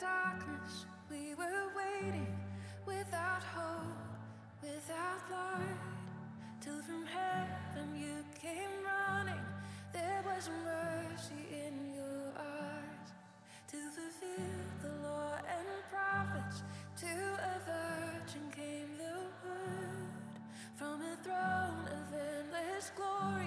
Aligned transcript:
darkness, 0.00 0.86
we 1.10 1.34
were 1.34 1.68
waiting 1.76 2.34
without 2.86 3.42
hope, 3.42 3.96
without 4.62 5.22
light. 5.30 5.78
Till 6.60 6.80
from 6.82 7.04
heaven 7.06 7.88
you 7.96 8.24
came 8.40 8.74
running. 8.84 9.44
There 9.92 10.22
was 10.24 10.48
mercy 10.64 11.44
in 11.52 11.94
your 11.94 12.32
eyes 12.38 13.08
to 13.68 13.76
fulfill 13.96 14.64
the 14.82 14.92
law 15.06 15.36
and 15.56 15.68
prophets. 15.90 16.62
To 17.02 17.06
a 17.06 17.56
virgin 17.68 18.44
came 18.50 18.90
the 18.96 19.18
word 19.44 20.34
from 20.74 21.02
a 21.02 21.16
throne 21.22 21.84
of 21.96 22.04
endless 22.12 22.90
glory 22.96 23.43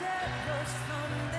that 0.00 0.28
burst 0.46 0.76
from 0.88 1.29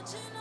Did 0.00 0.14
you 0.14 0.34
know? 0.34 0.39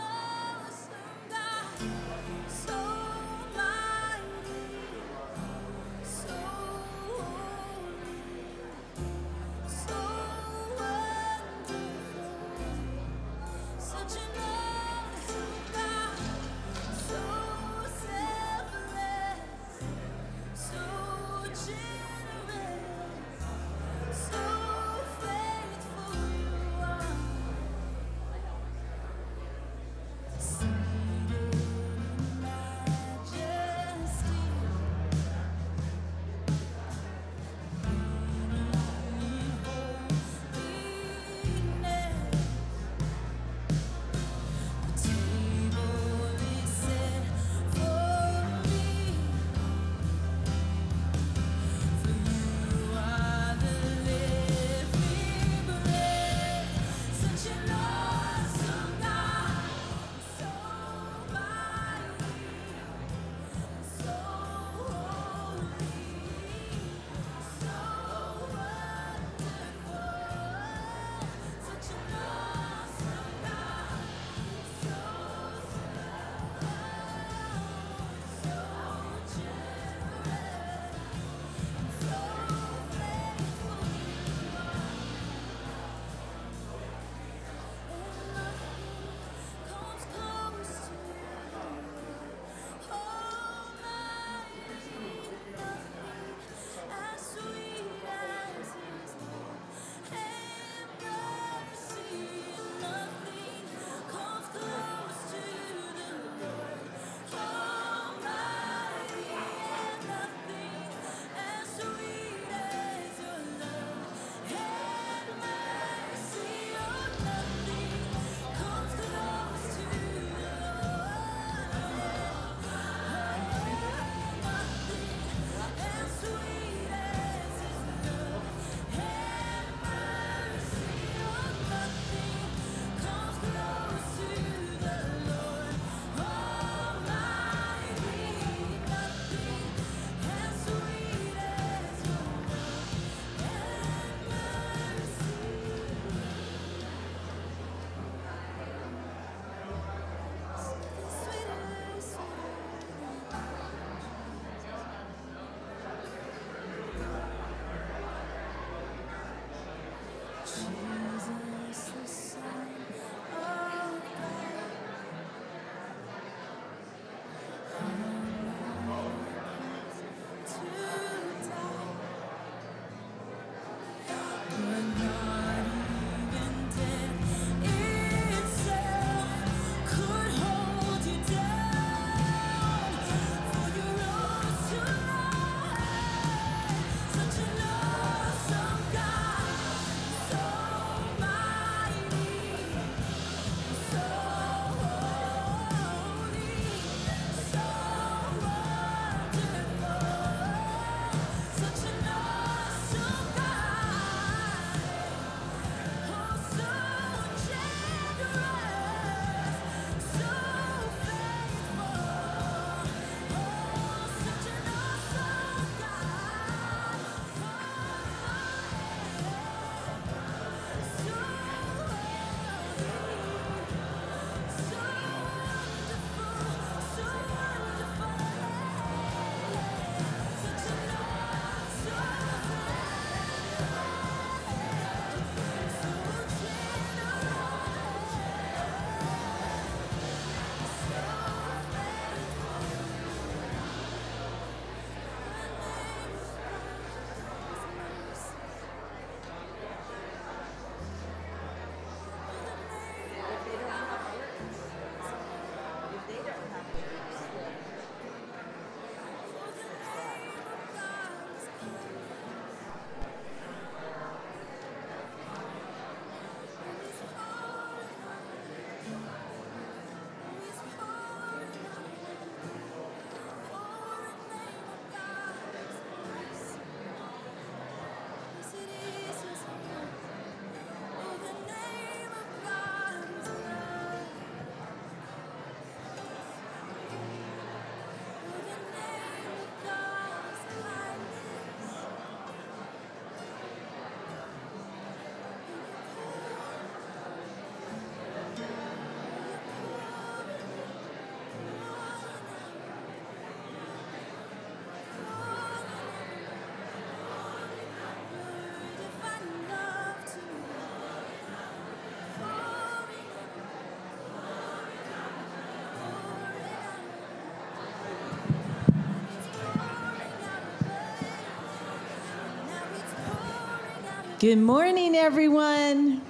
Good 324.19 324.39
morning, 324.39 324.95
everyone. 324.95 326.01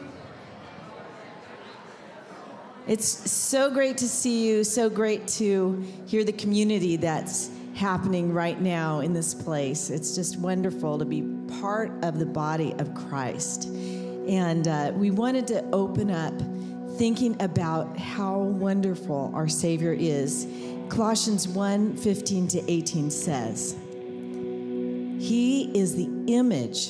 It's 2.87 3.07
so 3.07 3.69
great 3.69 3.99
to 3.99 4.07
see 4.07 4.47
you, 4.47 4.63
so 4.63 4.89
great 4.89 5.27
to 5.37 5.85
hear 6.07 6.23
the 6.23 6.33
community 6.33 6.95
that's 6.95 7.51
happening 7.75 8.33
right 8.33 8.59
now 8.59 9.01
in 9.01 9.13
this 9.13 9.35
place. 9.35 9.91
It's 9.91 10.15
just 10.15 10.39
wonderful 10.39 10.97
to 10.97 11.05
be 11.05 11.21
part 11.61 11.91
of 12.03 12.17
the 12.17 12.25
body 12.25 12.73
of 12.79 12.95
Christ. 12.95 13.65
And 13.65 14.67
uh, 14.67 14.91
we 14.95 15.11
wanted 15.11 15.45
to 15.45 15.63
open 15.71 16.09
up 16.09 16.33
thinking 16.97 17.39
about 17.39 17.95
how 17.95 18.39
wonderful 18.39 19.31
our 19.35 19.47
Savior 19.47 19.93
is. 19.93 20.47
Colossians 20.89 21.47
1 21.47 21.95
15 21.95 22.47
to 22.47 22.71
18 22.71 23.11
says, 23.11 23.77
He 25.19 25.69
is 25.79 25.95
the 25.95 26.09
image 26.25 26.89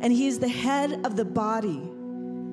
And 0.00 0.12
he 0.12 0.26
is 0.26 0.38
the 0.38 0.48
head 0.48 1.04
of 1.04 1.16
the 1.16 1.24
body, 1.24 1.82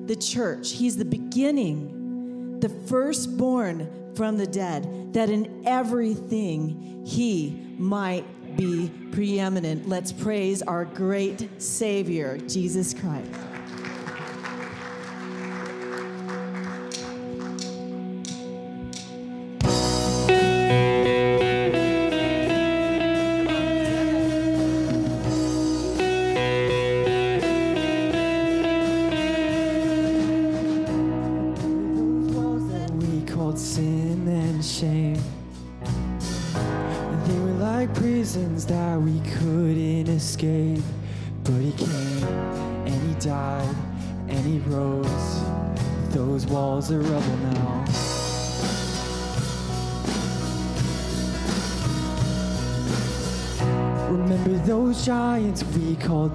the 0.06 0.16
church. 0.16 0.72
He's 0.72 0.96
the 0.96 1.04
beginning, 1.04 2.60
the 2.60 2.68
firstborn 2.68 4.12
from 4.14 4.36
the 4.36 4.46
dead, 4.46 5.12
that 5.12 5.28
in 5.28 5.62
everything 5.66 7.04
he 7.06 7.60
might 7.78 8.24
be 8.56 8.90
preeminent. 9.12 9.88
Let's 9.88 10.12
praise 10.12 10.62
our 10.62 10.84
great 10.84 11.60
Savior, 11.60 12.38
Jesus 12.38 12.94
Christ. 12.94 13.30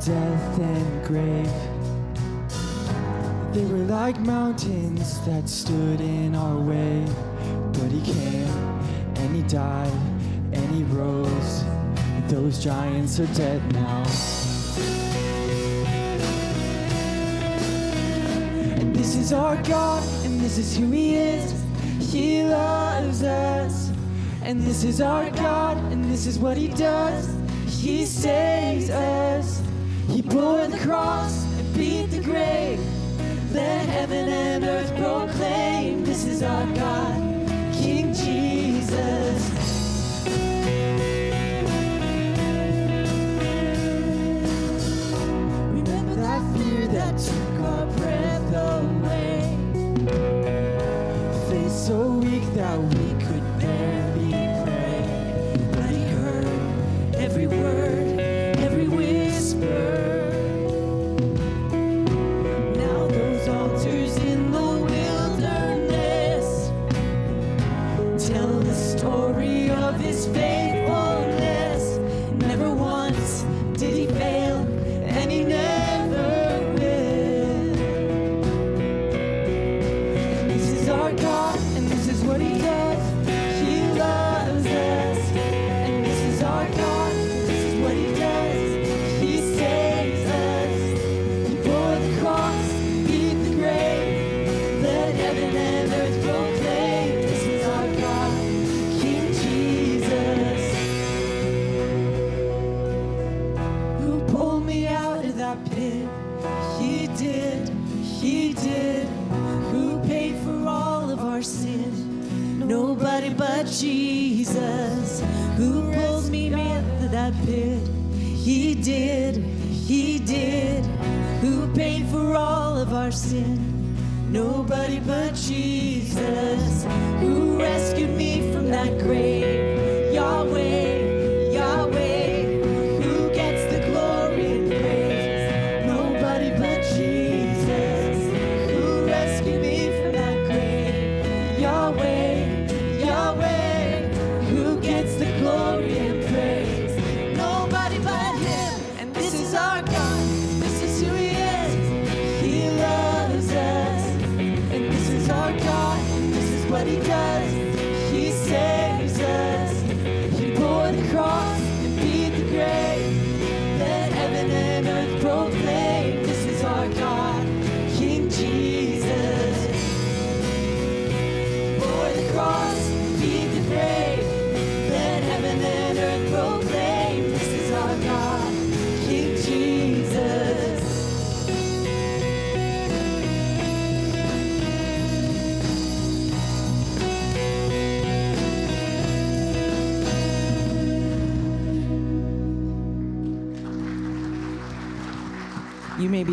Death 0.06 0.60
and 0.60 1.06
grave. 1.06 1.52
They 3.54 3.66
were 3.66 3.84
like 3.86 4.18
mountains 4.22 5.20
that 5.26 5.50
stood 5.50 6.00
in 6.00 6.36
our 6.36 6.58
way. 6.58 7.06
But 7.74 7.92
he 7.92 8.02
came 8.02 8.48
and 9.16 9.36
he 9.36 9.42
died 9.44 9.92
and 10.54 10.66
he 10.74 10.84
rose. 10.84 11.64
Those 12.30 12.64
giants 12.64 13.20
are 13.20 13.28
dead 13.34 13.62
now. 13.74 14.04
And 18.80 18.96
this 18.96 19.16
is 19.16 19.34
our 19.34 19.62
God, 19.64 20.04
and 20.24 20.40
this 20.40 20.58
is 20.58 20.78
who 20.78 20.92
he 20.92 21.16
is. 21.16 21.54
He 22.00 22.44
loves 22.44 23.24
us. 23.24 23.92
And 24.44 24.62
this 24.62 24.84
is 24.86 25.02
our 25.02 25.30
God, 25.32 25.78
and 25.92 26.06
this 26.06 26.26
is 26.26 26.40
what 26.40 26.56
he 26.56 26.70
does. 26.70 27.28
He 27.68 28.06
saves 28.06 28.90
us. 28.90 29.62
Bore 30.30 30.68
the 30.68 30.78
cross 30.78 31.44
and 31.58 31.74
beat 31.76 32.12
the 32.12 32.22
grave. 32.22 32.80
Let 33.52 33.90
heaven 33.90 34.30
and 34.30 34.64
earth 34.64 34.96
proclaim 34.96 36.06
this 36.06 36.26
is 36.26 36.44
our 36.44 36.66
God, 36.76 37.50
King 37.74 38.14
Jesus. 38.14 39.59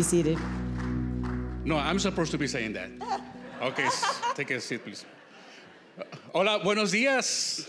Seated. 0.07 0.39
No, 1.65 1.75
I'm 1.75 1.99
supposed 1.99 2.31
to 2.31 2.37
be 2.37 2.47
saying 2.47 2.71
that. 2.73 2.89
Okay, 3.61 3.89
take 4.35 4.51
a 4.51 4.61
seat, 4.61 4.81
please. 4.81 5.05
Hola, 6.31 6.59
buenos 6.63 6.93
días. 6.93 7.67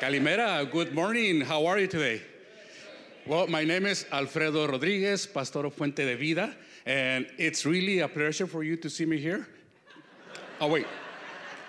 Calimera, 0.00 0.64
good 0.70 0.94
morning. 0.94 1.42
How 1.42 1.66
are 1.66 1.78
you 1.78 1.86
today? 1.86 2.22
Well, 3.26 3.46
my 3.46 3.64
name 3.64 3.84
is 3.84 4.06
Alfredo 4.10 4.68
Rodriguez, 4.68 5.26
Pastor 5.26 5.66
of 5.66 5.74
Fuente 5.74 6.02
de 6.06 6.16
Vida, 6.16 6.56
and 6.86 7.26
it's 7.36 7.66
really 7.66 7.98
a 7.98 8.08
pleasure 8.08 8.46
for 8.46 8.62
you 8.62 8.76
to 8.76 8.88
see 8.88 9.04
me 9.04 9.18
here. 9.18 9.46
Oh, 10.62 10.68
wait. 10.68 10.86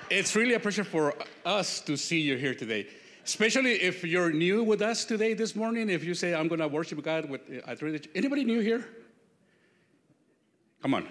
It's 0.10 0.34
really 0.38 0.54
a 0.54 0.60
pleasure 0.62 0.86
for 0.86 1.14
us 1.46 1.82
to 1.82 1.98
see 1.98 2.22
you 2.22 2.38
here 2.38 2.56
today. 2.56 2.88
Especially 3.26 3.74
if 3.74 4.06
you're 4.06 4.32
new 4.32 4.64
with 4.64 4.82
us 4.82 5.04
today, 5.04 5.34
this 5.34 5.54
morning, 5.54 5.90
if 5.90 6.06
you 6.06 6.14
say, 6.14 6.34
I'm 6.34 6.48
going 6.48 6.62
to 6.62 6.70
worship 6.70 7.04
God 7.04 7.30
with, 7.30 7.42
uh, 7.68 7.76
Anybody 8.16 8.46
new 8.46 8.62
here? 8.62 8.86
Come 10.82 10.96
on. 10.96 11.08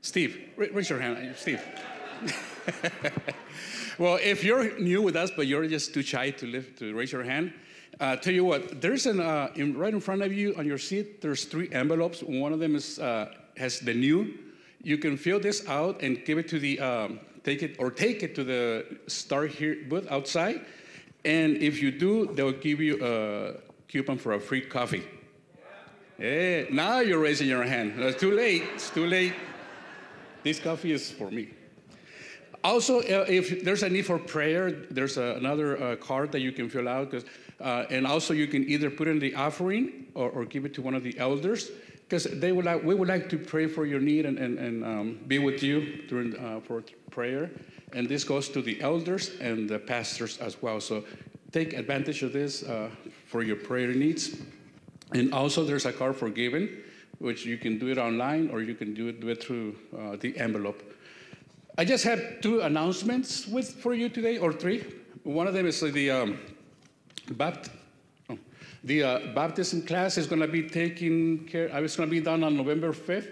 Steve, 0.00 0.50
raise 0.56 0.88
your 0.88 1.00
hand. 1.00 1.34
Steve. 1.36 1.60
well, 3.98 4.18
if 4.22 4.44
you're 4.44 4.78
new 4.78 5.02
with 5.02 5.16
us, 5.16 5.30
but 5.34 5.46
you're 5.46 5.66
just 5.66 5.92
too 5.92 6.02
shy 6.02 6.30
to 6.30 6.46
lift, 6.46 6.78
to 6.78 6.94
raise 6.94 7.12
your 7.12 7.24
hand, 7.24 7.52
uh, 7.98 8.16
tell 8.16 8.32
you 8.32 8.44
what, 8.44 8.80
there's 8.80 9.06
an, 9.06 9.20
uh, 9.20 9.50
in, 9.56 9.76
right 9.76 9.92
in 9.92 10.00
front 10.00 10.22
of 10.22 10.32
you 10.32 10.54
on 10.56 10.66
your 10.66 10.78
seat, 10.78 11.20
there's 11.20 11.44
three 11.44 11.68
envelopes. 11.72 12.22
One 12.22 12.52
of 12.52 12.60
them 12.60 12.76
is, 12.76 12.98
uh, 12.98 13.32
has 13.56 13.80
the 13.80 13.92
new. 13.92 14.38
You 14.82 14.96
can 14.96 15.16
fill 15.16 15.40
this 15.40 15.68
out 15.68 16.00
and 16.02 16.24
give 16.24 16.38
it 16.38 16.48
to 16.48 16.58
the, 16.58 16.80
um, 16.80 17.20
take 17.44 17.62
it, 17.62 17.76
or 17.78 17.90
take 17.90 18.22
it 18.22 18.34
to 18.36 18.44
the 18.44 18.86
Star 19.06 19.46
here 19.46 19.78
booth 19.88 20.10
outside. 20.10 20.64
And 21.24 21.56
if 21.58 21.82
you 21.82 21.90
do, 21.90 22.26
they'll 22.34 22.52
give 22.52 22.80
you 22.80 22.98
a 23.04 23.60
coupon 23.88 24.16
for 24.16 24.32
a 24.32 24.40
free 24.40 24.62
coffee. 24.62 25.04
Yeah, 26.20 26.64
now 26.70 27.00
you're 27.00 27.18
raising 27.18 27.48
your 27.48 27.62
hand. 27.62 27.94
It's 27.96 28.20
too 28.20 28.32
late. 28.32 28.64
It's 28.74 28.90
too 28.90 29.06
late. 29.06 29.32
This 30.42 30.60
coffee 30.60 30.92
is 30.92 31.10
for 31.10 31.30
me. 31.30 31.48
Also, 32.62 32.98
uh, 32.98 33.24
if 33.26 33.64
there's 33.64 33.82
a 33.82 33.88
need 33.88 34.04
for 34.04 34.18
prayer, 34.18 34.70
there's 34.70 35.16
a, 35.16 35.34
another 35.36 35.82
uh, 35.82 35.96
card 35.96 36.30
that 36.32 36.40
you 36.40 36.52
can 36.52 36.68
fill 36.68 36.88
out. 36.88 37.14
uh, 37.14 37.86
and 37.88 38.06
also, 38.06 38.34
you 38.34 38.46
can 38.46 38.68
either 38.68 38.90
put 38.90 39.08
in 39.08 39.18
the 39.18 39.34
offering 39.34 40.08
or, 40.14 40.28
or 40.28 40.44
give 40.44 40.66
it 40.66 40.74
to 40.74 40.82
one 40.82 40.94
of 40.94 41.02
the 41.02 41.18
elders, 41.18 41.70
because 42.06 42.24
they 42.24 42.52
would 42.52 42.66
like, 42.66 42.84
we 42.84 42.94
would 42.94 43.08
like 43.08 43.30
to 43.30 43.38
pray 43.38 43.66
for 43.66 43.86
your 43.86 44.00
need 44.00 44.26
and, 44.26 44.38
and, 44.38 44.58
and 44.58 44.84
um, 44.84 45.18
be 45.26 45.38
with 45.38 45.62
you 45.62 46.02
during 46.06 46.36
uh, 46.36 46.60
for 46.60 46.82
prayer. 47.10 47.50
And 47.94 48.06
this 48.06 48.24
goes 48.24 48.50
to 48.50 48.60
the 48.60 48.78
elders 48.82 49.30
and 49.40 49.66
the 49.66 49.78
pastors 49.78 50.36
as 50.36 50.60
well. 50.60 50.82
So 50.82 51.02
take 51.50 51.72
advantage 51.72 52.22
of 52.22 52.34
this 52.34 52.62
uh, 52.62 52.90
for 53.24 53.42
your 53.42 53.56
prayer 53.56 53.94
needs. 53.94 54.36
And 55.12 55.32
also, 55.34 55.64
there's 55.64 55.86
a 55.86 55.92
card 55.92 56.16
for 56.16 56.30
giving, 56.30 56.68
which 57.18 57.44
you 57.44 57.58
can 57.58 57.78
do 57.78 57.88
it 57.88 57.98
online 57.98 58.48
or 58.50 58.62
you 58.62 58.74
can 58.74 58.94
do 58.94 59.08
it, 59.08 59.20
do 59.20 59.28
it 59.28 59.42
through 59.42 59.76
uh, 59.98 60.16
the 60.16 60.36
envelope. 60.38 60.82
I 61.76 61.84
just 61.84 62.04
have 62.04 62.40
two 62.40 62.60
announcements 62.60 63.46
with, 63.46 63.70
for 63.70 63.94
you 63.94 64.08
today, 64.08 64.38
or 64.38 64.52
three. 64.52 64.84
One 65.24 65.46
of 65.46 65.54
them 65.54 65.66
is 65.66 65.80
the 65.80 66.10
um, 66.10 66.38
bapt- 67.32 67.70
oh, 68.28 68.38
the 68.84 69.02
uh, 69.02 69.18
baptism 69.34 69.82
class 69.82 70.16
is 70.18 70.26
going 70.26 70.40
to 70.42 70.48
be 70.48 70.68
taking 70.68 71.46
care. 71.46 71.72
uh, 71.74 71.80
It's 71.80 71.96
going 71.96 72.08
to 72.08 72.10
be 72.10 72.20
done 72.20 72.44
on 72.44 72.56
November 72.56 72.92
5th, 72.92 73.28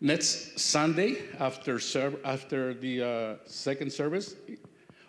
next 0.00 0.58
Sunday 0.58 1.16
after 1.40 1.78
serv- 1.78 2.20
after 2.24 2.72
the 2.74 3.02
uh, 3.02 3.34
second 3.46 3.92
service, 3.92 4.36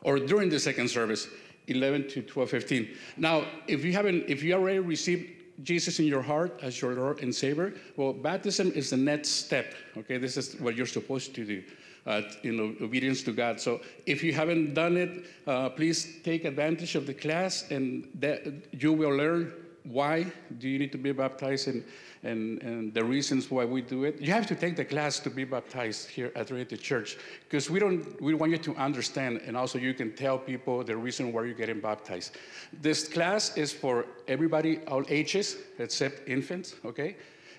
or 0.02 0.20
during 0.20 0.50
the 0.50 0.60
second 0.60 0.90
service, 0.90 1.28
11 1.68 2.08
to 2.10 2.22
12:15. 2.24 2.90
Now, 3.18 3.46
if 3.68 3.86
you 3.86 3.94
haven't, 3.94 4.26
if 4.28 4.42
you 4.44 4.54
already 4.54 4.80
received 4.80 5.39
Jesus 5.64 6.00
in 6.00 6.06
your 6.06 6.22
heart 6.22 6.60
as 6.62 6.82
your 6.82 6.94
Lord 6.94 7.22
and 7.22 7.34
Savior, 7.34 7.74
well, 7.98 8.14
baptism 8.14 8.72
is 8.72 8.90
the 8.90 8.98
next 8.98 9.30
step. 9.30 9.74
Okay, 9.98 10.18
this 10.18 10.38
is 10.38 10.60
what 10.60 10.76
you're 10.76 10.86
supposed 10.86 11.36
to 11.36 11.46
do. 11.46 11.64
Uh, 12.08 12.22
in 12.44 12.78
obedience 12.82 13.22
to 13.22 13.32
God. 13.32 13.60
So 13.60 13.82
if 14.06 14.24
you 14.24 14.34
haven't 14.34 14.74
done 14.74 14.98
it, 14.98 15.26
uh, 15.46 15.70
please 15.70 16.18
take 16.24 16.46
advantage 16.46 16.96
of 16.96 17.06
the 17.06 17.14
class, 17.14 17.70
and 17.70 18.08
that 18.16 18.48
you 18.72 18.94
will 18.94 19.16
learn 19.16 19.54
why 19.84 20.26
do 20.58 20.70
you 20.70 20.80
need 20.80 20.92
to 20.94 20.98
be 20.98 21.12
baptized 21.12 21.68
and, 21.68 21.84
and, 22.24 22.62
and 22.62 22.94
the 22.94 23.04
reasons 23.04 23.50
why 23.50 23.66
we 23.66 23.82
do 23.82 24.04
it. 24.04 24.20
You 24.20 24.34
have 24.34 24.46
to 24.48 24.56
take 24.56 24.76
the 24.76 24.86
class 24.86 25.20
to 25.20 25.30
be 25.30 25.46
baptized 25.46 26.10
here 26.10 26.32
at 26.36 26.48
Trinity 26.48 26.78
Church 26.78 27.18
because 27.44 27.70
we 27.70 27.80
don't 27.80 28.22
we 28.22 28.34
want 28.34 28.52
you 28.52 28.58
to 28.58 28.76
understand, 28.76 29.42
and 29.46 29.56
also 29.56 29.78
you 29.78 29.94
can 29.94 30.14
tell 30.14 30.38
people 30.38 30.84
the 30.84 30.96
reason 30.96 31.32
why 31.32 31.44
you're 31.46 31.54
getting 31.54 31.80
baptized. 31.80 32.38
This 32.82 33.08
class 33.08 33.56
is 33.58 33.72
for 33.72 34.06
everybody, 34.28 34.80
all 34.88 35.04
ages 35.10 35.58
except 35.78 36.28
infants. 36.28 36.76
Okay. 36.86 37.16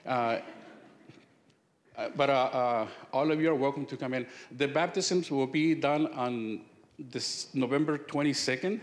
Uh, 0.07 0.39
but 2.17 2.31
uh, 2.31 2.33
uh, 2.33 2.89
all 3.13 3.31
of 3.31 3.41
you 3.41 3.51
are 3.51 3.55
welcome 3.55 3.85
to 3.85 3.97
come 3.97 4.15
in. 4.15 4.27
The 4.57 4.69
baptisms 4.69 5.31
will 5.31 5.47
be 5.47 5.75
done 5.75 6.07
on 6.15 6.63
this 6.99 7.49
November 7.55 7.99
22nd 7.99 8.81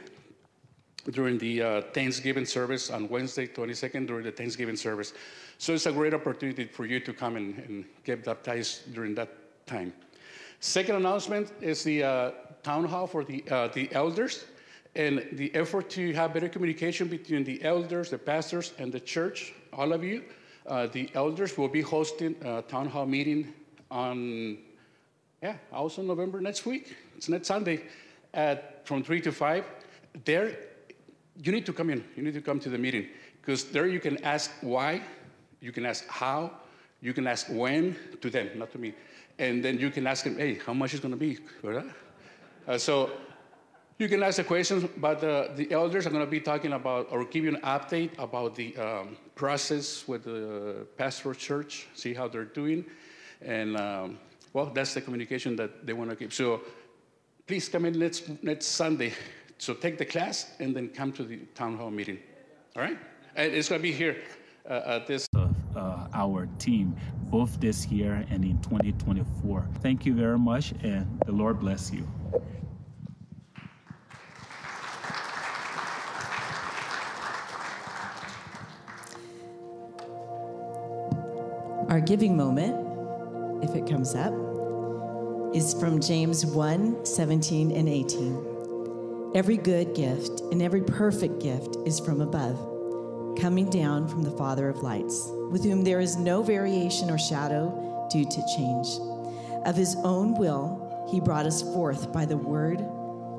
during 1.12 1.38
the 1.38 1.62
uh, 1.62 1.82
Thanksgiving 1.94 2.46
service 2.46 2.90
on 2.90 3.08
Wednesday 3.10 3.48
22nd 3.48 4.08
during 4.08 4.24
the 4.24 4.32
Thanksgiving 4.32 4.76
service. 4.76 5.14
So 5.58 5.74
it's 5.74 5.86
a 5.86 5.92
great 5.92 6.14
opportunity 6.14 6.66
for 6.66 6.86
you 6.86 7.00
to 7.00 7.14
come 7.14 7.36
and, 7.36 7.58
and 7.68 7.86
get 8.04 8.24
baptized 8.24 8.94
during 8.94 9.16
that 9.16 9.30
time. 9.66 9.94
Second 10.60 10.96
announcement 10.96 11.52
is 11.62 11.84
the 11.84 12.04
uh, 12.04 12.32
town 12.64 12.86
hall 12.86 13.08
for 13.08 13.24
the, 13.24 13.44
uh, 13.50 13.68
the 13.70 13.90
elders 13.94 14.46
and 14.96 15.28
the 15.34 15.54
effort 15.54 15.90
to 15.92 16.14
have 16.14 16.34
better 16.34 16.50
communication 16.50 17.08
between 17.08 17.44
the 17.44 17.64
elders, 17.64 18.10
the 18.10 18.18
pastors, 18.18 18.74
and 18.80 18.92
the 18.92 19.00
church, 19.00 19.54
all 19.74 19.94
of 19.94 20.04
you. 20.04 20.24
Uh, 20.66 20.88
the 20.88 21.10
elders 21.14 21.58
will 21.58 21.68
be 21.68 21.82
hosting 21.82 22.36
a 22.44 22.62
town 22.64 22.88
hall 22.88 23.06
meeting 23.06 23.54
on, 23.92 24.58
yeah, 25.42 25.56
also 25.72 26.02
November 26.02 26.42
next 26.42 26.66
week. 26.66 26.96
It's 27.16 27.30
next 27.30 27.48
Sunday 27.48 27.84
at 28.34 28.86
from 28.88 29.04
3 29.04 29.22
to 29.22 29.32
5. 29.32 29.66
There, 30.26 30.58
you 31.42 31.52
need 31.52 31.66
to 31.68 31.74
come 31.74 31.90
in. 31.90 32.04
You 32.16 32.24
need 32.24 32.34
to 32.34 32.42
come 32.42 32.60
to 32.60 32.70
the 32.70 32.78
meeting 32.78 33.08
because 33.42 33.66
there 33.66 33.88
you 33.88 34.00
can 34.00 34.22
ask 34.24 34.52
why, 34.62 35.02
you 35.62 35.72
can 35.72 35.86
ask 35.86 36.08
how, 36.08 36.52
you 37.02 37.14
can 37.14 37.28
ask 37.28 37.48
when 37.50 37.96
to 38.22 38.30
them, 38.30 38.50
not 38.56 38.72
to 38.72 38.78
me. 38.78 38.94
And 39.40 39.64
then 39.64 39.80
you 39.80 39.90
can 39.92 40.08
ask 40.08 40.24
them, 40.24 40.38
hey, 40.38 40.60
how 40.66 40.74
much 40.74 40.94
is 40.94 41.00
going 41.00 41.14
to 41.14 41.18
be? 41.18 41.38
Uh, 42.68 42.78
so 42.78 43.12
you 44.00 44.08
can 44.08 44.22
ask 44.24 44.38
the 44.38 44.44
questions, 44.44 44.88
but 44.98 45.24
uh, 45.24 45.50
the 45.56 45.72
elders 45.72 46.06
are 46.06 46.10
going 46.10 46.26
to 46.26 46.30
be 46.30 46.40
talking 46.40 46.74
about 46.74 47.08
or 47.12 47.26
give 47.26 47.44
you 47.44 47.50
an 47.56 47.62
update 47.62 48.12
about 48.20 48.56
the 48.56 48.76
um, 48.78 49.18
process 49.36 50.08
with 50.08 50.26
the 50.26 50.86
pastoral 50.98 51.36
church, 51.36 51.88
see 51.94 52.14
how 52.14 52.28
they're 52.28 52.46
doing. 52.46 52.86
And 53.42 53.78
um, 53.78 54.20
well, 54.54 54.68
that's 54.68 54.94
the 54.94 55.02
communication 55.02 55.56
that 55.56 55.86
they 55.86 55.94
want 55.94 56.10
to 56.10 56.16
give. 56.16 56.34
So 56.34 56.62
please 57.48 57.70
come 57.70 57.86
in 57.86 57.98
next, 57.98 58.44
next 58.44 58.68
Sunday. 58.68 59.14
So 59.58 59.74
take 59.74 59.98
the 59.98 60.06
class 60.06 60.52
and 60.60 60.76
then 60.76 60.90
come 60.90 61.12
to 61.14 61.24
the 61.24 61.38
town 61.56 61.78
hall 61.78 61.90
meeting. 61.90 62.20
All 62.76 62.82
right? 62.84 62.98
And 63.36 63.54
it's 63.54 63.70
going 63.70 63.80
to 63.80 63.84
be 63.84 63.92
here 63.92 64.18
uh, 64.70 64.82
at 64.86 65.08
this. 65.08 65.28
Uh, 65.78 66.08
our 66.14 66.48
team, 66.58 66.96
both 67.30 67.60
this 67.60 67.88
year 67.88 68.26
and 68.30 68.44
in 68.44 68.60
2024. 68.62 69.68
Thank 69.82 70.06
you 70.06 70.14
very 70.14 70.40
much, 70.40 70.74
and 70.84 71.22
the 71.26 71.32
Lord 71.32 71.60
bless 71.60 71.94
you. 71.94 72.08
Our 81.90 82.02
giving 82.02 82.36
moment, 82.36 82.76
if 83.64 83.76
it 83.76 83.88
comes 83.88 84.14
up, 84.14 84.34
is 85.56 85.74
from 85.76 86.02
James 86.02 86.46
1 86.46 87.06
17 87.06 87.72
and 87.72 87.88
18. 87.88 89.32
Every 89.34 89.58
good 89.58 89.96
gift 89.96 90.42
and 90.52 90.62
every 90.62 90.82
perfect 90.82 91.42
gift 91.42 91.78
is 91.86 92.00
from 92.00 92.22
above, 92.22 92.77
coming 93.38 93.70
down 93.70 94.08
from 94.08 94.24
the 94.24 94.32
Father 94.32 94.68
of 94.68 94.84
lights, 94.84 95.30
with 95.52 95.64
whom 95.64 95.84
there 95.84 96.00
is 96.00 96.18
no 96.18 96.42
variation 96.44 97.10
or 97.10 97.18
shadow 97.18 98.08
due 98.12 98.26
to 98.26 98.46
change. 98.56 98.88
Of 99.66 99.76
his 99.76 99.96
own 100.04 100.36
will, 100.36 101.08
he 101.12 101.20
brought 101.20 101.46
us 101.46 101.62
forth 101.62 102.12
by 102.12 102.26
the 102.26 102.38
word 102.38 102.82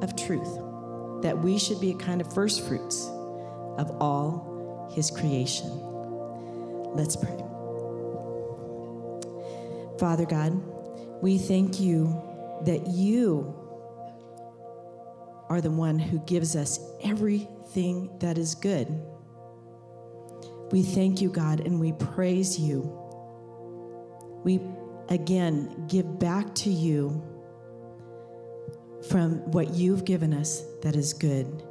of 0.02 0.16
truth, 0.16 1.22
that 1.22 1.38
we 1.38 1.58
should 1.58 1.80
be 1.80 1.90
a 1.90 1.96
kind 1.96 2.20
of 2.20 2.32
first 2.32 2.66
fruits 2.66 3.06
of 3.76 3.90
all 4.00 4.90
his 4.94 5.11
creation. 5.11 5.68
Let's 6.94 7.16
pray. 7.16 7.37
Father 9.98 10.26
God, 10.26 10.62
we 11.22 11.38
thank 11.38 11.80
you 11.80 12.22
that 12.64 12.87
you 12.87 13.54
are 15.48 15.61
the 15.61 15.70
one 15.70 15.98
who 15.98 16.18
gives 16.20 16.54
us 16.54 16.78
everything 17.02 18.16
that 18.20 18.38
is 18.38 18.54
good. 18.54 18.87
We 20.70 20.83
thank 20.83 21.20
you, 21.20 21.31
God, 21.31 21.61
and 21.61 21.81
we 21.81 21.92
praise 21.92 22.59
you. 22.59 22.92
We 24.44 24.61
again 25.09 25.87
give 25.88 26.18
back 26.18 26.54
to 26.57 26.70
you 26.70 27.22
from 29.09 29.50
what 29.50 29.70
you've 29.74 30.04
given 30.04 30.35
us 30.35 30.62
that 30.83 30.94
is 30.94 31.12
good 31.12 31.62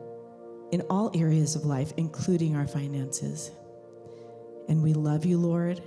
in 0.71 0.81
all 0.89 1.11
areas 1.13 1.55
of 1.55 1.65
life, 1.65 1.93
including 1.97 2.55
our 2.55 2.67
finances. 2.67 3.51
And 4.67 4.81
we 4.81 4.93
love 4.93 5.25
you, 5.25 5.37
Lord. 5.37 5.81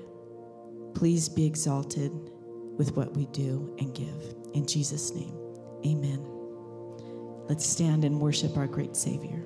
Please 0.94 1.28
be 1.28 1.44
exalted 1.46 2.12
with 2.76 2.96
what 2.96 3.14
we 3.14 3.26
do 3.26 3.74
and 3.78 3.94
give. 3.94 4.34
In 4.54 4.66
Jesus' 4.66 5.12
name, 5.12 5.34
amen. 5.84 6.26
Let's 7.48 7.66
stand 7.66 8.04
and 8.04 8.20
worship 8.20 8.56
our 8.56 8.66
great 8.66 8.96
Savior. 8.96 9.44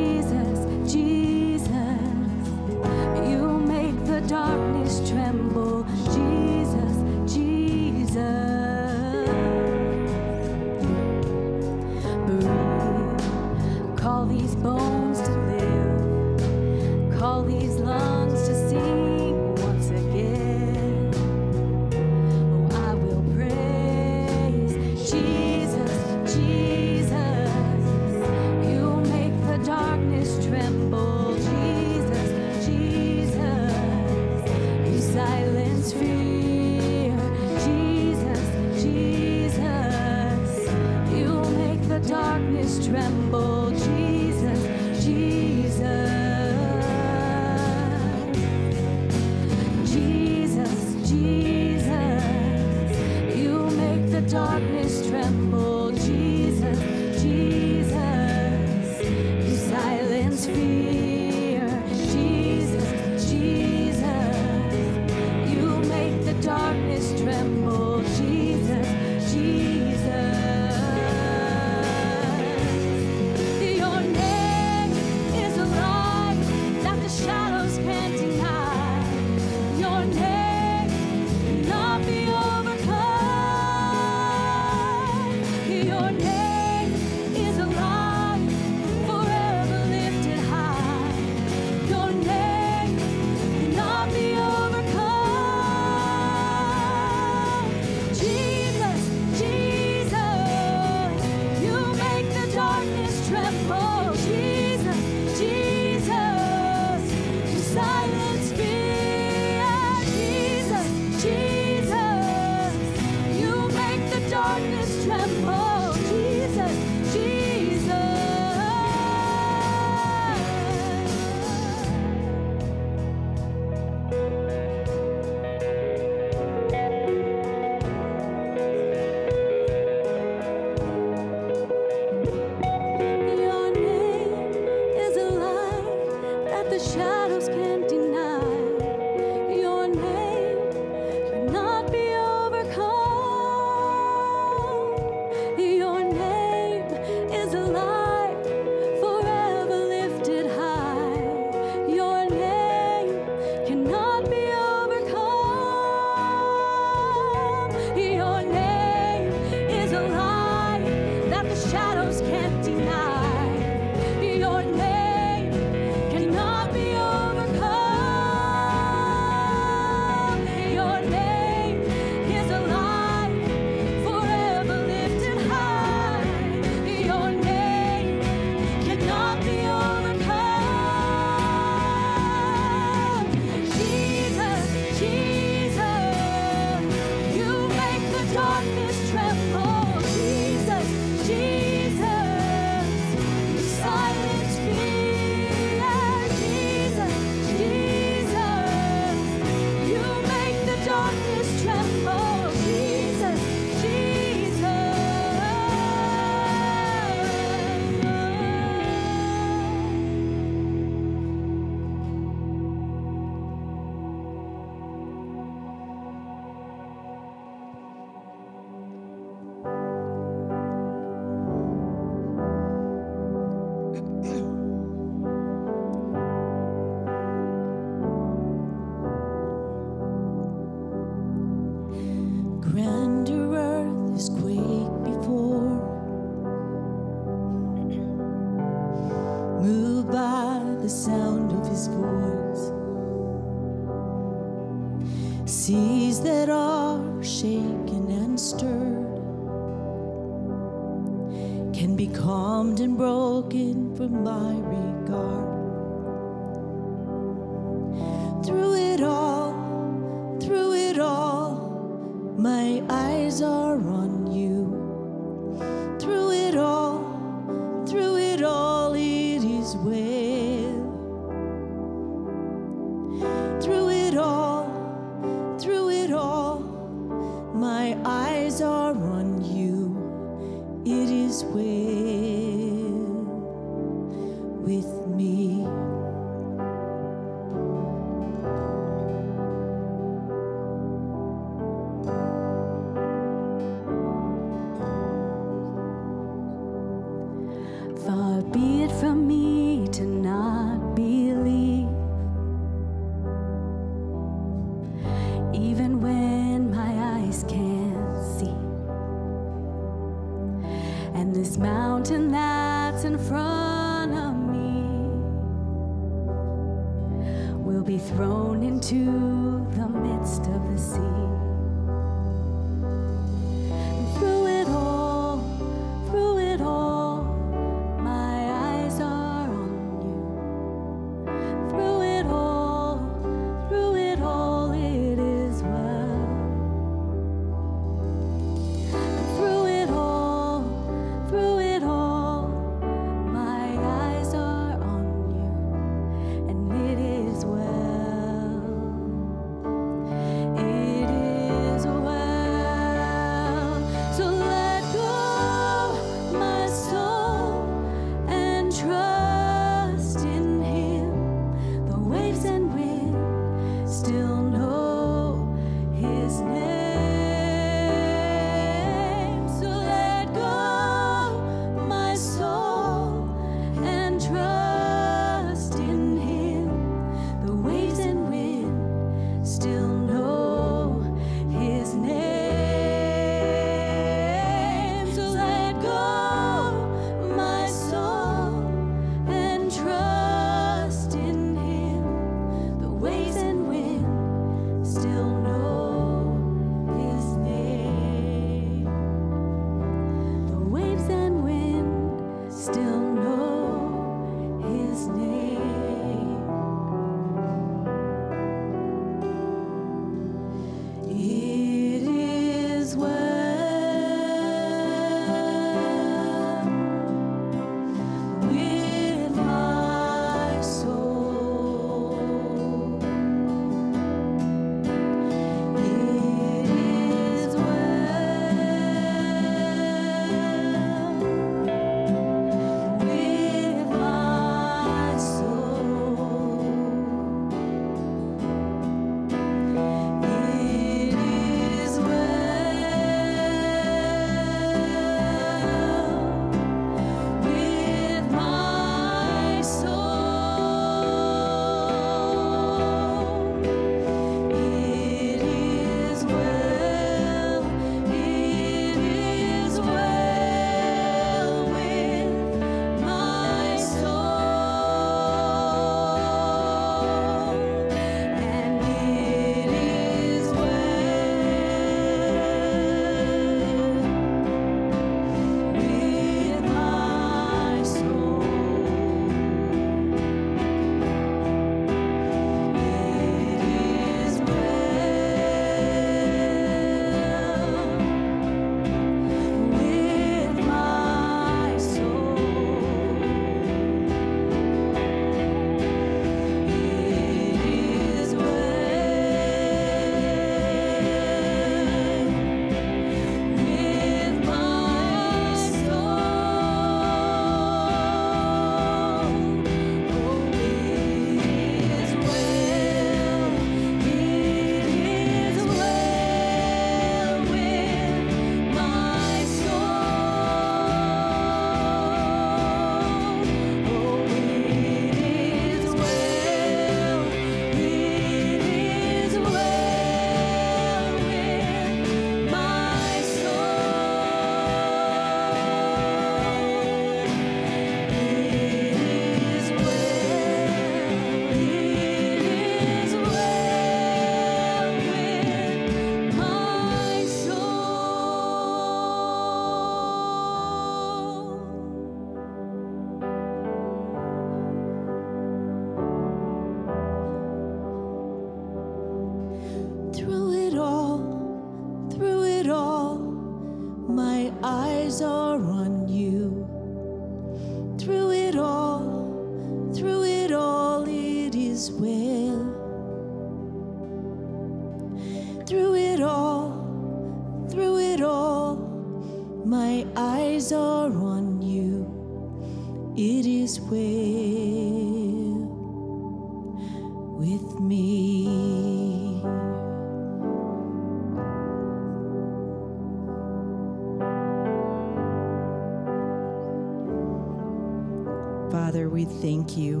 Thank 599.64 599.78
you. 599.78 600.00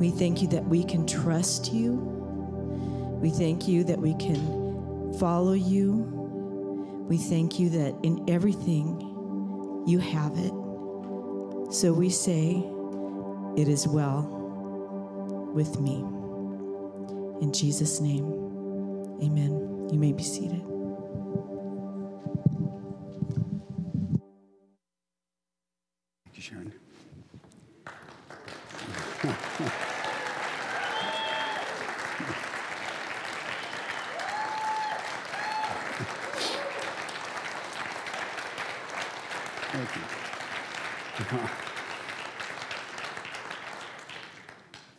We 0.00 0.10
thank 0.10 0.40
you 0.40 0.48
that 0.48 0.64
we 0.64 0.82
can 0.82 1.06
trust 1.06 1.72
you. 1.72 1.94
We 3.20 3.30
thank 3.30 3.68
you 3.68 3.84
that 3.84 3.98
we 3.98 4.14
can 4.14 5.14
follow 5.18 5.52
you. 5.52 5.92
We 7.08 7.18
thank 7.18 7.58
you 7.58 7.68
that 7.70 7.94
in 8.02 8.24
everything 8.28 9.84
you 9.86 9.98
have 9.98 10.32
it. 10.36 10.52
So 11.72 11.92
we 11.92 12.08
say, 12.08 12.64
It 13.56 13.68
is 13.68 13.86
well 13.86 14.22
with 15.54 15.80
me. 15.80 15.96
In 17.42 17.52
Jesus' 17.52 18.00
name, 18.00 18.24
amen. 19.22 19.88
You 19.92 19.98
may 19.98 20.12
be 20.12 20.22
seated. 20.22 20.75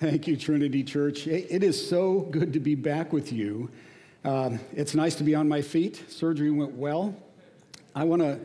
Thank 0.09 0.25
you, 0.25 0.37
Trinity 0.37 0.85
Church. 0.85 1.27
It 1.27 1.63
is 1.63 1.89
so 1.89 2.21
good 2.21 2.53
to 2.53 2.61
be 2.61 2.75
back 2.75 3.11
with 3.11 3.33
you. 3.33 3.69
Um, 4.23 4.57
it's 4.73 4.95
nice 4.95 5.15
to 5.15 5.25
be 5.25 5.35
on 5.35 5.49
my 5.49 5.61
feet. 5.61 6.01
Surgery 6.09 6.49
went 6.49 6.71
well. 6.71 7.13
I 7.93 8.05
want 8.05 8.21
to. 8.21 8.39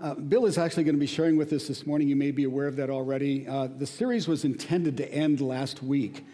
Uh, 0.00 0.14
Bill 0.14 0.46
is 0.46 0.58
actually 0.58 0.84
going 0.84 0.94
to 0.94 1.00
be 1.00 1.08
sharing 1.08 1.36
with 1.36 1.52
us 1.52 1.66
this 1.66 1.88
morning. 1.88 2.06
You 2.06 2.14
may 2.14 2.30
be 2.30 2.44
aware 2.44 2.68
of 2.68 2.76
that 2.76 2.88
already. 2.88 3.48
Uh, 3.48 3.66
the 3.66 3.84
series 3.84 4.28
was 4.28 4.44
intended 4.44 4.96
to 4.98 5.12
end 5.12 5.40
last 5.40 5.82
week. 5.82 6.24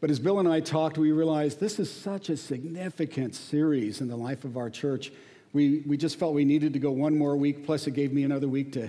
But 0.00 0.10
as 0.10 0.18
Bill 0.18 0.38
and 0.38 0.48
I 0.48 0.60
talked, 0.60 0.96
we 0.96 1.12
realized 1.12 1.60
this 1.60 1.78
is 1.78 1.92
such 1.92 2.30
a 2.30 2.38
significant 2.38 3.34
series 3.34 4.00
in 4.00 4.08
the 4.08 4.16
life 4.16 4.46
of 4.46 4.56
our 4.56 4.70
church. 4.70 5.12
We, 5.52 5.82
we 5.84 5.98
just 5.98 6.18
felt 6.18 6.32
we 6.32 6.46
needed 6.46 6.72
to 6.72 6.78
go 6.78 6.90
one 6.90 7.18
more 7.18 7.36
week, 7.36 7.66
plus, 7.66 7.86
it 7.86 7.90
gave 7.90 8.14
me 8.14 8.22
another 8.22 8.48
week 8.48 8.72
to 8.72 8.88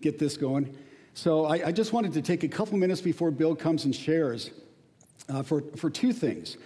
get 0.00 0.18
this 0.18 0.38
going. 0.38 0.74
So 1.16 1.44
I, 1.44 1.68
I 1.68 1.72
just 1.72 1.92
wanted 1.92 2.12
to 2.14 2.22
take 2.22 2.42
a 2.42 2.48
couple 2.48 2.76
minutes 2.76 3.00
before 3.00 3.30
Bill 3.30 3.54
comes 3.54 3.84
and 3.84 3.94
shares 3.94 4.50
uh, 5.28 5.44
for, 5.44 5.62
for 5.76 5.88
two 5.88 6.12
things. 6.12 6.56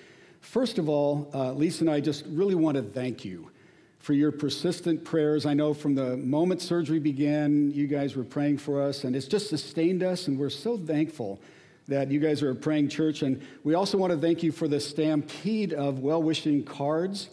First 0.40 0.78
of 0.78 0.88
all, 0.88 1.30
uh, 1.34 1.52
Lisa 1.52 1.82
and 1.82 1.90
I 1.90 2.00
just 2.00 2.24
really 2.28 2.54
want 2.54 2.78
to 2.78 2.82
thank 2.82 3.26
you 3.26 3.50
for 3.98 4.14
your 4.14 4.32
persistent 4.32 5.04
prayers. 5.04 5.44
I 5.44 5.52
know 5.52 5.74
from 5.74 5.94
the 5.94 6.16
moment 6.16 6.62
surgery 6.62 6.98
began, 6.98 7.70
you 7.72 7.86
guys 7.86 8.16
were 8.16 8.24
praying 8.24 8.56
for 8.56 8.80
us, 8.80 9.04
and 9.04 9.14
it's 9.14 9.26
just 9.26 9.50
sustained 9.50 10.02
us, 10.02 10.28
and 10.28 10.38
we're 10.38 10.48
so 10.48 10.78
thankful 10.78 11.38
that 11.86 12.10
you 12.10 12.18
guys 12.18 12.42
are 12.42 12.50
a 12.50 12.54
praying 12.54 12.88
church. 12.88 13.20
And 13.20 13.42
we 13.64 13.74
also 13.74 13.98
want 13.98 14.14
to 14.14 14.18
thank 14.18 14.42
you 14.42 14.50
for 14.50 14.66
the 14.66 14.80
stampede 14.80 15.74
of 15.74 15.98
well 15.98 16.22
wishing 16.22 16.64
cards. 16.64 17.28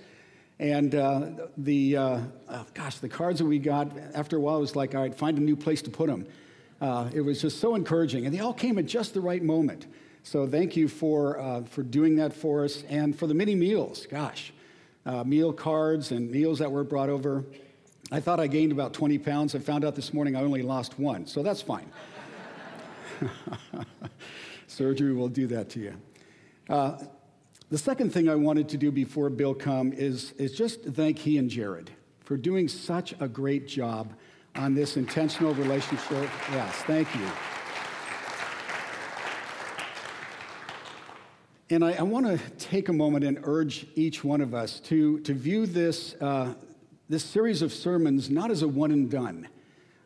And 0.59 0.93
uh, 0.93 1.29
the, 1.55 1.95
uh, 1.95 2.19
oh, 2.49 2.65
gosh, 2.73 2.97
the 2.97 3.09
cards 3.09 3.39
that 3.39 3.45
we 3.45 3.59
got, 3.59 3.89
after 4.13 4.35
a 4.35 4.39
while, 4.41 4.57
it 4.57 4.61
was 4.61 4.75
like, 4.75 4.95
all 4.95 5.01
right, 5.01 5.15
find 5.15 5.37
a 5.37 5.41
new 5.41 5.55
place 5.55 5.81
to 5.83 5.89
put 5.89 6.07
them. 6.07 6.27
Uh, 6.81 7.09
it 7.13 7.21
was 7.21 7.41
just 7.41 7.59
so 7.59 7.75
encouraging. 7.75 8.25
And 8.25 8.33
they 8.33 8.39
all 8.39 8.53
came 8.53 8.77
at 8.77 8.85
just 8.85 9.13
the 9.13 9.21
right 9.21 9.41
moment. 9.41 9.87
So 10.23 10.47
thank 10.47 10.75
you 10.75 10.87
for, 10.87 11.39
uh, 11.39 11.63
for 11.63 11.83
doing 11.83 12.15
that 12.17 12.33
for 12.33 12.65
us 12.65 12.83
and 12.89 13.17
for 13.17 13.27
the 13.27 13.33
many 13.33 13.55
meals. 13.55 14.07
Gosh, 14.07 14.51
uh, 15.05 15.23
meal 15.23 15.53
cards 15.53 16.11
and 16.11 16.31
meals 16.31 16.59
that 16.59 16.71
were 16.71 16.83
brought 16.83 17.09
over. 17.09 17.45
I 18.11 18.19
thought 18.19 18.39
I 18.39 18.47
gained 18.47 18.71
about 18.71 18.93
20 18.93 19.17
pounds. 19.19 19.55
I 19.55 19.59
found 19.59 19.85
out 19.85 19.95
this 19.95 20.13
morning 20.13 20.35
I 20.35 20.41
only 20.41 20.61
lost 20.61 20.99
one, 20.99 21.27
so 21.27 21.43
that's 21.43 21.61
fine. 21.61 21.89
Surgery 24.67 25.13
will 25.13 25.29
do 25.29 25.47
that 25.47 25.69
to 25.69 25.79
you. 25.79 25.93
Uh, 26.69 26.97
the 27.69 27.77
second 27.77 28.11
thing 28.11 28.29
I 28.29 28.35
wanted 28.35 28.69
to 28.69 28.77
do 28.77 28.91
before 28.91 29.29
Bill 29.29 29.53
come 29.53 29.93
is, 29.93 30.33
is 30.33 30.53
just 30.53 30.83
thank 30.83 31.19
he 31.19 31.37
and 31.37 31.49
Jared 31.49 31.91
for 32.21 32.37
doing 32.37 32.67
such 32.67 33.13
a 33.19 33.27
great 33.27 33.67
job 33.67 34.13
on 34.55 34.73
this 34.73 34.97
intentional 34.97 35.53
relationship. 35.55 36.29
Yes, 36.51 36.73
thank 36.83 37.13
you. 37.15 37.27
And 41.69 41.83
I, 41.83 41.93
I 41.93 42.03
want 42.03 42.27
to 42.27 42.37
take 42.57 42.89
a 42.89 42.93
moment 42.93 43.25
and 43.25 43.39
urge 43.43 43.87
each 43.95 44.23
one 44.23 44.39
of 44.39 44.53
us 44.53 44.79
to, 44.81 45.19
to 45.21 45.33
view 45.33 45.65
this, 45.65 46.13
uh, 46.21 46.53
this 47.09 47.23
series 47.23 47.61
of 47.61 47.73
sermons 47.73 48.29
not 48.29 48.51
as 48.51 48.61
a 48.61 48.67
one 48.67 48.91
and 48.91 49.09
done. 49.09 49.47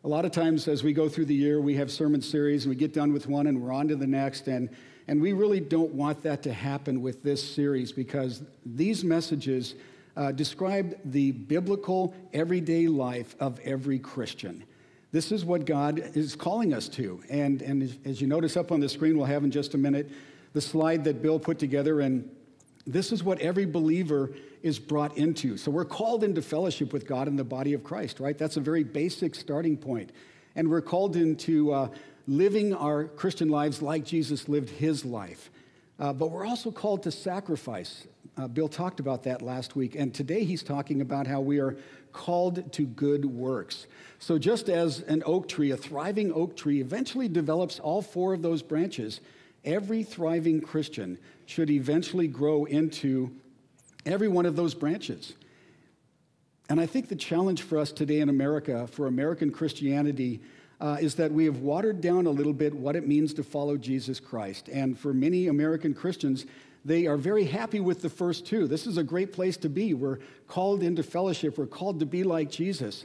A 0.02 0.08
lot 0.08 0.24
of 0.24 0.32
times, 0.32 0.66
as 0.66 0.82
we 0.82 0.94
go 0.94 1.10
through 1.10 1.26
the 1.26 1.34
year, 1.34 1.60
we 1.60 1.74
have 1.76 1.90
sermon 1.90 2.22
series 2.22 2.64
and 2.64 2.70
we 2.70 2.76
get 2.76 2.94
done 2.94 3.12
with 3.12 3.26
one 3.26 3.46
and 3.46 3.60
we're 3.62 3.72
on 3.72 3.88
to 3.88 3.96
the 3.96 4.06
next. 4.06 4.48
And, 4.48 4.70
and 5.06 5.20
we 5.20 5.34
really 5.34 5.60
don't 5.60 5.92
want 5.92 6.22
that 6.22 6.42
to 6.44 6.52
happen 6.54 7.02
with 7.02 7.22
this 7.22 7.54
series 7.54 7.92
because 7.92 8.42
these 8.64 9.04
messages 9.04 9.74
uh, 10.20 10.30
describe 10.32 10.98
the 11.06 11.32
biblical, 11.32 12.14
everyday 12.34 12.86
life 12.86 13.34
of 13.40 13.58
every 13.60 13.98
Christian. 13.98 14.62
This 15.12 15.32
is 15.32 15.46
what 15.46 15.64
God 15.64 15.98
is 16.14 16.36
calling 16.36 16.74
us 16.74 16.90
to. 16.90 17.22
And, 17.30 17.62
and 17.62 17.82
as- 17.82 17.96
as 18.04 18.20
you 18.20 18.26
notice 18.26 18.54
up 18.54 18.70
on 18.70 18.80
the 18.80 18.88
screen, 18.88 19.16
we'll 19.16 19.24
have 19.24 19.44
in 19.44 19.50
just 19.50 19.72
a 19.72 19.78
minute 19.78 20.10
the 20.52 20.60
slide 20.60 21.04
that 21.04 21.22
Bill 21.22 21.40
put 21.40 21.58
together. 21.58 22.00
And 22.00 22.28
this 22.86 23.12
is 23.12 23.24
what 23.24 23.40
every 23.40 23.64
believer 23.64 24.30
is 24.62 24.78
brought 24.78 25.16
into. 25.16 25.56
So 25.56 25.70
we're 25.70 25.86
called 25.86 26.22
into 26.22 26.42
fellowship 26.42 26.92
with 26.92 27.06
God 27.06 27.26
in 27.26 27.36
the 27.36 27.44
body 27.44 27.72
of 27.72 27.82
Christ, 27.82 28.20
right? 28.20 28.36
That's 28.36 28.58
a 28.58 28.60
very 28.60 28.84
basic 28.84 29.34
starting 29.34 29.78
point. 29.78 30.12
And 30.54 30.68
we're 30.68 30.82
called 30.82 31.16
into 31.16 31.72
uh, 31.72 31.88
living 32.28 32.74
our 32.74 33.04
Christian 33.04 33.48
lives 33.48 33.80
like 33.80 34.04
Jesus 34.04 34.50
lived 34.50 34.68
his 34.68 35.02
life. 35.02 35.50
Uh, 35.98 36.12
but 36.12 36.30
we're 36.30 36.46
also 36.46 36.70
called 36.70 37.04
to 37.04 37.10
sacrifice. 37.10 38.06
Uh, 38.36 38.48
Bill 38.48 38.68
talked 38.68 39.00
about 39.00 39.24
that 39.24 39.42
last 39.42 39.76
week. 39.76 39.94
And 39.94 40.14
today 40.14 40.44
he's 40.44 40.62
talking 40.62 41.00
about 41.00 41.26
how 41.26 41.40
we 41.40 41.58
are 41.58 41.76
called 42.12 42.72
to 42.72 42.86
good 42.86 43.24
works. 43.24 43.86
So 44.18 44.38
just 44.38 44.68
as 44.68 45.00
an 45.02 45.22
oak 45.26 45.48
tree, 45.48 45.70
a 45.70 45.76
thriving 45.76 46.32
oak 46.32 46.56
tree, 46.56 46.80
eventually 46.80 47.28
develops 47.28 47.78
all 47.78 48.02
four 48.02 48.32
of 48.32 48.42
those 48.42 48.62
branches, 48.62 49.20
every 49.64 50.02
thriving 50.02 50.60
Christian 50.60 51.18
should 51.46 51.70
eventually 51.70 52.28
grow 52.28 52.64
into 52.64 53.30
every 54.06 54.28
one 54.28 54.46
of 54.46 54.56
those 54.56 54.74
branches. 54.74 55.34
And 56.68 56.80
I 56.80 56.86
think 56.86 57.08
the 57.08 57.16
challenge 57.16 57.62
for 57.62 57.78
us 57.78 57.90
today 57.90 58.20
in 58.20 58.28
America, 58.28 58.86
for 58.86 59.06
American 59.06 59.50
Christianity, 59.50 60.40
uh, 60.80 60.96
is 61.00 61.16
that 61.16 61.32
we 61.32 61.44
have 61.44 61.58
watered 61.58 62.00
down 62.00 62.26
a 62.26 62.30
little 62.30 62.52
bit 62.52 62.72
what 62.72 62.96
it 62.96 63.06
means 63.06 63.34
to 63.34 63.42
follow 63.42 63.76
Jesus 63.76 64.18
Christ. 64.18 64.68
And 64.68 64.98
for 64.98 65.12
many 65.12 65.48
American 65.48 65.92
Christians, 65.92 66.46
they 66.84 67.06
are 67.06 67.16
very 67.16 67.44
happy 67.44 67.80
with 67.80 68.02
the 68.02 68.08
first 68.08 68.46
two. 68.46 68.66
This 68.66 68.86
is 68.86 68.96
a 68.96 69.02
great 69.02 69.32
place 69.32 69.56
to 69.58 69.68
be. 69.68 69.94
We're 69.94 70.18
called 70.48 70.82
into 70.82 71.02
fellowship, 71.02 71.58
we're 71.58 71.66
called 71.66 72.00
to 72.00 72.06
be 72.06 72.22
like 72.22 72.50
Jesus. 72.50 73.04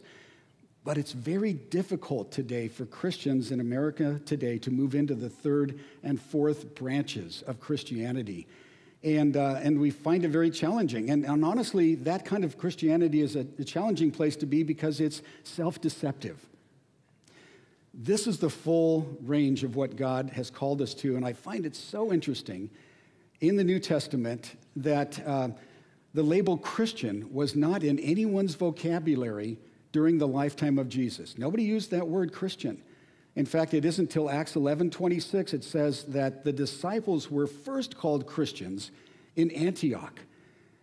But 0.84 1.00
it's 1.00 1.14
very 1.14 1.54
difficult 1.54 2.32
today 2.32 2.68
for 2.68 2.86
Christians 2.86 3.52
in 3.52 3.60
America 3.60 4.22
today 4.24 4.60
to 4.60 4.70
move 4.70 4.94
into 4.94 5.16
the 5.16 5.30
third 5.30 5.80
and 6.04 6.22
fourth 6.22 6.76
branches 6.76 7.44
of 7.48 7.60
Christianity. 7.60 8.48
And, 9.04 9.36
uh, 9.36 9.60
and 9.64 9.80
we 9.80 9.90
find 9.90 10.24
it 10.24 10.30
very 10.30 10.52
challenging. 10.52 11.10
And, 11.10 11.26
and 11.26 11.44
honestly, 11.44 11.96
that 11.96 12.24
kind 12.24 12.44
of 12.44 12.60
Christianity 12.60 13.22
is 13.22 13.36
a, 13.36 13.48
a 13.58 13.64
challenging 13.64 14.12
place 14.12 14.36
to 14.38 14.46
be 14.46 14.62
because 14.62 15.00
it's 15.00 15.24
self 15.44 15.82
deceptive. 15.82 16.46
This 17.92 18.28
is 18.28 18.38
the 18.38 18.50
full 18.50 19.18
range 19.22 19.64
of 19.64 19.76
what 19.76 19.96
God 19.96 20.30
has 20.32 20.52
called 20.52 20.82
us 20.82 20.94
to. 20.96 21.16
And 21.16 21.26
I 21.26 21.34
find 21.34 21.66
it 21.66 21.76
so 21.76 22.14
interesting 22.14 22.70
in 23.50 23.58
the 23.58 23.64
New 23.64 23.80
Testament 23.80 24.56
that 24.76 25.26
uh, 25.26 25.50
the 26.14 26.24
label 26.24 26.58
Christian 26.58 27.34
was 27.34 27.56
not 27.56 27.84
in 27.84 28.00
anyone's 28.00 28.56
vocabulary 28.56 29.58
during 29.91 30.18
the 30.18 30.28
lifetime 30.28 30.78
of 30.78 30.89
Jesus. 30.89 31.38
Nobody 31.38 31.64
used 31.64 31.91
that 31.91 32.08
word 32.08 32.34
Christian. 32.34 32.82
In 33.36 33.46
fact, 33.46 33.74
it 33.74 33.84
isn't 33.84 34.06
until 34.06 34.30
Acts 34.30 34.56
11 34.56 34.91
26 34.91 35.54
it 35.54 35.64
says 35.64 36.04
that 36.06 36.43
the 36.43 36.54
disciples 36.54 37.30
were 37.30 37.48
first 37.48 37.98
called 37.98 38.26
Christians 38.26 38.91
in 39.36 39.52
Antioch. 39.52 40.20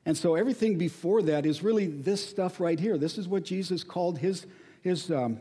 And 0.04 0.16
so 0.16 0.34
everything 0.34 0.78
before 0.78 1.22
that 1.22 1.46
is 1.46 1.62
really 1.62 1.86
this 1.86 2.26
stuff 2.26 2.60
right 2.60 2.78
here. 2.78 2.98
This 2.98 3.18
is 3.18 3.28
what 3.28 3.44
Jesus 3.44 3.84
called 3.84 4.18
his, 4.18 4.46
his 4.82 5.10
um, 5.10 5.38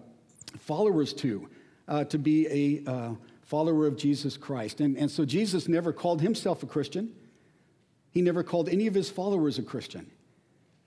followers 0.59 1.13
to, 1.13 1.49
uh, 1.87 2.03
to 2.05 2.17
be 2.17 2.47
a 2.85 2.89
uh, 2.89 3.13
follower 3.51 3.85
of 3.85 3.97
Jesus 3.97 4.37
Christ. 4.37 4.79
And, 4.79 4.95
and 4.97 5.11
so 5.11 5.25
Jesus 5.25 5.67
never 5.67 5.91
called 5.91 6.21
himself 6.21 6.63
a 6.63 6.65
Christian, 6.65 7.13
he 8.09 8.21
never 8.21 8.43
called 8.43 8.69
any 8.69 8.87
of 8.87 8.93
his 8.93 9.09
followers 9.09 9.59
a 9.59 9.61
Christian. 9.61 10.09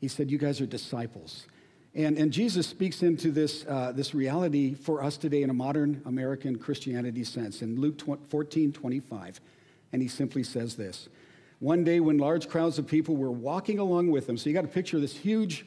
He 0.01 0.09
said, 0.09 0.31
You 0.31 0.39
guys 0.39 0.63
are 0.63 0.67
disciples. 0.67 1.47
And, 1.95 2.17
and 2.17 2.33
Jesus 2.33 2.67
speaks 2.67 3.03
into 3.03 3.31
this, 3.31 3.65
uh, 3.67 3.93
this 3.95 4.15
reality 4.15 4.75
for 4.75 5.03
us 5.03 5.17
today 5.17 5.43
in 5.43 5.51
a 5.51 5.55
modern 5.55 6.03
American 6.07 6.59
Christianity 6.59 7.23
sense 7.23 7.61
in 7.61 7.79
Luke 7.81 8.01
14 8.29 8.73
25. 8.73 9.41
And 9.93 10.01
he 10.01 10.09
simply 10.09 10.43
says 10.43 10.75
this 10.75 11.09
One 11.59 11.85
day, 11.85 12.01
when 12.01 12.17
large 12.17 12.49
crowds 12.49 12.79
of 12.79 12.87
people 12.87 13.15
were 13.15 13.31
walking 13.31 13.79
along 13.79 14.11
with 14.11 14.27
him, 14.27 14.39
so 14.39 14.49
you 14.49 14.55
got 14.55 14.63
to 14.63 14.69
picture 14.69 14.99
this 14.99 15.15
huge 15.15 15.67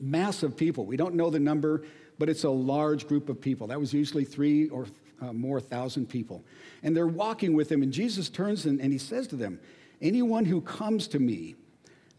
mass 0.00 0.44
of 0.44 0.56
people. 0.56 0.86
We 0.86 0.96
don't 0.96 1.16
know 1.16 1.28
the 1.28 1.40
number, 1.40 1.82
but 2.20 2.28
it's 2.28 2.44
a 2.44 2.50
large 2.50 3.08
group 3.08 3.28
of 3.28 3.40
people. 3.40 3.66
That 3.66 3.80
was 3.80 3.92
usually 3.92 4.24
three 4.24 4.68
or 4.68 4.86
uh, 5.20 5.32
more 5.32 5.60
thousand 5.60 6.08
people. 6.08 6.44
And 6.82 6.96
they're 6.96 7.06
walking 7.06 7.54
with 7.54 7.70
him, 7.70 7.82
and 7.82 7.92
Jesus 7.92 8.28
turns 8.28 8.66
and, 8.66 8.80
and 8.80 8.92
he 8.92 8.98
says 8.98 9.26
to 9.28 9.36
them, 9.36 9.60
Anyone 10.00 10.46
who 10.46 10.60
comes 10.60 11.08
to 11.08 11.18
me, 11.18 11.56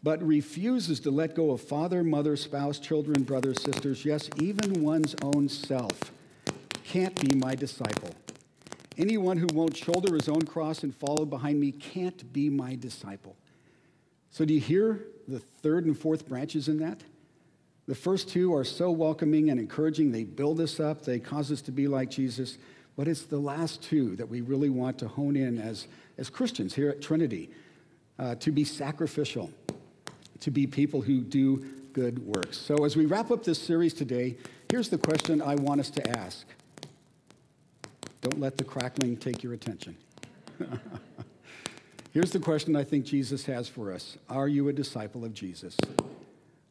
but 0.02 0.22
refuses 0.22 1.00
to 1.00 1.10
let 1.10 1.34
go 1.34 1.50
of 1.50 1.60
father, 1.60 2.02
mother, 2.02 2.36
spouse, 2.36 2.78
children, 2.78 3.22
brothers, 3.22 3.62
sisters, 3.62 4.04
yes, 4.04 4.28
even 4.36 4.82
one's 4.82 5.14
own 5.22 5.48
self, 5.48 6.12
can't 6.84 7.18
be 7.20 7.36
my 7.36 7.54
disciple. 7.54 8.10
Anyone 8.98 9.36
who 9.36 9.46
won't 9.52 9.76
shoulder 9.76 10.14
his 10.14 10.28
own 10.28 10.42
cross 10.42 10.82
and 10.82 10.94
follow 10.94 11.24
behind 11.24 11.58
me 11.58 11.72
can't 11.72 12.32
be 12.32 12.50
my 12.50 12.74
disciple. 12.74 13.36
So, 14.30 14.44
do 14.44 14.54
you 14.54 14.60
hear 14.60 15.06
the 15.28 15.38
third 15.38 15.86
and 15.86 15.98
fourth 15.98 16.28
branches 16.28 16.68
in 16.68 16.78
that? 16.78 17.02
The 17.86 17.94
first 17.94 18.28
two 18.28 18.54
are 18.54 18.64
so 18.64 18.90
welcoming 18.90 19.50
and 19.50 19.58
encouraging. 19.58 20.12
They 20.12 20.24
build 20.24 20.60
us 20.60 20.78
up, 20.78 21.02
they 21.02 21.18
cause 21.18 21.50
us 21.50 21.62
to 21.62 21.72
be 21.72 21.88
like 21.88 22.10
Jesus. 22.10 22.58
But 22.96 23.08
it's 23.08 23.22
the 23.22 23.38
last 23.38 23.82
two 23.82 24.16
that 24.16 24.28
we 24.28 24.40
really 24.40 24.68
want 24.68 24.98
to 24.98 25.08
hone 25.08 25.36
in 25.36 25.58
as, 25.58 25.86
as 26.18 26.28
Christians 26.28 26.74
here 26.74 26.90
at 26.90 27.00
Trinity 27.00 27.50
uh, 28.18 28.34
to 28.36 28.52
be 28.52 28.64
sacrificial, 28.64 29.50
to 30.40 30.50
be 30.50 30.66
people 30.66 31.00
who 31.00 31.20
do 31.20 31.64
good 31.92 32.18
works. 32.18 32.58
So, 32.58 32.84
as 32.84 32.96
we 32.96 33.06
wrap 33.06 33.30
up 33.30 33.44
this 33.44 33.60
series 33.60 33.94
today, 33.94 34.36
here's 34.70 34.88
the 34.88 34.98
question 34.98 35.40
I 35.40 35.54
want 35.56 35.80
us 35.80 35.90
to 35.90 36.18
ask 36.18 36.46
don't 38.20 38.38
let 38.38 38.56
the 38.56 38.64
crackling 38.64 39.16
take 39.16 39.42
your 39.42 39.52
attention. 39.52 39.96
Here's 42.12 42.30
the 42.30 42.40
question 42.40 42.76
I 42.76 42.84
think 42.84 43.06
Jesus 43.06 43.46
has 43.46 43.68
for 43.68 43.90
us 43.92 44.18
Are 44.28 44.46
you 44.46 44.68
a 44.68 44.72
disciple 44.72 45.24
of 45.24 45.32
Jesus? 45.32 45.76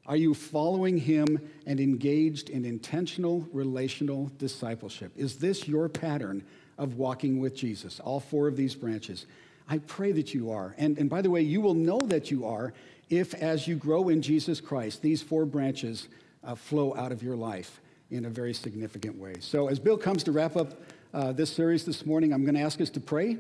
Are 0.08 0.16
you 0.16 0.34
following 0.34 0.98
him 0.98 1.40
and 1.68 1.80
engaged 1.80 2.50
in 2.50 2.66
intentional 2.66 3.48
relational 3.52 4.32
discipleship? 4.38 5.12
Is 5.16 5.38
this 5.38 5.68
your 5.68 5.90
pattern 5.90 6.44
of 6.78 6.96
walking 6.96 7.40
with 7.40 7.56
Jesus? 7.56 8.00
All 8.00 8.20
four 8.20 8.48
of 8.48 8.56
these 8.56 8.74
branches. 8.74 9.28
I 9.70 9.78
pray 9.78 10.12
that 10.14 10.34
you 10.34 10.52
are. 10.52 10.76
And, 10.78 10.98
and 10.98 11.10
by 11.10 11.22
the 11.22 11.30
way, 11.30 11.42
you 11.42 11.62
will 11.62 11.76
know 11.76 12.00
that 12.06 12.32
you 12.32 12.46
are 12.46 12.74
if, 13.10 13.34
as 13.36 13.68
you 13.68 13.76
grow 13.76 14.10
in 14.10 14.22
Jesus 14.22 14.60
Christ, 14.60 15.02
these 15.02 15.22
four 15.22 15.46
branches 15.46 16.08
uh, 16.44 16.56
flow 16.56 16.96
out 16.96 17.12
of 17.12 17.22
your 17.22 17.36
life 17.36 17.80
in 18.10 18.26
a 18.26 18.30
very 18.30 18.54
significant 18.54 19.18
way. 19.18 19.36
So, 19.40 19.68
as 19.68 19.80
Bill 19.80 19.98
comes 19.98 20.24
to 20.24 20.32
wrap 20.32 20.56
up 20.56 20.82
uh, 21.14 21.32
this 21.32 21.54
series 21.54 21.86
this 21.86 22.06
morning, 22.06 22.34
I'm 22.34 22.44
going 22.44 22.56
to 22.56 22.62
ask 22.62 22.82
us 22.82 22.90
to 22.92 23.00
pray. 23.00 23.38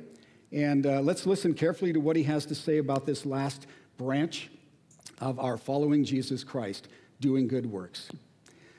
And 0.51 0.85
uh, 0.85 0.99
let's 1.01 1.25
listen 1.25 1.53
carefully 1.53 1.93
to 1.93 1.99
what 1.99 2.15
he 2.15 2.23
has 2.23 2.45
to 2.47 2.55
say 2.55 2.77
about 2.77 3.05
this 3.05 3.25
last 3.25 3.65
branch 3.97 4.49
of 5.21 5.39
our 5.39 5.55
following 5.55 6.03
Jesus 6.03 6.43
Christ, 6.43 6.87
doing 7.21 7.47
good 7.47 7.65
works. 7.65 8.09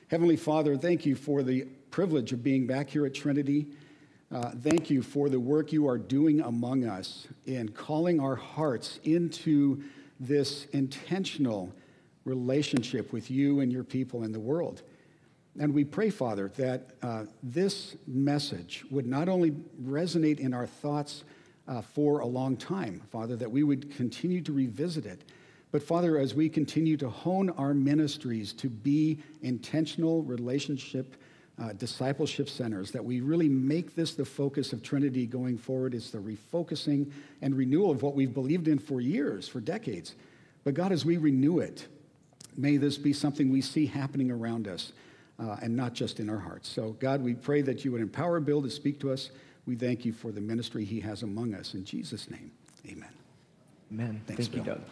Heavenly 0.09 0.37
Father, 0.37 0.77
thank 0.77 1.07
you 1.07 1.15
for 1.15 1.43
the 1.43 1.63
privilege 1.91 2.33
of 2.33 2.43
being 2.43 2.67
back 2.67 2.91
here 2.91 3.07
at 3.07 3.15
Trinity. 3.15 3.69
Uh, 4.31 4.51
thank 4.51 4.91
you 4.91 5.03
for 5.03 5.29
the 5.29 5.39
work 5.39 5.73
you 5.73 5.87
are 5.87 5.99
doing 5.99 6.41
among 6.41 6.85
us 6.85 7.29
in 7.47 7.69
calling 7.69 8.19
our 8.19 8.35
hearts 8.35 8.99
into 9.05 9.83
this 10.19 10.67
intentional 10.73 11.73
relationship 12.25 13.13
with 13.13 13.31
you 13.31 13.61
and 13.61 13.73
your 13.73 13.85
people 13.85 14.25
in 14.25 14.33
the 14.33 14.41
world. 14.41 14.83
And 15.59 15.73
we 15.73 15.85
pray, 15.85 16.11
Father, 16.11 16.49
that 16.57 16.91
uh, 17.03 17.25
this 17.43 17.97
message 18.07 18.85
would 18.91 19.07
not 19.07 19.29
only 19.29 19.51
resonate 19.83 20.41
in 20.41 20.55
our 20.55 20.67
thoughts 20.67 21.25
uh, 21.69 21.83
for 21.83 22.21
a 22.21 22.27
long 22.27 22.57
time, 22.57 23.03
Father, 23.11 23.37
that 23.37 23.51
we 23.51 23.63
would 23.63 23.95
continue 23.95 24.41
to 24.41 24.53
revisit 24.53 25.07
it. 25.07 25.23
But 25.73 25.83
Father, 25.83 26.19
as 26.19 26.35
we 26.35 26.51
continue 26.51 26.99
to 26.99 27.09
hone 27.09 27.49
our 27.51 27.73
ministries 27.73 28.53
to 28.55 28.69
be 28.69 29.19
intentional 29.41 30.23
relationship, 30.23 31.17
uh, 31.59 31.73
discipleship 31.73 32.51
centers, 32.51 32.91
that 32.91 33.03
we 33.03 33.21
really 33.21 33.49
make 33.49 33.95
this 33.95 34.15
the 34.15 34.25
focus 34.25 34.75
of 34.75 34.83
Trinity 34.83 35.27
going 35.27 35.57
forward. 35.57 35.95
It's 35.95 36.11
the 36.11 36.19
refocusing 36.19 37.11
and 37.41 37.57
renewal 37.57 37.91
of 37.91 38.03
what 38.03 38.15
we've 38.15 38.35
believed 38.35 38.69
in 38.69 38.79
for 38.79 39.01
years, 39.01 39.49
for 39.49 39.61
decades. 39.61 40.15
But 40.63 40.75
God, 40.75 40.93
as 40.93 41.07
we 41.07 41.17
renew 41.17 41.61
it, 41.61 41.89
may 42.57 42.77
this 42.77 42.99
be 42.99 43.15
something 43.15 43.51
we 43.51 43.63
see 43.63 43.87
happening 43.87 44.31
around 44.31 44.69
us 44.69 44.93
uh, 45.39 45.57
and 45.63 45.75
not 45.75 45.95
just 45.95 46.21
in 46.21 46.29
our 46.29 46.39
hearts. 46.39 46.69
So, 46.69 46.93
God, 47.01 47.23
we 47.23 47.35
pray 47.35 47.63
that 47.63 47.83
you 47.83 47.93
would 47.93 48.03
empower 48.03 48.41
Bill 48.41 48.61
to 48.63 48.71
speak 48.71 49.01
to 49.01 49.11
us. 49.11 49.31
We 49.67 49.77
thank 49.77 50.05
you 50.05 50.13
for 50.13 50.33
the 50.33 50.41
ministry 50.41 50.85
he 50.85 51.01
has 51.01 51.23
among 51.23 51.55
us. 51.55 51.73
In 51.73 51.85
Jesus' 51.85 52.31
name, 52.31 52.51
amen. 52.87 53.09
Amen. 53.93 54.21
Thanks, 54.27 54.49
Thank 54.49 54.57
you, 54.57 54.73
Doug. 54.73 54.83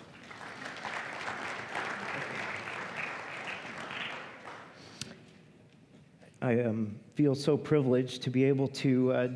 I 6.43 6.61
um, 6.61 6.97
feel 7.17 7.35
so 7.35 7.59
privileged 7.59 8.23
to 8.23 8.31
be 8.31 8.45
able 8.45 8.69
to 8.69 9.13
uh, 9.13 9.29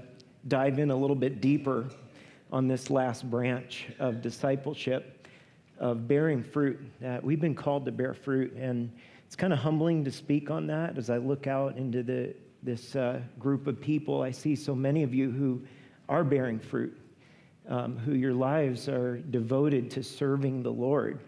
dive 0.48 0.78
in 0.78 0.90
a 0.90 0.96
little 0.96 1.16
bit 1.16 1.42
deeper 1.42 1.86
on 2.50 2.66
this 2.66 2.88
last 2.88 3.30
branch 3.30 3.88
of 3.98 4.22
discipleship, 4.22 5.28
of 5.78 6.08
bearing 6.08 6.42
fruit. 6.42 6.80
That 7.02 7.22
we've 7.22 7.40
been 7.40 7.54
called 7.54 7.84
to 7.84 7.92
bear 7.92 8.14
fruit, 8.14 8.54
and 8.54 8.90
it's 9.26 9.36
kind 9.36 9.52
of 9.52 9.58
humbling 9.58 10.02
to 10.06 10.10
speak 10.10 10.50
on 10.50 10.66
that 10.68 10.96
as 10.96 11.10
I 11.10 11.18
look 11.18 11.46
out 11.46 11.76
into 11.76 12.02
the, 12.02 12.34
this 12.62 12.96
uh, 12.96 13.20
group 13.38 13.66
of 13.66 13.78
people. 13.82 14.22
I 14.22 14.30
see 14.30 14.56
so 14.56 14.74
many 14.74 15.02
of 15.02 15.12
you 15.12 15.30
who 15.30 15.60
are 16.08 16.24
bearing 16.24 16.58
fruit, 16.58 16.98
um, 17.68 17.98
who 17.98 18.14
your 18.14 18.32
lives 18.32 18.88
are 18.88 19.18
devoted 19.18 19.90
to 19.90 20.02
serving 20.02 20.62
the 20.62 20.72
Lord. 20.72 21.20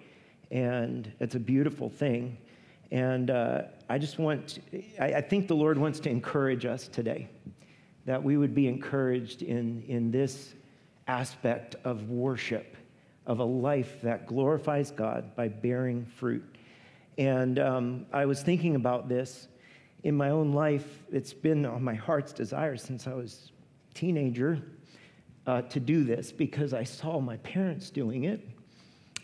And 0.50 1.12
it's 1.20 1.34
a 1.34 1.40
beautiful 1.40 1.90
thing. 1.90 2.38
And 2.90 3.30
uh, 3.30 3.62
I 3.88 3.98
just 3.98 4.18
want, 4.18 4.60
I, 5.00 5.14
I 5.14 5.20
think 5.20 5.48
the 5.48 5.56
Lord 5.56 5.78
wants 5.78 6.00
to 6.00 6.10
encourage 6.10 6.64
us 6.64 6.88
today 6.88 7.28
that 8.04 8.22
we 8.22 8.36
would 8.36 8.54
be 8.54 8.68
encouraged 8.68 9.42
in, 9.42 9.82
in 9.88 10.10
this 10.10 10.54
aspect 11.08 11.74
of 11.84 12.08
worship, 12.08 12.76
of 13.26 13.40
a 13.40 13.44
life 13.44 14.00
that 14.02 14.26
glorifies 14.26 14.90
God 14.92 15.34
by 15.34 15.48
bearing 15.48 16.04
fruit. 16.04 16.44
And 17.18 17.58
um, 17.58 18.06
I 18.12 18.26
was 18.26 18.42
thinking 18.42 18.76
about 18.76 19.08
this 19.08 19.48
in 20.04 20.14
my 20.14 20.30
own 20.30 20.52
life. 20.52 21.02
It's 21.10 21.32
been 21.32 21.66
on 21.66 21.82
my 21.82 21.94
heart's 21.94 22.32
desire 22.32 22.76
since 22.76 23.08
I 23.08 23.14
was 23.14 23.50
a 23.90 23.94
teenager 23.94 24.62
uh, 25.46 25.62
to 25.62 25.80
do 25.80 26.04
this 26.04 26.30
because 26.30 26.72
I 26.72 26.84
saw 26.84 27.20
my 27.20 27.38
parents 27.38 27.90
doing 27.90 28.24
it. 28.24 28.46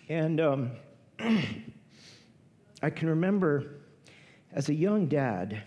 And 0.09 0.41
um, 0.41 0.71
I 2.83 2.91
can 2.91 3.09
remember 3.09 3.77
as 4.53 4.69
a 4.69 4.75
young 4.75 5.07
dad, 5.07 5.63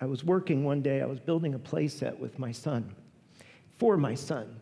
I 0.00 0.06
was 0.06 0.24
working 0.24 0.64
one 0.64 0.82
day, 0.82 1.00
I 1.00 1.06
was 1.06 1.20
building 1.20 1.54
a 1.54 1.58
playset 1.58 2.18
with 2.18 2.38
my 2.38 2.52
son, 2.52 2.94
for 3.78 3.96
my 3.96 4.14
son. 4.14 4.60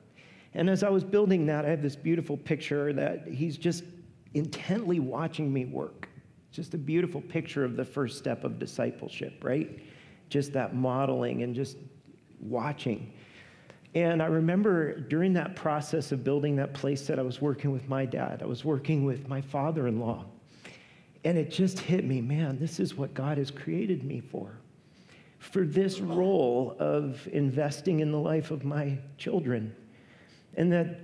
And 0.55 0.69
as 0.69 0.83
I 0.83 0.91
was 0.91 1.03
building 1.05 1.47
that, 1.47 1.65
I 1.65 1.71
have 1.71 1.83
this 1.83 1.97
beautiful 1.97 2.37
picture 2.37 2.93
that 2.93 3.27
he's 3.27 3.57
just 3.57 3.85
intently 4.35 5.01
watching 5.01 5.53
me 5.53 5.65
work. 5.65 6.09
Just 6.53 6.75
a 6.75 6.79
beautiful 6.79 7.21
picture 7.21 7.65
of 7.65 7.77
the 7.77 7.85
first 7.85 8.19
step 8.19 8.45
of 8.45 8.59
discipleship, 8.59 9.43
right? 9.43 9.81
Just 10.29 10.53
that 10.53 10.75
modeling 10.75 11.43
and 11.43 11.55
just 11.55 11.77
watching. 12.41 13.13
And 13.95 14.23
I 14.23 14.27
remember 14.27 15.01
during 15.01 15.33
that 15.35 15.57
process 15.57 16.13
of 16.13 16.23
building 16.23 16.57
that 16.57 16.75
playset, 16.75 17.19
I 17.19 17.23
was 17.23 17.41
working 17.41 17.73
with 17.73 17.89
my 17.89 18.05
dad, 18.05 18.43
I 18.43 18.47
was 18.47 18.65
working 18.65 19.05
with 19.05 19.29
my 19.29 19.41
father 19.41 19.87
in 19.87 19.99
law. 19.99 20.27
And 21.25 21.37
it 21.37 21.51
just 21.51 21.79
hit 21.79 22.05
me 22.05 22.21
man, 22.21 22.59
this 22.59 22.81
is 22.81 22.95
what 22.95 23.15
God 23.15 23.39
has 23.39 23.51
created 23.51 24.05
me 24.05 24.21
for. 24.21 24.59
For 25.39 25.65
this 25.65 26.01
role 26.01 26.77
of 26.79 27.27
investing 27.33 28.01
in 28.01 28.13
the 28.13 28.19
life 28.19 28.51
of 28.51 28.65
my 28.65 28.99
children. 29.17 29.75
And 30.57 30.73
that 30.73 31.01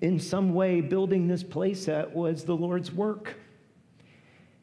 in 0.00 0.18
some 0.20 0.54
way, 0.54 0.80
building 0.80 1.26
this 1.26 1.42
playset 1.42 2.10
was 2.12 2.44
the 2.44 2.56
Lord's 2.56 2.92
work. 2.92 3.34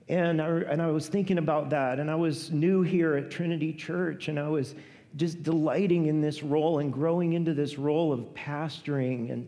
And 0.07 0.41
I, 0.41 0.47
and 0.47 0.81
I 0.81 0.87
was 0.87 1.07
thinking 1.07 1.37
about 1.37 1.69
that, 1.69 1.99
and 1.99 2.09
I 2.09 2.15
was 2.15 2.51
new 2.51 2.81
here 2.81 3.15
at 3.15 3.29
Trinity 3.29 3.73
Church, 3.73 4.27
and 4.27 4.39
I 4.39 4.49
was 4.49 4.75
just 5.15 5.43
delighting 5.43 6.07
in 6.07 6.21
this 6.21 6.43
role 6.43 6.79
and 6.79 6.91
growing 6.91 7.33
into 7.33 7.53
this 7.53 7.77
role 7.77 8.11
of 8.11 8.19
pastoring, 8.33 9.31
and, 9.31 9.47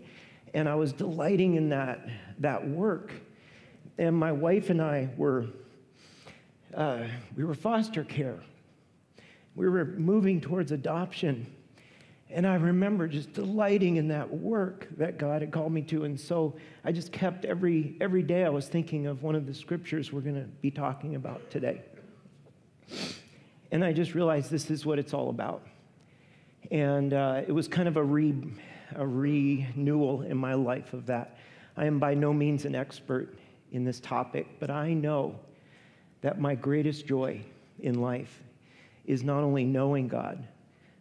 and 0.53 0.69
I 0.69 0.75
was 0.75 0.93
delighting 0.93 1.55
in 1.55 1.69
that, 1.69 2.07
that 2.39 2.67
work 2.67 3.11
and 3.97 4.15
my 4.15 4.31
wife 4.31 4.69
and 4.69 4.81
I 4.81 5.09
were, 5.17 5.47
uh, 6.75 7.03
we 7.35 7.43
were 7.43 7.53
foster 7.53 8.03
care. 8.03 8.39
We 9.55 9.69
were 9.69 9.85
moving 9.85 10.41
towards 10.41 10.71
adoption. 10.71 11.45
And 12.29 12.47
I 12.47 12.55
remember 12.55 13.07
just 13.07 13.33
delighting 13.33 13.97
in 13.97 14.07
that 14.07 14.27
work 14.33 14.87
that 14.97 15.19
God 15.19 15.43
had 15.43 15.51
called 15.51 15.71
me 15.71 15.83
to. 15.83 16.05
And 16.05 16.19
so 16.19 16.55
I 16.83 16.91
just 16.91 17.11
kept 17.11 17.45
every, 17.45 17.95
every 18.01 18.23
day 18.23 18.43
I 18.43 18.49
was 18.49 18.67
thinking 18.67 19.05
of 19.05 19.21
one 19.21 19.35
of 19.35 19.45
the 19.45 19.53
scriptures 19.53 20.11
we're 20.11 20.21
going 20.21 20.41
to 20.41 20.47
be 20.61 20.71
talking 20.71 21.15
about 21.15 21.51
today. 21.51 21.83
And 23.71 23.85
I 23.85 23.93
just 23.93 24.15
realized 24.15 24.49
this 24.49 24.71
is 24.71 24.85
what 24.85 24.97
it's 24.97 25.13
all 25.13 25.29
about. 25.29 25.67
And 26.71 27.13
uh, 27.13 27.41
it 27.47 27.51
was 27.51 27.67
kind 27.67 27.87
of 27.87 27.97
a, 27.97 28.03
re, 28.03 28.33
a 28.95 29.05
renewal 29.05 30.23
in 30.23 30.37
my 30.37 30.55
life 30.55 30.93
of 30.93 31.05
that. 31.05 31.37
I 31.77 31.85
am 31.85 31.99
by 31.99 32.15
no 32.15 32.33
means 32.33 32.65
an 32.65 32.73
expert 32.73 33.35
in 33.73 33.83
this 33.83 33.99
topic, 33.99 34.47
but 34.59 34.69
I 34.69 34.93
know 34.93 35.35
that 36.21 36.39
my 36.39 36.55
greatest 36.55 37.05
joy 37.05 37.41
in 37.79 37.99
life 37.99 38.41
is 39.05 39.23
not 39.23 39.43
only 39.43 39.65
knowing 39.65 40.07
God, 40.07 40.47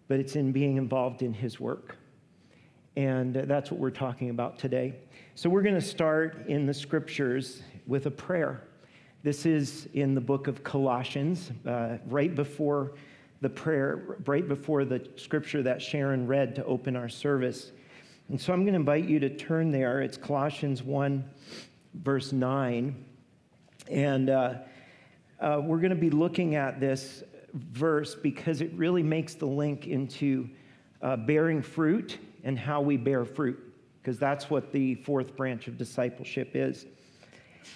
but 0.08 0.18
it's 0.18 0.34
in 0.34 0.50
being 0.50 0.76
involved 0.76 1.22
in 1.22 1.32
His 1.32 1.60
work. 1.60 1.96
And 2.96 3.34
that's 3.34 3.70
what 3.70 3.78
we're 3.78 3.90
talking 3.90 4.30
about 4.30 4.58
today. 4.58 4.94
So 5.34 5.48
we're 5.48 5.62
going 5.62 5.76
to 5.76 5.80
start 5.80 6.46
in 6.48 6.66
the 6.66 6.74
scriptures 6.74 7.62
with 7.86 8.06
a 8.06 8.10
prayer. 8.10 8.62
This 9.22 9.46
is 9.46 9.88
in 9.94 10.14
the 10.14 10.20
book 10.20 10.48
of 10.48 10.64
Colossians, 10.64 11.52
uh, 11.66 11.98
right 12.06 12.34
before 12.34 12.92
the 13.40 13.48
prayer, 13.48 14.18
right 14.26 14.46
before 14.46 14.84
the 14.84 15.08
scripture 15.16 15.62
that 15.62 15.80
Sharon 15.80 16.26
read 16.26 16.54
to 16.56 16.64
open 16.64 16.96
our 16.96 17.08
service. 17.08 17.72
And 18.28 18.40
so 18.40 18.52
I'm 18.52 18.62
going 18.62 18.74
to 18.74 18.80
invite 18.80 19.04
you 19.04 19.20
to 19.20 19.30
turn 19.30 19.70
there. 19.70 20.00
It's 20.00 20.16
Colossians 20.16 20.82
1, 20.82 21.24
verse 21.94 22.32
9. 22.32 23.04
And 23.90 24.30
uh, 24.30 24.54
uh, 25.40 25.60
we're 25.62 25.78
going 25.78 25.90
to 25.90 25.96
be 25.96 26.10
looking 26.10 26.54
at 26.54 26.80
this 26.80 27.22
verse 27.54 28.14
because 28.14 28.60
it 28.60 28.72
really 28.74 29.02
makes 29.02 29.34
the 29.34 29.46
link 29.46 29.86
into 29.86 30.48
uh, 31.02 31.16
bearing 31.16 31.62
fruit 31.62 32.18
and 32.44 32.58
how 32.58 32.80
we 32.80 32.96
bear 32.96 33.24
fruit, 33.24 33.58
because 34.00 34.18
that's 34.18 34.50
what 34.50 34.72
the 34.72 34.94
fourth 34.96 35.36
branch 35.36 35.68
of 35.68 35.76
discipleship 35.76 36.52
is. 36.54 36.86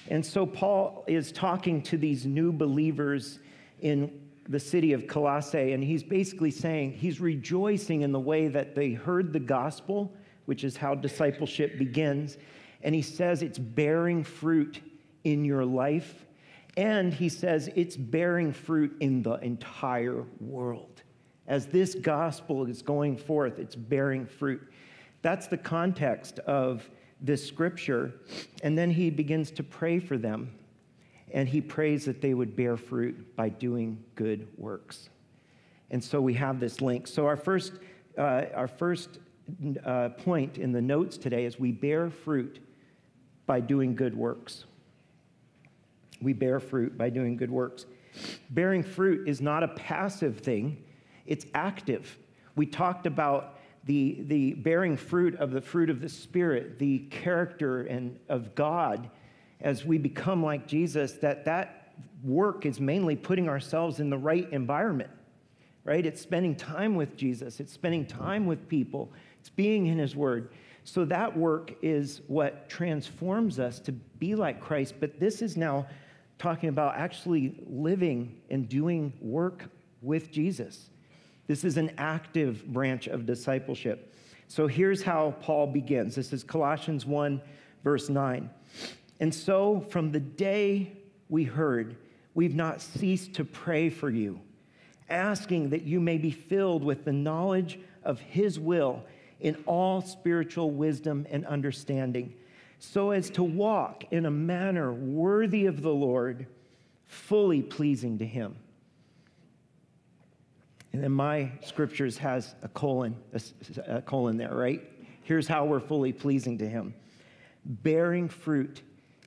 And 0.09 0.25
so 0.25 0.47
Paul 0.47 1.05
is 1.07 1.33
talking 1.33 1.83
to 1.83 1.97
these 1.97 2.27
new 2.27 2.53
believers 2.53 3.39
in 3.81 4.21
the 4.49 4.61
city 4.61 4.93
of 4.93 5.07
Colossae, 5.07 5.73
and 5.73 5.83
he's 5.83 6.03
basically 6.03 6.51
saying 6.51 6.93
he's 6.93 7.21
rejoicing 7.21 8.03
in 8.03 8.12
the 8.12 8.21
way 8.21 8.49
that 8.49 8.75
they 8.75 8.93
heard 8.93 9.33
the 9.33 9.41
gospel, 9.41 10.12
which 10.45 10.62
is 10.62 10.77
how 10.77 10.95
discipleship 10.95 11.79
begins. 11.79 12.39
And 12.83 12.95
he 12.95 13.03
says 13.03 13.43
it's 13.43 13.59
bearing 13.59 14.24
fruit 14.24 14.81
in 15.24 15.45
your 15.45 15.64
life. 15.64 16.27
And 16.77 17.12
he 17.12 17.29
says 17.29 17.70
it's 17.74 17.97
bearing 17.97 18.53
fruit 18.53 18.97
in 19.01 19.22
the 19.22 19.35
entire 19.35 20.24
world. 20.41 21.03
As 21.47 21.66
this 21.66 21.95
gospel 21.95 22.66
is 22.66 22.83
going 22.83 23.16
forth, 23.16 23.59
it's 23.59 23.74
bearing 23.74 24.27
fruit. 24.27 24.62
That's 25.22 25.47
the 25.47 25.57
context 25.57 26.39
of 26.41 26.89
this 27.20 27.47
scripture. 27.47 28.12
And 28.62 28.77
then 28.77 28.91
he 28.91 29.11
begins 29.11 29.51
to 29.53 29.62
pray 29.62 29.99
for 29.99 30.18
them. 30.18 30.53
And 31.33 31.49
he 31.49 31.61
prays 31.61 32.05
that 32.05 32.20
they 32.20 32.35
would 32.35 32.55
bear 32.55 32.77
fruit 32.77 33.35
by 33.37 33.49
doing 33.49 34.03
good 34.14 34.47
works. 34.57 35.09
And 35.91 36.03
so 36.03 36.20
we 36.20 36.35
have 36.35 36.61
this 36.61 36.81
link. 36.81 37.07
So 37.07 37.27
our 37.27 37.37
first, 37.37 37.74
uh, 38.18 38.45
our 38.55 38.68
first 38.68 39.18
uh, 39.85 40.11
point 40.11 40.59
in 40.59 40.72
the 40.72 40.83
notes 40.83 41.16
today 41.16 41.45
is 41.45 41.59
we 41.59 41.72
bear 41.72 42.11
fruit 42.11 42.61
by 43.47 43.61
doing 43.61 43.95
good 43.95 44.17
works. 44.17 44.65
We 46.21 46.33
bear 46.33 46.61
fruit 46.61 46.97
by 46.97 47.11
doing 47.11 47.37
good 47.37 47.51
works. 47.51 47.87
Bearing 48.51 48.83
fruit 48.83 49.29
is 49.29 49.41
not 49.41 49.63
a 49.63 49.69
passive 49.69 50.39
thing, 50.39 50.83
it's 51.27 51.47
active. 51.55 52.17
We 52.55 52.67
talked 52.67 53.07
about 53.07 53.59
the, 53.85 54.25
the 54.27 54.55
bearing 54.55 54.97
fruit 54.97 55.37
of 55.37 55.51
the 55.51 55.61
fruit 55.61 55.91
of 55.91 56.01
the 56.01 56.09
Spirit, 56.09 56.79
the 56.79 57.01
character 57.11 57.83
and 57.83 58.19
of 58.29 58.55
God 58.55 59.11
as 59.61 59.85
we 59.85 59.99
become 59.99 60.43
like 60.43 60.67
Jesus, 60.67 61.13
that 61.15 61.45
that 61.45 61.95
work 62.25 62.67
is 62.67 62.81
mainly 62.81 63.17
putting 63.17 63.49
ourselves 63.49 64.01
in 64.01 64.11
the 64.11 64.19
right 64.19 64.51
environment, 64.53 65.11
right? 65.85 66.05
It's 66.05 66.21
spending 66.21 66.55
time 66.55 66.95
with 66.95 67.17
Jesus, 67.17 67.61
it's 67.61 67.73
spending 67.73 68.07
time 68.07 68.47
with 68.47 68.69
people, 68.69 69.11
it's 69.41 69.49
being 69.49 69.87
in 69.87 69.99
His 69.99 70.15
Word. 70.17 70.51
So 70.87 71.05
that 71.07 71.37
work 71.37 71.74
is 71.82 72.20
what 72.28 72.68
transforms 72.68 73.59
us 73.59 73.80
to 73.80 73.93
be 73.93 74.37
like 74.37 74.61
Christ. 74.61 74.95
But 75.01 75.18
this 75.18 75.43
is 75.43 75.57
now 75.57 75.89
talking 76.39 76.68
about 76.68 76.95
actually 76.95 77.59
living 77.66 78.41
and 78.51 78.68
doing 78.68 79.12
work 79.20 79.64
with 80.01 80.30
Jesus. 80.30 80.91
This 81.49 81.64
is 81.64 81.76
an 81.76 81.91
active 81.99 82.64
branch 82.68 83.09
of 83.09 83.26
discipleship. 83.26 84.14
So 84.47 84.68
here's 84.68 85.03
how 85.03 85.34
Paul 85.41 85.66
begins. 85.66 86.14
This 86.14 86.32
is 86.32 86.45
Colossians 86.45 87.05
1, 87.05 87.43
verse 87.82 88.09
9. 88.09 88.49
And 89.18 89.34
so 89.34 89.84
from 89.91 90.12
the 90.12 90.20
day 90.20 90.93
we 91.28 91.43
heard, 91.43 91.97
we've 92.32 92.55
not 92.55 92.80
ceased 92.80 93.34
to 93.34 93.45
pray 93.45 93.91
for 93.91 94.09
you, 94.09 94.39
asking 95.11 95.70
that 95.70 95.82
you 95.82 95.99
may 95.99 96.16
be 96.16 96.30
filled 96.30 96.84
with 96.84 97.05
the 97.05 97.12
knowledge 97.12 97.80
of 98.05 98.20
his 98.20 98.61
will 98.61 99.03
in 99.41 99.57
all 99.66 100.01
spiritual 100.01 100.70
wisdom 100.70 101.26
and 101.30 101.45
understanding, 101.47 102.34
so 102.78 103.11
as 103.11 103.30
to 103.30 103.43
walk 103.43 104.05
in 104.11 104.26
a 104.26 104.30
manner 104.30 104.93
worthy 104.93 105.66
of 105.66 105.82
the 105.82 105.93
Lord, 105.93 106.47
fully 107.07 107.62
pleasing 107.62 108.18
to 108.18 108.26
him. 108.26 108.57
And 110.93 111.03
then 111.03 111.12
my 111.12 111.53
scriptures 111.62 112.16
has 112.18 112.55
a 112.62 112.68
colon, 112.68 113.16
a, 113.34 113.97
a 113.99 114.03
colon 114.03 114.37
there, 114.37 114.55
right? 114.55 114.82
Here's 115.22 115.47
how 115.47 115.64
we're 115.64 115.80
fully 115.80 116.12
pleasing 116.12 116.59
to 116.59 116.68
him. 116.68 116.95
Bearing 117.64 118.28
fruit 118.28 118.80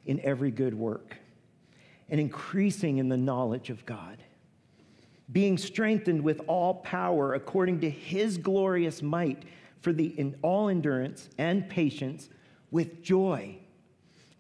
in 0.06 0.20
every 0.22 0.50
good 0.50 0.74
work 0.74 1.18
and 2.10 2.20
increasing 2.20 2.98
in 2.98 3.10
the 3.10 3.18
knowledge 3.18 3.70
of 3.70 3.86
God, 3.86 4.18
being 5.32 5.58
strengthened 5.58 6.24
with 6.24 6.42
all 6.48 6.76
power 6.76 7.36
according 7.36 7.82
to 7.82 7.90
his 7.90 8.38
glorious 8.38 9.04
might 9.04 9.44
for 9.82 9.94
the 9.94 10.08
in 10.20 10.36
all 10.42 10.70
endurance 10.70 11.30
and 11.38 11.70
patience 11.70 12.30
with 12.72 13.02
joy, 13.02 13.58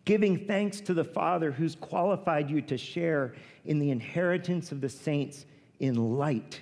giving 0.05 0.45
thanks 0.45 0.81
to 0.81 0.93
the 0.93 1.03
Father 1.03 1.51
who's 1.51 1.75
qualified 1.75 2.49
you 2.49 2.61
to 2.61 2.77
share 2.77 3.33
in 3.65 3.79
the 3.79 3.91
inheritance 3.91 4.71
of 4.71 4.81
the 4.81 4.89
saints 4.89 5.45
in 5.79 5.95
light. 6.17 6.61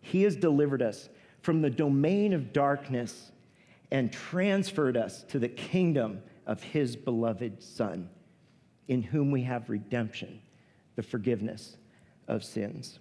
He 0.00 0.22
has 0.22 0.36
delivered 0.36 0.82
us 0.82 1.08
from 1.40 1.62
the 1.62 1.70
domain 1.70 2.32
of 2.32 2.52
darkness 2.52 3.32
and 3.90 4.12
transferred 4.12 4.96
us 4.96 5.22
to 5.24 5.38
the 5.38 5.48
kingdom 5.48 6.22
of 6.46 6.62
his 6.62 6.96
beloved 6.96 7.62
Son, 7.62 8.08
in 8.88 9.02
whom 9.02 9.30
we 9.30 9.42
have 9.42 9.68
redemption, 9.68 10.40
the 10.96 11.02
forgiveness 11.02 11.76
of 12.28 12.42
sins. 12.42 12.98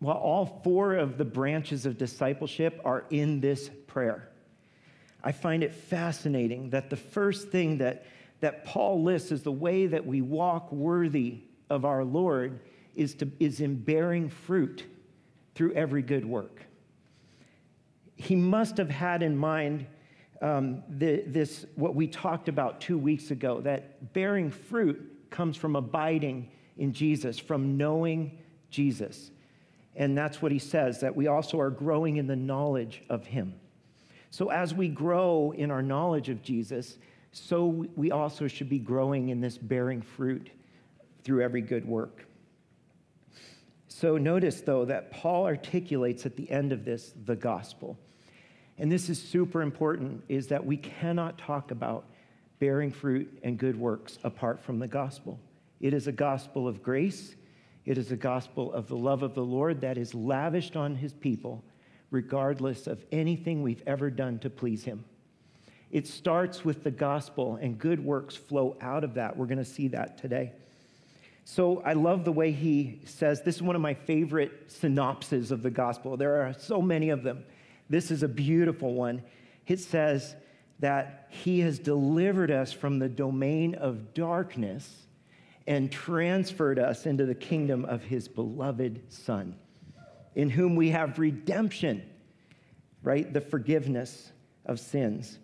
While 0.00 0.16
all 0.16 0.60
four 0.62 0.94
of 0.94 1.18
the 1.18 1.24
branches 1.24 1.86
of 1.86 1.98
discipleship 1.98 2.80
are 2.84 3.04
in 3.10 3.40
this 3.40 3.70
prayer, 3.86 4.28
I 5.22 5.32
find 5.32 5.64
it 5.64 5.74
fascinating 5.74 6.70
that 6.70 6.90
the 6.90 6.96
first 6.96 7.48
thing 7.48 7.78
that, 7.78 8.06
that 8.40 8.64
Paul 8.64 9.02
lists 9.02 9.32
is 9.32 9.42
the 9.42 9.52
way 9.52 9.86
that 9.88 10.06
we 10.06 10.22
walk 10.22 10.70
worthy 10.70 11.40
of 11.68 11.84
our 11.84 12.04
Lord 12.04 12.60
is, 12.94 13.14
to, 13.16 13.30
is 13.40 13.60
in 13.60 13.76
bearing 13.76 14.28
fruit 14.28 14.84
through 15.54 15.72
every 15.72 16.02
good 16.02 16.24
work. 16.24 16.62
He 18.14 18.36
must 18.36 18.76
have 18.76 18.90
had 18.90 19.22
in 19.22 19.36
mind 19.36 19.86
um, 20.40 20.84
the, 20.88 21.24
this, 21.26 21.66
what 21.74 21.96
we 21.96 22.06
talked 22.06 22.48
about 22.48 22.80
two 22.80 22.96
weeks 22.96 23.32
ago, 23.32 23.60
that 23.62 24.12
bearing 24.12 24.50
fruit 24.50 25.30
comes 25.30 25.56
from 25.56 25.74
abiding 25.74 26.50
in 26.76 26.92
Jesus, 26.92 27.38
from 27.38 27.76
knowing 27.76 28.38
Jesus. 28.70 29.32
And 29.98 30.16
that's 30.16 30.40
what 30.40 30.52
he 30.52 30.60
says, 30.60 31.00
that 31.00 31.14
we 31.14 31.26
also 31.26 31.58
are 31.60 31.70
growing 31.70 32.16
in 32.16 32.26
the 32.26 32.36
knowledge 32.36 33.02
of 33.10 33.26
him. 33.26 33.54
So 34.30 34.50
as 34.50 34.72
we 34.72 34.88
grow 34.88 35.52
in 35.56 35.70
our 35.70 35.82
knowledge 35.82 36.28
of 36.28 36.40
Jesus, 36.40 36.98
so 37.32 37.86
we 37.96 38.10
also 38.12 38.46
should 38.46 38.68
be 38.68 38.78
growing 38.78 39.28
in 39.28 39.40
this 39.40 39.58
bearing 39.58 40.00
fruit 40.00 40.50
through 41.24 41.42
every 41.42 41.62
good 41.62 41.84
work. 41.84 42.26
So 43.88 44.16
notice, 44.16 44.60
though, 44.60 44.84
that 44.84 45.10
Paul 45.10 45.46
articulates 45.46 46.24
at 46.24 46.36
the 46.36 46.48
end 46.48 46.72
of 46.72 46.84
this 46.84 47.12
the 47.24 47.34
gospel. 47.34 47.98
And 48.78 48.92
this 48.92 49.08
is 49.08 49.20
super 49.20 49.62
important 49.62 50.22
is 50.28 50.46
that 50.46 50.64
we 50.64 50.76
cannot 50.76 51.38
talk 51.38 51.72
about 51.72 52.04
bearing 52.60 52.92
fruit 52.92 53.36
and 53.42 53.58
good 53.58 53.76
works 53.78 54.18
apart 54.22 54.60
from 54.60 54.78
the 54.78 54.86
gospel. 54.86 55.40
It 55.80 55.92
is 55.92 56.06
a 56.06 56.12
gospel 56.12 56.68
of 56.68 56.82
grace. 56.82 57.34
It 57.88 57.96
is 57.96 58.12
a 58.12 58.16
gospel 58.16 58.70
of 58.74 58.86
the 58.86 58.98
love 58.98 59.22
of 59.22 59.32
the 59.32 59.42
Lord 59.42 59.80
that 59.80 59.96
is 59.96 60.14
lavished 60.14 60.76
on 60.76 60.94
his 60.94 61.14
people, 61.14 61.64
regardless 62.10 62.86
of 62.86 63.02
anything 63.10 63.62
we've 63.62 63.82
ever 63.86 64.10
done 64.10 64.38
to 64.40 64.50
please 64.50 64.84
him. 64.84 65.06
It 65.90 66.06
starts 66.06 66.66
with 66.66 66.84
the 66.84 66.90
gospel, 66.90 67.58
and 67.62 67.78
good 67.78 68.04
works 68.04 68.36
flow 68.36 68.76
out 68.82 69.04
of 69.04 69.14
that. 69.14 69.38
We're 69.38 69.46
going 69.46 69.56
to 69.56 69.64
see 69.64 69.88
that 69.88 70.18
today. 70.18 70.52
So 71.46 71.80
I 71.80 71.94
love 71.94 72.26
the 72.26 72.32
way 72.32 72.52
he 72.52 73.00
says, 73.06 73.40
this 73.40 73.56
is 73.56 73.62
one 73.62 73.74
of 73.74 73.80
my 73.80 73.94
favorite 73.94 74.70
synopses 74.70 75.50
of 75.50 75.62
the 75.62 75.70
gospel. 75.70 76.18
There 76.18 76.42
are 76.42 76.52
so 76.52 76.82
many 76.82 77.08
of 77.08 77.22
them. 77.22 77.42
This 77.88 78.10
is 78.10 78.22
a 78.22 78.28
beautiful 78.28 78.92
one. 78.92 79.22
It 79.66 79.80
says 79.80 80.36
that 80.80 81.28
he 81.30 81.60
has 81.60 81.78
delivered 81.78 82.50
us 82.50 82.70
from 82.70 82.98
the 82.98 83.08
domain 83.08 83.76
of 83.76 84.12
darkness 84.12 85.06
and 85.68 85.92
transferred 85.92 86.78
us 86.78 87.04
into 87.04 87.26
the 87.26 87.34
kingdom 87.34 87.84
of 87.84 88.02
his 88.02 88.26
beloved 88.26 89.02
Son, 89.12 89.54
in 90.34 90.48
whom 90.48 90.74
we 90.74 90.88
have 90.88 91.18
redemption, 91.18 92.02
right? 93.02 93.30
The 93.34 93.42
forgiveness 93.42 94.32
of 94.64 94.80
sins. 94.80 95.38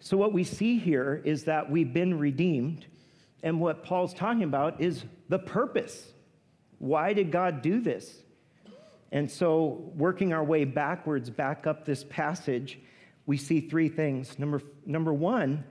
So, 0.00 0.16
what 0.16 0.32
we 0.32 0.42
see 0.42 0.78
here 0.78 1.20
is 1.22 1.44
that 1.44 1.70
we've 1.70 1.92
been 1.92 2.18
redeemed. 2.18 2.86
And 3.42 3.60
what 3.60 3.84
Paul's 3.84 4.14
talking 4.14 4.42
about 4.42 4.80
is 4.80 5.04
the 5.28 5.38
purpose. 5.38 6.12
Why 6.78 7.12
did 7.12 7.30
God 7.30 7.60
do 7.60 7.80
this? 7.80 8.22
And 9.12 9.30
so, 9.30 9.92
working 9.94 10.32
our 10.32 10.42
way 10.42 10.64
backwards, 10.64 11.28
back 11.28 11.66
up 11.66 11.84
this 11.84 12.04
passage, 12.04 12.78
we 13.26 13.36
see 13.36 13.60
three 13.60 13.90
things. 13.90 14.38
Number, 14.38 14.62
number 14.86 15.12
one 15.12 15.64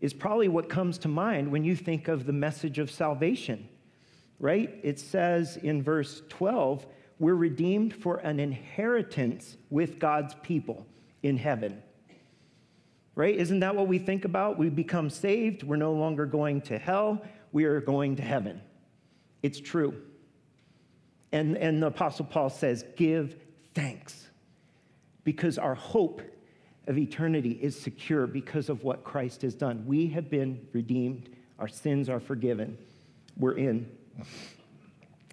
is 0.00 0.12
probably 0.12 0.48
what 0.48 0.68
comes 0.68 0.98
to 0.98 1.08
mind 1.08 1.50
when 1.50 1.64
you 1.64 1.76
think 1.76 2.08
of 2.08 2.26
the 2.26 2.32
message 2.32 2.78
of 2.78 2.90
salvation, 2.90 3.68
right? 4.38 4.78
It 4.82 4.98
says 4.98 5.56
in 5.56 5.82
verse 5.82 6.22
12, 6.28 6.86
we're 7.18 7.34
redeemed 7.34 7.94
for 7.94 8.16
an 8.16 8.40
inheritance 8.40 9.56
with 9.70 9.98
God's 9.98 10.34
people 10.42 10.86
in 11.22 11.36
heaven. 11.36 11.82
Right? 13.14 13.36
Isn't 13.36 13.60
that 13.60 13.76
what 13.76 13.86
we 13.86 13.98
think 13.98 14.24
about? 14.24 14.58
We 14.58 14.68
become 14.70 15.08
saved. 15.08 15.62
We're 15.62 15.76
no 15.76 15.92
longer 15.92 16.26
going 16.26 16.62
to 16.62 16.78
hell. 16.78 17.22
We 17.52 17.64
are 17.64 17.80
going 17.80 18.16
to 18.16 18.22
heaven. 18.22 18.60
It's 19.42 19.60
true. 19.60 20.02
And, 21.30 21.56
and 21.56 21.82
the 21.82 21.86
Apostle 21.88 22.24
Paul 22.24 22.50
says, 22.50 22.84
give 22.96 23.36
thanks 23.74 24.28
because 25.22 25.58
our 25.58 25.74
hope 25.74 26.22
of 26.86 26.98
eternity 26.98 27.58
is 27.62 27.78
secure 27.78 28.26
because 28.26 28.68
of 28.68 28.84
what 28.84 29.04
Christ 29.04 29.42
has 29.42 29.54
done. 29.54 29.84
We 29.86 30.06
have 30.08 30.30
been 30.30 30.66
redeemed, 30.72 31.30
our 31.58 31.68
sins 31.68 32.08
are 32.08 32.20
forgiven. 32.20 32.76
We're 33.36 33.56
in. 33.56 33.90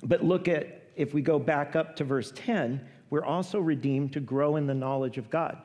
But 0.03 0.23
look 0.23 0.47
at, 0.47 0.89
if 0.95 1.13
we 1.13 1.21
go 1.21 1.39
back 1.39 1.75
up 1.75 1.95
to 1.97 2.03
verse 2.03 2.31
10, 2.35 2.81
we're 3.09 3.25
also 3.25 3.59
redeemed 3.59 4.13
to 4.13 4.19
grow 4.19 4.55
in 4.55 4.65
the 4.65 4.73
knowledge 4.73 5.17
of 5.17 5.29
God. 5.29 5.57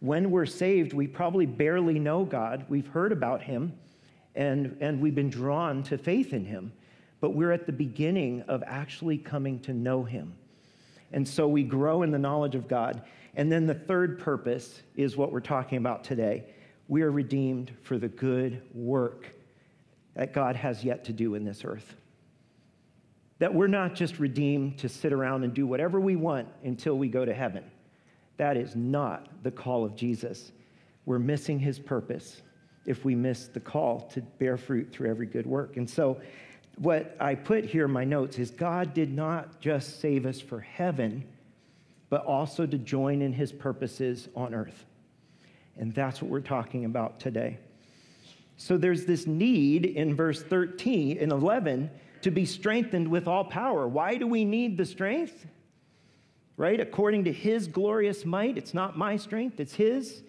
When 0.00 0.30
we're 0.30 0.46
saved, 0.46 0.92
we 0.92 1.06
probably 1.06 1.46
barely 1.46 1.98
know 1.98 2.24
God. 2.24 2.66
We've 2.68 2.88
heard 2.88 3.12
about 3.12 3.42
him 3.42 3.72
and, 4.34 4.76
and 4.80 5.00
we've 5.00 5.14
been 5.14 5.30
drawn 5.30 5.82
to 5.84 5.98
faith 5.98 6.32
in 6.32 6.44
him, 6.44 6.72
but 7.20 7.30
we're 7.30 7.52
at 7.52 7.66
the 7.66 7.72
beginning 7.72 8.42
of 8.48 8.62
actually 8.66 9.18
coming 9.18 9.60
to 9.60 9.72
know 9.72 10.02
him. 10.02 10.34
And 11.12 11.26
so 11.28 11.46
we 11.46 11.62
grow 11.62 12.02
in 12.02 12.10
the 12.10 12.18
knowledge 12.18 12.54
of 12.54 12.66
God. 12.66 13.02
And 13.34 13.50
then 13.50 13.66
the 13.66 13.74
third 13.74 14.18
purpose 14.18 14.82
is 14.96 15.16
what 15.16 15.32
we're 15.32 15.40
talking 15.40 15.78
about 15.78 16.04
today. 16.04 16.44
We 16.88 17.02
are 17.02 17.10
redeemed 17.10 17.72
for 17.82 17.96
the 17.96 18.08
good 18.08 18.62
work 18.74 19.34
that 20.14 20.32
God 20.32 20.56
has 20.56 20.84
yet 20.84 21.04
to 21.06 21.12
do 21.12 21.34
in 21.34 21.44
this 21.44 21.64
earth. 21.64 21.94
That 23.38 23.54
we're 23.54 23.66
not 23.66 23.94
just 23.94 24.18
redeemed 24.18 24.78
to 24.78 24.88
sit 24.88 25.12
around 25.12 25.44
and 25.44 25.54
do 25.54 25.66
whatever 25.66 26.00
we 26.00 26.16
want 26.16 26.48
until 26.64 26.98
we 26.98 27.08
go 27.08 27.24
to 27.24 27.32
heaven. 27.32 27.64
That 28.36 28.56
is 28.56 28.76
not 28.76 29.28
the 29.42 29.50
call 29.50 29.84
of 29.84 29.96
Jesus. 29.96 30.52
We're 31.06 31.18
missing 31.18 31.58
his 31.58 31.78
purpose 31.78 32.42
if 32.86 33.04
we 33.04 33.14
miss 33.14 33.46
the 33.48 33.60
call 33.60 34.00
to 34.12 34.20
bear 34.20 34.56
fruit 34.56 34.92
through 34.92 35.10
every 35.10 35.26
good 35.26 35.46
work. 35.46 35.76
And 35.76 35.88
so, 35.88 36.20
what 36.78 37.16
I 37.20 37.34
put 37.34 37.64
here 37.64 37.84
in 37.84 37.90
my 37.90 38.04
notes 38.04 38.38
is 38.38 38.50
God 38.50 38.94
did 38.94 39.12
not 39.12 39.60
just 39.60 40.00
save 40.00 40.24
us 40.24 40.40
for 40.40 40.60
heaven, 40.60 41.22
but 42.12 42.26
also 42.26 42.66
to 42.66 42.76
join 42.76 43.22
in 43.22 43.32
his 43.32 43.52
purposes 43.52 44.28
on 44.36 44.52
earth. 44.52 44.84
And 45.78 45.94
that's 45.94 46.20
what 46.20 46.30
we're 46.30 46.40
talking 46.40 46.84
about 46.84 47.18
today. 47.18 47.58
So 48.58 48.76
there's 48.76 49.06
this 49.06 49.26
need 49.26 49.86
in 49.86 50.14
verse 50.14 50.42
13 50.42 51.16
and 51.16 51.32
11 51.32 51.90
to 52.20 52.30
be 52.30 52.44
strengthened 52.44 53.08
with 53.08 53.26
all 53.26 53.44
power. 53.44 53.88
Why 53.88 54.16
do 54.16 54.26
we 54.26 54.44
need 54.44 54.76
the 54.76 54.84
strength? 54.84 55.46
Right? 56.58 56.80
According 56.80 57.24
to 57.24 57.32
his 57.32 57.66
glorious 57.66 58.26
might, 58.26 58.58
it's 58.58 58.74
not 58.74 58.98
my 58.98 59.16
strength, 59.16 59.58
it's 59.58 59.74
his. 59.74 60.22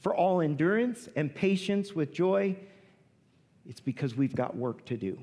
For 0.00 0.16
all 0.16 0.40
endurance 0.40 1.08
and 1.14 1.32
patience 1.32 1.92
with 1.92 2.12
joy, 2.12 2.56
it's 3.64 3.78
because 3.78 4.16
we've 4.16 4.34
got 4.34 4.56
work 4.56 4.84
to 4.86 4.96
do. 4.96 5.16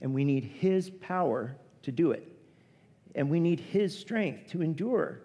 And 0.00 0.14
we 0.14 0.22
need 0.22 0.44
his 0.44 0.90
power 0.90 1.56
to 1.82 1.90
do 1.90 2.12
it 2.12 2.37
and 3.18 3.28
we 3.28 3.40
need 3.40 3.58
His 3.58 3.98
strength 3.98 4.48
to 4.52 4.62
endure 4.62 5.18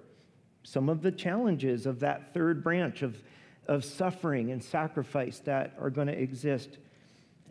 some 0.64 0.90
of 0.90 1.04
the 1.04 1.12
challenges 1.12 1.86
of 1.86 2.00
that 2.00 2.34
third 2.34 2.64
branch 2.64 3.04
of, 3.04 3.22
of 3.68 3.86
suffering 3.86 4.52
and 4.52 4.64
sacrifice 4.64 5.40
that 5.42 5.76
are 5.80 5.92
going 5.92 6.08
to 6.08 6.20
exist 6.20 6.80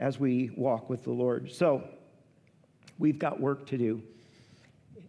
as 0.01 0.18
we 0.18 0.51
walk 0.57 0.90
with 0.90 1.05
the 1.05 1.12
Lord. 1.12 1.49
So, 1.53 1.84
we've 2.99 3.20
got 3.20 3.38
work 3.38 3.66
to 3.68 3.78
do. 3.78 4.03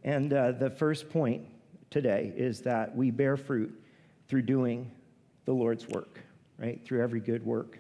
And 0.04 0.32
uh, 0.32 0.52
the 0.52 0.70
first 0.70 1.10
point 1.10 1.48
today 1.90 2.32
is 2.36 2.62
that 2.62 2.96
we 2.96 3.10
bear 3.10 3.36
fruit 3.36 3.74
through 4.28 4.44
doing 4.44 4.92
the 5.46 5.54
Lord's 5.54 5.88
work, 5.88 6.20
right? 6.60 6.80
Through 6.86 7.02
every 7.02 7.20
good 7.20 7.44
work. 7.44 7.80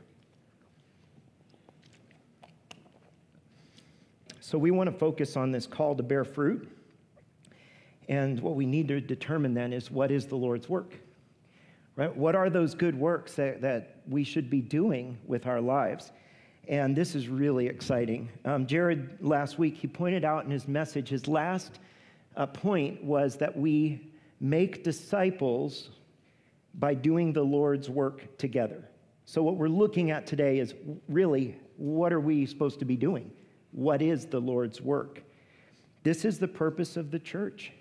So, 4.39 4.57
we 4.57 4.71
want 4.71 4.91
to 4.91 4.97
focus 4.97 5.37
on 5.37 5.51
this 5.51 5.67
call 5.67 5.93
to 5.93 6.01
bear 6.01 6.25
fruit. 6.25 6.67
And 8.09 8.39
what 8.39 8.55
we 8.55 8.65
need 8.65 8.87
to 8.89 8.99
determine 9.01 9.53
then 9.53 9.73
is 9.73 9.89
what 9.89 10.11
is 10.11 10.25
the 10.25 10.35
Lord's 10.35 10.69
work? 10.69 10.97
Right? 11.95 12.15
What 12.15 12.35
are 12.35 12.49
those 12.49 12.73
good 12.73 12.97
works 12.97 13.35
that, 13.35 13.61
that 13.61 13.97
we 14.07 14.23
should 14.23 14.49
be 14.49 14.61
doing 14.61 15.17
with 15.25 15.45
our 15.45 15.61
lives? 15.61 16.11
And 16.67 16.95
this 16.95 17.13
is 17.13 17.27
really 17.27 17.67
exciting. 17.67 18.29
Um, 18.45 18.65
Jared, 18.65 19.17
last 19.19 19.59
week, 19.59 19.77
he 19.77 19.87
pointed 19.87 20.23
out 20.23 20.45
in 20.45 20.51
his 20.51 20.67
message, 20.67 21.09
his 21.09 21.27
last 21.27 21.79
uh, 22.35 22.45
point 22.47 23.03
was 23.03 23.35
that 23.37 23.55
we 23.55 24.11
make 24.39 24.83
disciples 24.83 25.89
by 26.75 26.93
doing 26.93 27.33
the 27.33 27.43
Lord's 27.43 27.89
work 27.89 28.37
together. 28.37 28.89
So, 29.25 29.43
what 29.43 29.57
we're 29.57 29.67
looking 29.67 30.11
at 30.11 30.25
today 30.25 30.59
is 30.59 30.73
really 31.07 31.55
what 31.77 32.11
are 32.11 32.19
we 32.19 32.45
supposed 32.45 32.79
to 32.79 32.85
be 32.85 32.95
doing? 32.95 33.31
What 33.71 34.01
is 34.01 34.25
the 34.25 34.39
Lord's 34.39 34.81
work? 34.81 35.21
This 36.03 36.25
is 36.25 36.39
the 36.39 36.47
purpose 36.47 36.97
of 36.97 37.11
the 37.11 37.19
church. 37.19 37.71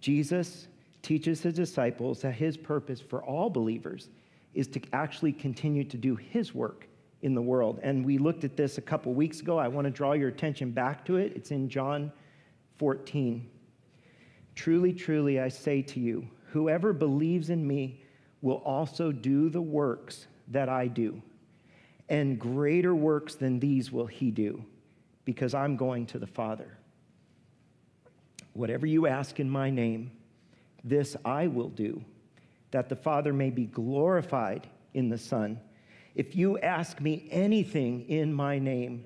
Jesus 0.00 0.68
teaches 1.02 1.42
his 1.42 1.54
disciples 1.54 2.22
that 2.22 2.32
his 2.32 2.56
purpose 2.56 3.00
for 3.00 3.22
all 3.24 3.50
believers 3.50 4.08
is 4.54 4.66
to 4.68 4.80
actually 4.92 5.32
continue 5.32 5.84
to 5.84 5.96
do 5.96 6.16
his 6.16 6.54
work 6.54 6.86
in 7.22 7.34
the 7.34 7.42
world. 7.42 7.78
And 7.82 8.04
we 8.04 8.18
looked 8.18 8.44
at 8.44 8.56
this 8.56 8.78
a 8.78 8.82
couple 8.82 9.12
weeks 9.12 9.40
ago. 9.40 9.58
I 9.58 9.68
want 9.68 9.84
to 9.84 9.90
draw 9.90 10.12
your 10.12 10.28
attention 10.28 10.70
back 10.70 11.04
to 11.06 11.16
it. 11.16 11.32
It's 11.36 11.50
in 11.50 11.68
John 11.68 12.12
14. 12.78 13.48
Truly, 14.54 14.92
truly, 14.92 15.40
I 15.40 15.48
say 15.48 15.82
to 15.82 16.00
you, 16.00 16.26
whoever 16.46 16.92
believes 16.92 17.50
in 17.50 17.66
me 17.66 18.02
will 18.42 18.62
also 18.64 19.12
do 19.12 19.48
the 19.48 19.60
works 19.60 20.26
that 20.48 20.68
I 20.68 20.86
do. 20.86 21.22
And 22.08 22.40
greater 22.40 22.94
works 22.94 23.36
than 23.36 23.60
these 23.60 23.92
will 23.92 24.06
he 24.06 24.30
do, 24.30 24.64
because 25.24 25.54
I'm 25.54 25.76
going 25.76 26.06
to 26.06 26.18
the 26.18 26.26
Father. 26.26 26.76
Whatever 28.52 28.86
you 28.86 29.06
ask 29.06 29.40
in 29.40 29.48
my 29.48 29.70
name, 29.70 30.10
this 30.84 31.16
I 31.24 31.46
will 31.46 31.68
do, 31.68 32.02
that 32.70 32.88
the 32.88 32.96
Father 32.96 33.32
may 33.32 33.50
be 33.50 33.66
glorified 33.66 34.68
in 34.94 35.08
the 35.08 35.18
Son. 35.18 35.60
If 36.14 36.34
you 36.34 36.58
ask 36.58 37.00
me 37.00 37.28
anything 37.30 38.08
in 38.08 38.32
my 38.32 38.58
name, 38.58 39.04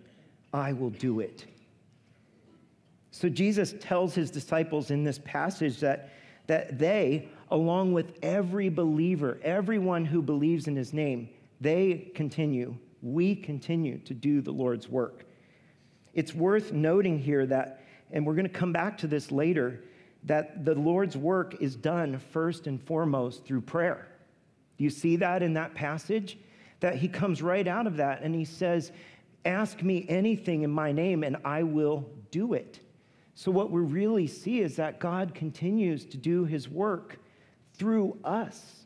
I 0.53 0.73
will 0.73 0.91
do 0.91 1.21
it. 1.21 1.45
So 3.11 3.29
Jesus 3.29 3.75
tells 3.81 4.15
his 4.15 4.31
disciples 4.31 4.91
in 4.91 5.05
this 5.05 5.21
passage 5.25 5.79
that, 5.81 6.13
that 6.47 6.79
they, 6.79 7.29
along 7.51 7.93
with 7.93 8.19
every 8.23 8.69
believer, 8.69 9.39
everyone 9.43 10.05
who 10.05 10.21
believes 10.23 10.67
in 10.67 10.75
his 10.75 10.93
name, 10.93 11.29
they 11.61 12.11
continue, 12.15 12.77
we 13.03 13.37
continue 13.37 13.99
to 13.99 14.15
do 14.15 14.41
the 14.41 14.51
Lord's 14.51 14.89
work. 14.89 15.27
It's 16.15 16.35
worth 16.35 16.73
noting 16.73 17.19
here 17.19 17.47
that 17.47 17.84
and 18.15 18.25
we're 18.25 18.35
going 18.35 18.47
to 18.47 18.53
come 18.53 18.73
back 18.73 18.97
to 18.99 19.09
this 19.09 19.31
later, 19.33 19.83
that 20.23 20.65
the 20.65 20.75
Lord's 20.75 21.17
work 21.17 21.61
is 21.61 21.77
done 21.77 22.19
first 22.33 22.67
and 22.67 22.81
foremost 22.81 23.45
through 23.45 23.61
prayer. 23.61 24.09
Do 24.79 24.85
you 24.85 24.91
see 24.91 25.17
that 25.17 25.43
in 25.43 25.53
that 25.55 25.75
passage? 25.75 26.39
That 26.79 26.95
he 26.95 27.09
comes 27.09 27.43
right 27.43 27.67
out 27.67 27.87
of 27.87 27.97
that 27.99 28.23
and 28.23 28.35
he 28.35 28.45
says, 28.45 28.93
Ask 29.45 29.83
me 29.83 30.07
anything 30.09 30.63
in 30.63 30.71
my 30.71 30.91
name 30.93 31.23
and 31.23 31.37
I 31.45 31.65
will 31.65 32.09
do 32.31 32.55
it. 32.55 32.81
So, 33.35 33.51
what 33.51 33.71
we 33.71 33.81
really 33.81 34.29
see 34.29 34.61
is 34.61 34.77
that 34.77 35.01
God 35.01 35.35
continues 35.35 36.05
to 36.07 36.17
do 36.17 36.45
his 36.45 36.69
work 36.69 37.19
through 37.75 38.17
us. 38.25 38.85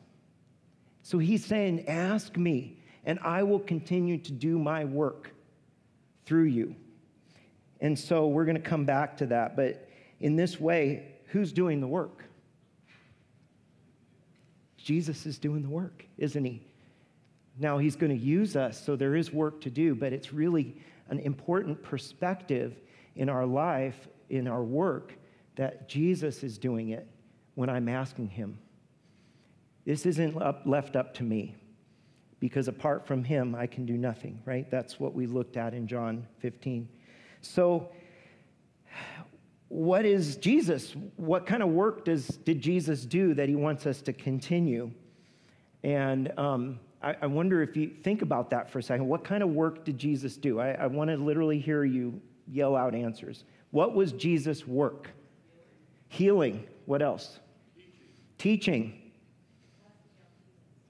So, 1.03 1.19
he's 1.19 1.45
saying, 1.45 1.87
Ask 1.87 2.37
me 2.37 2.79
and 3.05 3.19
I 3.21 3.43
will 3.43 3.61
continue 3.61 4.19
to 4.19 4.33
do 4.33 4.59
my 4.59 4.85
work 4.85 5.33
through 6.25 6.45
you. 6.45 6.75
And 7.81 7.99
so 7.99 8.27
we're 8.27 8.45
going 8.45 8.57
to 8.57 8.63
come 8.63 8.85
back 8.85 9.17
to 9.19 9.27
that. 9.27 9.57
But 9.57 9.89
in 10.21 10.37
this 10.37 10.59
way, 10.61 11.15
who's 11.27 11.53
doing 11.53 11.81
the 11.81 11.87
work? 11.87 12.25
Jesus 14.77 15.27
is 15.27 15.39
doing 15.39 15.63
the 15.63 15.69
work, 15.69 16.05
isn't 16.17 16.45
he? 16.45 16.63
Now 17.59 17.79
he's 17.79 17.97
going 17.97 18.17
to 18.17 18.25
use 18.25 18.57
us, 18.57 18.83
so 18.85 18.97
there 18.97 19.17
is 19.17 19.33
work 19.33 19.61
to 19.63 19.71
do, 19.71 19.95
but 19.95 20.13
it's 20.13 20.33
really 20.33 20.77
an 21.09 21.19
important 21.19 21.83
perspective 21.83 22.77
in 23.17 23.29
our 23.29 23.45
life, 23.45 24.09
in 24.31 24.47
our 24.47 24.63
work, 24.63 25.13
that 25.57 25.89
Jesus 25.89 26.45
is 26.45 26.57
doing 26.57 26.91
it 26.91 27.07
when 27.57 27.69
I'm 27.69 27.89
asking 27.89 28.29
Him. 28.29 28.59
This 29.85 30.07
isn't 30.07 30.41
up, 30.41 30.63
left 30.65 30.95
up 30.95 31.15
to 31.15 31.25
me 31.25 31.57
because 32.39 32.69
apart 32.69 33.07
from 33.07 33.25
Him, 33.25 33.57
I 33.57 33.67
can 33.67 33.85
do 33.85 33.97
nothing, 33.97 34.41
right? 34.45 34.71
That's 34.71 35.01
what 35.01 35.15
we 35.15 35.27
looked 35.27 35.57
at 35.57 35.75
in 35.75 35.89
John 35.89 36.27
15. 36.39 36.89
So, 37.41 37.91
what 39.69 40.05
is 40.05 40.37
Jesus? 40.37 40.95
What 41.17 41.47
kind 41.47 41.63
of 41.63 41.69
work 41.69 42.05
does, 42.05 42.27
did 42.27 42.61
Jesus 42.61 43.05
do 43.05 43.35
that 43.35 43.49
He 43.49 43.55
wants 43.55 43.87
us 43.87 44.01
to 44.03 44.13
continue? 44.13 44.91
And 45.83 46.33
um, 46.39 46.81
I, 47.03 47.17
I, 47.23 47.27
wonder 47.27 47.63
if 47.63 47.77
you 47.77 47.91
think 48.03 48.23
about 48.23 48.51
that 48.51 48.71
for 48.71 48.79
a 48.79 48.83
second. 48.83 49.07
What 49.07 49.25
kind 49.25 49.43
of 49.43 49.51
work 49.51 49.85
did 49.85 49.99
Jesus 49.99 50.37
do? 50.37 50.59
I, 50.59 50.71
I 50.73 50.87
want 50.87 51.11
to 51.11 51.17
literally 51.17 51.59
hear 51.59 51.85
you 51.85 52.21
yell 52.51 52.75
out 52.75 52.95
answers. 52.95 53.45
What 53.71 53.95
was 53.95 54.13
Jesus' 54.13 54.67
work? 54.67 55.11
Healing. 56.09 56.67
What 56.87 57.03
else? 57.03 57.39
Teaching. 58.39 58.93
Teaching. 58.93 59.03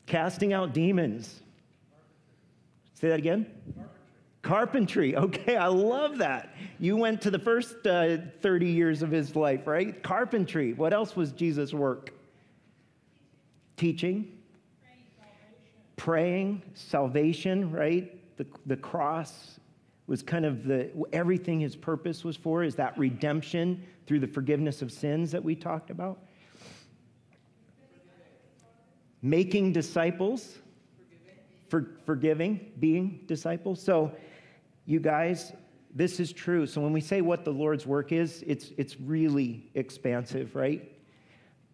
Casting 0.06 0.52
out 0.52 0.72
demons. 0.72 1.40
Say 2.94 3.08
that 3.08 3.18
again? 3.18 3.46
Carpentry. 3.74 4.07
Carpentry. 4.42 5.16
Okay, 5.16 5.56
I 5.56 5.66
love 5.66 6.18
that. 6.18 6.54
You 6.78 6.96
went 6.96 7.20
to 7.22 7.30
the 7.30 7.38
first 7.38 7.86
uh, 7.86 8.18
30 8.40 8.66
years 8.66 9.02
of 9.02 9.10
his 9.10 9.34
life, 9.36 9.66
right? 9.66 10.02
Carpentry. 10.02 10.72
What 10.72 10.92
else 10.92 11.16
was 11.16 11.32
Jesus' 11.32 11.74
work? 11.74 12.12
Teaching 13.76 14.38
praying, 15.98 16.62
salvation, 16.72 17.70
right? 17.70 18.14
The, 18.38 18.46
the 18.64 18.76
cross 18.76 19.60
was 20.06 20.22
kind 20.22 20.46
of 20.46 20.64
the 20.64 20.90
everything 21.12 21.60
his 21.60 21.76
purpose 21.76 22.24
was 22.24 22.36
for 22.36 22.64
is 22.64 22.74
that 22.76 22.96
redemption 22.96 23.84
through 24.06 24.20
the 24.20 24.26
forgiveness 24.26 24.80
of 24.80 24.90
sins 24.90 25.30
that 25.32 25.44
we 25.44 25.54
talked 25.54 25.90
about. 25.90 26.18
Making 29.20 29.72
disciples, 29.72 30.58
for, 31.68 31.90
forgiving, 32.06 32.72
being 32.78 33.20
disciples. 33.26 33.82
So, 33.82 34.12
you 34.88 34.98
guys, 34.98 35.52
this 35.94 36.18
is 36.18 36.32
true. 36.32 36.66
So, 36.66 36.80
when 36.80 36.92
we 36.92 37.00
say 37.00 37.20
what 37.20 37.44
the 37.44 37.52
Lord's 37.52 37.86
work 37.86 38.10
is, 38.10 38.42
it's, 38.46 38.72
it's 38.76 38.98
really 38.98 39.70
expansive, 39.74 40.56
right? 40.56 40.90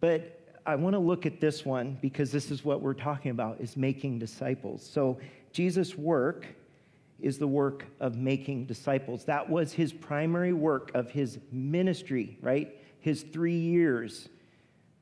But 0.01 0.45
I 0.65 0.75
want 0.75 0.95
to 0.95 0.99
look 0.99 1.25
at 1.25 1.39
this 1.39 1.63
one 1.63 1.97
because 2.01 2.31
this 2.31 2.49
is 2.49 2.65
what 2.65 2.81
we're 2.81 2.93
talking 2.93 3.31
about 3.31 3.61
is 3.61 3.77
making 3.77 4.19
disciples. 4.19 4.85
So 4.85 5.19
Jesus' 5.51 5.95
work 5.95 6.45
is 7.19 7.37
the 7.37 7.47
work 7.47 7.85
of 7.99 8.17
making 8.17 8.65
disciples. 8.65 9.25
That 9.25 9.47
was 9.47 9.71
his 9.71 9.93
primary 9.93 10.53
work 10.53 10.91
of 10.95 11.11
his 11.11 11.39
ministry, 11.51 12.37
right? 12.41 12.75
His 12.99 13.21
3 13.21 13.53
years 13.53 14.27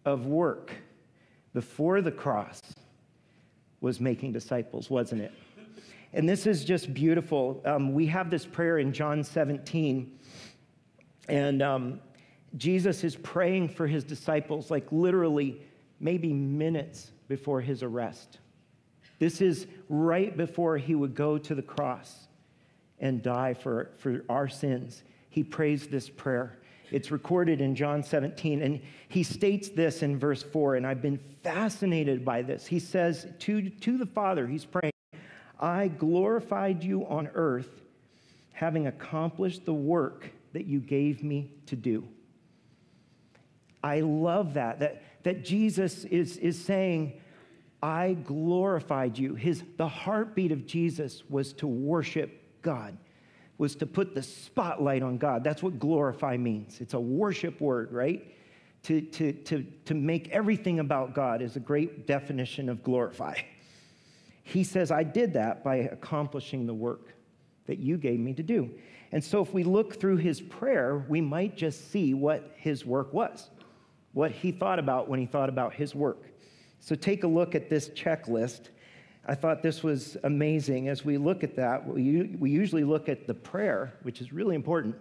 of 0.06 0.26
work 0.26 0.74
before 1.54 2.02
the 2.02 2.12
cross 2.12 2.62
was 3.80 4.00
making 4.02 4.34
disciples, 4.34 4.90
wasn't 4.90 5.22
it? 5.22 5.32
And 6.14 6.30
this 6.30 6.46
is 6.46 6.64
just 6.64 6.94
beautiful. 6.94 7.62
Um, 7.66 7.94
we 7.94 8.06
have 8.08 8.30
this 8.30 8.46
prayer 8.46 8.78
in 8.78 8.94
John 8.94 9.24
17, 9.24 10.20
and 11.28 11.62
um, 11.62 12.00
Jesus 12.56 13.04
is 13.04 13.16
praying 13.16 13.70
for 13.70 13.88
his 13.88 14.04
disciples, 14.04 14.70
like 14.70 14.92
literally 14.92 15.62
maybe 16.00 16.32
minutes 16.32 17.12
before 17.28 17.62
his 17.62 17.82
arrest. 17.82 18.40
This 19.18 19.42
is 19.42 19.66
right 19.90 20.36
before 20.36 20.78
he 20.78 20.94
would 20.96 21.16
go 21.16 21.38
to 21.38 21.56
the 21.56 21.62
cross 21.62 22.28
and 23.00 23.24
die 23.24 23.54
for, 23.54 23.92
for 23.98 24.24
our 24.30 24.48
sins. 24.48 25.04
He 25.30 25.44
prays 25.44 25.88
this 25.88 26.10
prayer. 26.10 26.60
It's 26.92 27.10
recorded 27.10 27.60
in 27.60 27.76
John 27.76 28.04
17, 28.04 28.62
and 28.62 28.80
he 29.10 29.24
states 29.24 29.70
this 29.70 30.04
in 30.04 30.20
verse 30.20 30.44
4, 30.44 30.76
and 30.76 30.86
I've 30.86 31.02
been 31.02 31.20
fascinated 31.42 32.24
by 32.24 32.44
this. 32.44 32.68
He 32.68 32.78
says 32.78 33.26
to, 33.40 33.68
to 33.70 33.98
the 33.98 34.06
Father, 34.06 34.46
he's 34.46 34.66
praying, 34.66 34.93
I 35.60 35.88
glorified 35.88 36.84
you 36.84 37.06
on 37.08 37.30
earth, 37.34 37.70
having 38.52 38.88
accomplished 38.88 39.66
the 39.66 39.74
work 39.74 40.30
that 40.54 40.66
you 40.66 40.80
gave 40.80 41.24
me 41.24 41.52
to 41.68 41.76
do. 41.76 42.08
I 43.84 44.00
love 44.00 44.54
that, 44.54 44.80
that, 44.80 45.04
that 45.24 45.44
Jesus 45.44 46.06
is, 46.06 46.38
is 46.38 46.64
saying, 46.64 47.20
I 47.82 48.14
glorified 48.14 49.18
you. 49.18 49.36
His, 49.36 49.62
the 49.76 49.88
heartbeat 49.88 50.54
of 50.54 50.66
Jesus 50.66 51.24
was 51.30 51.52
to 51.54 51.68
worship 51.68 52.62
God, 52.62 52.98
was 53.58 53.76
to 53.76 53.86
put 53.86 54.16
the 54.16 54.24
spotlight 54.24 55.04
on 55.04 55.18
God. 55.18 55.44
That's 55.44 55.62
what 55.62 55.80
glorify 55.80 56.38
means. 56.38 56.80
It's 56.80 56.94
a 56.94 57.00
worship 57.00 57.60
word, 57.60 57.92
right? 57.92 58.34
To, 58.84 59.02
to, 59.02 59.34
to, 59.34 59.66
to 59.86 59.94
make 59.94 60.30
everything 60.30 60.80
about 60.80 61.14
God 61.14 61.42
is 61.42 61.58
a 61.58 61.60
great 61.60 62.08
definition 62.08 62.70
of 62.70 62.84
glorify. 62.84 63.36
He 64.44 64.64
says, 64.64 64.92
I 64.92 65.04
did 65.04 65.34
that 65.34 65.64
by 65.64 65.78
accomplishing 65.78 66.68
the 66.68 66.74
work 66.74 67.14
that 67.66 67.80
you 67.80 67.98
gave 67.98 68.20
me 68.20 68.34
to 68.34 68.44
do. 68.44 68.70
And 69.12 69.24
so, 69.24 69.42
if 69.42 69.54
we 69.54 69.64
look 69.64 70.00
through 70.00 70.18
his 70.18 70.42
prayer, 70.42 71.06
we 71.08 71.22
might 71.22 71.56
just 71.56 71.92
see 71.92 72.14
what 72.14 72.52
his 72.58 72.86
work 72.86 73.14
was 73.14 73.50
what 74.14 74.32
he 74.32 74.52
thought 74.52 74.80
about 74.80 75.10
when 75.10 75.20
he 75.20 75.26
thought 75.26 75.50
about 75.50 75.74
his 75.74 75.94
work. 75.94 76.24
So 76.80 76.96
take 76.96 77.24
a 77.24 77.28
look 77.28 77.56
at 77.56 77.70
this 77.70 77.90
checklist. 77.90 78.70
I 79.26 79.36
thought 79.36 79.62
this 79.62 79.84
was 79.84 80.18
amazing. 80.24 80.88
As 80.88 81.04
we 81.04 81.18
look 81.18 81.44
at 81.44 81.56
that, 81.56 81.86
we, 81.86 82.36
we 82.40 82.52
usually 82.52 82.84
look 82.84 83.10
at 83.10 83.26
the 83.28 83.34
prayer, 83.34 83.94
which 84.04 84.22
is 84.22 84.32
really 84.32 84.56
important. 84.56 84.96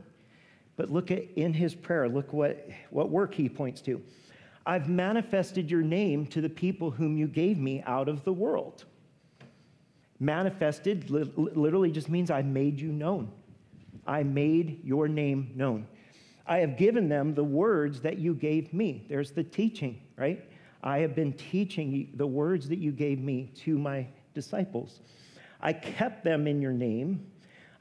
But 0.76 0.90
look 0.90 1.10
at 1.10 1.24
in 1.36 1.52
his 1.52 1.74
prayer, 1.74 2.08
look 2.08 2.32
what, 2.32 2.68
what 2.90 3.10
work 3.10 3.34
he 3.34 3.48
points 3.48 3.80
to. 3.82 4.02
I've 4.64 4.88
manifested 4.88 5.70
your 5.70 5.82
name 5.82 6.26
to 6.26 6.40
the 6.40 6.48
people 6.48 6.90
whom 6.90 7.16
you 7.16 7.26
gave 7.26 7.58
me 7.58 7.82
out 7.84 8.08
of 8.08 8.24
the 8.24 8.32
world. 8.32 8.84
Manifested 10.22 11.10
literally 11.10 11.90
just 11.90 12.08
means 12.08 12.30
I 12.30 12.42
made 12.42 12.80
you 12.80 12.92
known. 12.92 13.32
I 14.06 14.22
made 14.22 14.84
your 14.84 15.08
name 15.08 15.50
known. 15.56 15.88
I 16.46 16.58
have 16.58 16.76
given 16.76 17.08
them 17.08 17.34
the 17.34 17.42
words 17.42 18.00
that 18.02 18.18
you 18.18 18.32
gave 18.32 18.72
me. 18.72 19.04
There's 19.08 19.32
the 19.32 19.42
teaching, 19.42 20.00
right? 20.16 20.48
I 20.80 20.98
have 20.98 21.16
been 21.16 21.32
teaching 21.32 22.12
the 22.14 22.26
words 22.28 22.68
that 22.68 22.78
you 22.78 22.92
gave 22.92 23.18
me 23.18 23.50
to 23.64 23.76
my 23.76 24.06
disciples. 24.32 25.00
I 25.60 25.72
kept 25.72 26.22
them 26.22 26.46
in 26.46 26.62
your 26.62 26.72
name. 26.72 27.26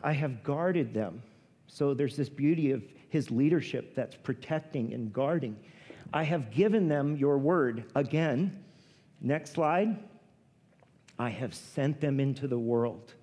I 0.01 0.13
have 0.13 0.43
guarded 0.43 0.95
them. 0.95 1.21
So 1.67 1.93
there's 1.93 2.17
this 2.17 2.29
beauty 2.29 2.71
of 2.71 2.81
his 3.09 3.29
leadership 3.29 3.93
that's 3.93 4.15
protecting 4.15 4.95
and 4.95 5.13
guarding. 5.13 5.55
I 6.11 6.23
have 6.23 6.49
given 6.49 6.87
them 6.87 7.15
your 7.17 7.37
word. 7.37 7.83
Again, 7.93 8.63
next 9.21 9.53
slide. 9.53 9.99
I 11.21 11.29
have 11.29 11.53
sent 11.53 12.01
them 12.01 12.19
into 12.19 12.47
the 12.47 12.57
world. 12.57 13.13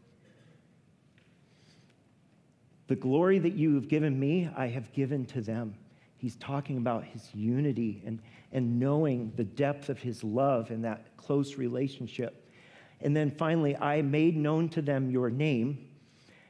The 2.86 2.94
glory 2.94 3.40
that 3.40 3.54
you 3.54 3.74
have 3.74 3.88
given 3.88 4.20
me, 4.20 4.48
I 4.56 4.68
have 4.68 4.92
given 4.92 5.26
to 5.26 5.40
them. 5.40 5.74
He's 6.16 6.36
talking 6.36 6.76
about 6.76 7.02
his 7.02 7.28
unity 7.34 8.00
and, 8.06 8.20
and 8.52 8.78
knowing 8.78 9.32
the 9.34 9.42
depth 9.42 9.88
of 9.88 9.98
his 9.98 10.22
love 10.22 10.70
and 10.70 10.84
that 10.84 11.16
close 11.16 11.56
relationship. 11.56 12.48
And 13.00 13.16
then 13.16 13.32
finally, 13.32 13.76
I 13.76 14.00
made 14.02 14.36
known 14.36 14.68
to 14.70 14.80
them 14.80 15.10
your 15.10 15.28
name, 15.28 15.88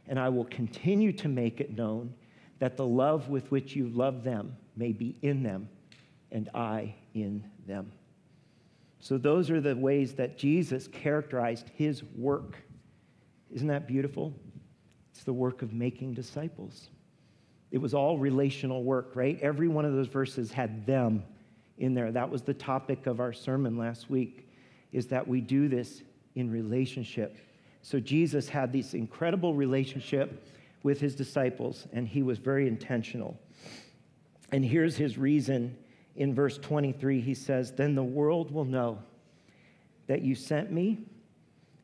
and 0.06 0.18
I 0.18 0.28
will 0.28 0.44
continue 0.44 1.12
to 1.12 1.28
make 1.28 1.62
it 1.62 1.74
known 1.74 2.12
that 2.58 2.76
the 2.76 2.86
love 2.86 3.30
with 3.30 3.50
which 3.50 3.74
you 3.74 3.88
love 3.88 4.22
them 4.22 4.54
may 4.76 4.92
be 4.92 5.16
in 5.22 5.42
them, 5.42 5.70
and 6.30 6.50
I 6.54 6.94
in 7.14 7.42
them. 7.66 7.90
So, 9.00 9.16
those 9.16 9.50
are 9.50 9.60
the 9.60 9.76
ways 9.76 10.14
that 10.14 10.38
Jesus 10.38 10.88
characterized 10.88 11.70
his 11.74 12.02
work. 12.16 12.56
Isn't 13.52 13.68
that 13.68 13.86
beautiful? 13.86 14.34
It's 15.12 15.24
the 15.24 15.32
work 15.32 15.62
of 15.62 15.72
making 15.72 16.14
disciples. 16.14 16.90
It 17.70 17.78
was 17.78 17.94
all 17.94 18.18
relational 18.18 18.82
work, 18.82 19.12
right? 19.14 19.38
Every 19.40 19.68
one 19.68 19.84
of 19.84 19.92
those 19.92 20.08
verses 20.08 20.50
had 20.50 20.86
them 20.86 21.22
in 21.76 21.94
there. 21.94 22.10
That 22.10 22.30
was 22.30 22.42
the 22.42 22.54
topic 22.54 23.06
of 23.06 23.20
our 23.20 23.32
sermon 23.32 23.76
last 23.76 24.10
week, 24.10 24.48
is 24.92 25.06
that 25.08 25.26
we 25.26 25.40
do 25.40 25.68
this 25.68 26.02
in 26.34 26.50
relationship. 26.50 27.36
So 27.82 28.00
Jesus 28.00 28.48
had 28.48 28.72
this 28.72 28.94
incredible 28.94 29.54
relationship 29.54 30.46
with 30.82 31.00
his 31.00 31.14
disciples, 31.14 31.86
and 31.92 32.06
he 32.06 32.22
was 32.22 32.38
very 32.38 32.66
intentional. 32.66 33.38
And 34.52 34.64
here's 34.64 34.96
his 34.96 35.18
reason 35.18 35.76
in 36.18 36.34
verse 36.34 36.58
23 36.58 37.20
he 37.20 37.32
says, 37.32 37.72
Then 37.72 37.94
the 37.94 38.02
world 38.02 38.50
will 38.50 38.66
know 38.66 38.98
that 40.08 40.20
you 40.20 40.34
sent 40.34 40.70
me 40.70 40.98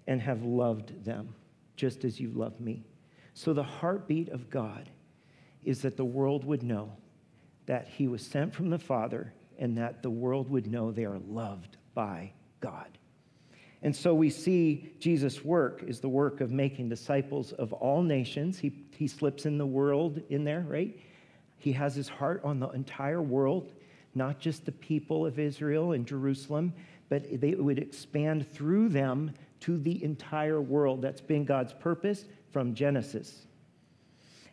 and 0.06 0.20
have 0.20 0.42
loved 0.42 1.04
them 1.04 1.34
just 1.76 2.04
as 2.04 2.20
you 2.20 2.30
love 2.30 2.60
me. 2.60 2.84
So, 3.32 3.52
the 3.52 3.62
heartbeat 3.62 4.28
of 4.28 4.50
God 4.50 4.90
is 5.64 5.82
that 5.82 5.96
the 5.96 6.04
world 6.04 6.44
would 6.44 6.62
know 6.62 6.92
that 7.66 7.88
he 7.88 8.06
was 8.06 8.24
sent 8.24 8.54
from 8.54 8.70
the 8.70 8.78
Father 8.78 9.32
and 9.58 9.78
that 9.78 10.02
the 10.02 10.10
world 10.10 10.50
would 10.50 10.66
know 10.66 10.90
they 10.90 11.06
are 11.06 11.20
loved 11.28 11.76
by 11.94 12.32
God. 12.60 12.98
And 13.82 13.94
so 13.94 14.14
we 14.14 14.30
see 14.30 14.92
Jesus' 14.98 15.44
work 15.44 15.82
is 15.86 16.00
the 16.00 16.08
work 16.08 16.40
of 16.40 16.50
making 16.50 16.88
disciples 16.88 17.52
of 17.52 17.72
all 17.72 18.02
nations. 18.02 18.58
He, 18.58 18.72
he 18.96 19.06
slips 19.06 19.46
in 19.46 19.58
the 19.58 19.66
world 19.66 20.20
in 20.30 20.42
there, 20.42 20.64
right? 20.66 20.98
He 21.58 21.72
has 21.72 21.94
his 21.94 22.08
heart 22.08 22.40
on 22.44 22.60
the 22.60 22.68
entire 22.70 23.22
world, 23.22 23.72
not 24.14 24.38
just 24.38 24.64
the 24.64 24.72
people 24.72 25.26
of 25.26 25.38
Israel 25.38 25.92
and 25.92 26.06
Jerusalem, 26.06 26.72
but 27.08 27.40
they 27.40 27.54
would 27.54 27.78
expand 27.78 28.50
through 28.50 28.88
them 28.88 29.32
to 29.60 29.78
the 29.78 30.02
entire 30.02 30.60
world. 30.60 31.02
That's 31.02 31.20
been 31.20 31.44
God's 31.44 31.72
purpose 31.72 32.24
from 32.50 32.74
Genesis. 32.74 33.46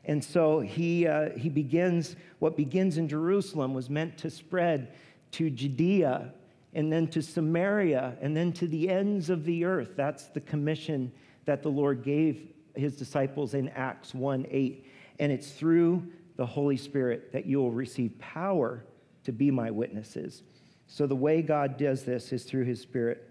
And 0.06 0.24
so 0.24 0.60
he, 0.60 1.06
uh, 1.06 1.30
he 1.32 1.50
begins, 1.50 2.16
what 2.40 2.58
begins 2.58 2.98
in 2.98 3.08
Jerusalem 3.08 3.74
was 3.74 3.90
meant 3.90 4.18
to 4.20 4.30
spread 4.30 4.94
to 5.32 5.50
Judea 5.50 6.34
and 6.74 6.92
then 6.92 7.08
to 7.10 7.22
Samaria 7.22 8.18
and 8.22 8.36
then 8.36 8.52
to 8.54 8.68
the 8.68 8.90
ends 8.90 9.30
of 9.30 9.44
the 9.46 9.66
earth. 9.66 9.92
That's 9.96 10.26
the 10.26 10.42
commission 10.42 11.12
that 11.46 11.62
the 11.62 11.70
Lord 11.70 12.04
gave 12.04 12.48
his 12.76 12.96
disciples 12.96 13.54
in 13.54 13.70
Acts 13.70 14.14
1 14.14 14.48
8. 14.50 14.88
And 15.20 15.32
it's 15.32 15.52
through 15.52 16.08
the 16.38 16.46
Holy 16.46 16.78
Spirit 16.78 17.32
that 17.34 17.46
you 17.46 17.60
will 17.60 17.72
receive 17.72 18.18
power 18.18 18.84
to 19.24 19.32
be 19.32 19.52
my 19.52 19.72
witnesses. 19.72 20.44
So 20.88 21.08
the 21.08 21.16
way 21.16 21.42
God 21.42 21.78
does 21.78 22.04
this 22.04 22.34
is 22.34 22.44
through 22.44 22.66
his 22.66 22.82
Spirit. 22.82 23.28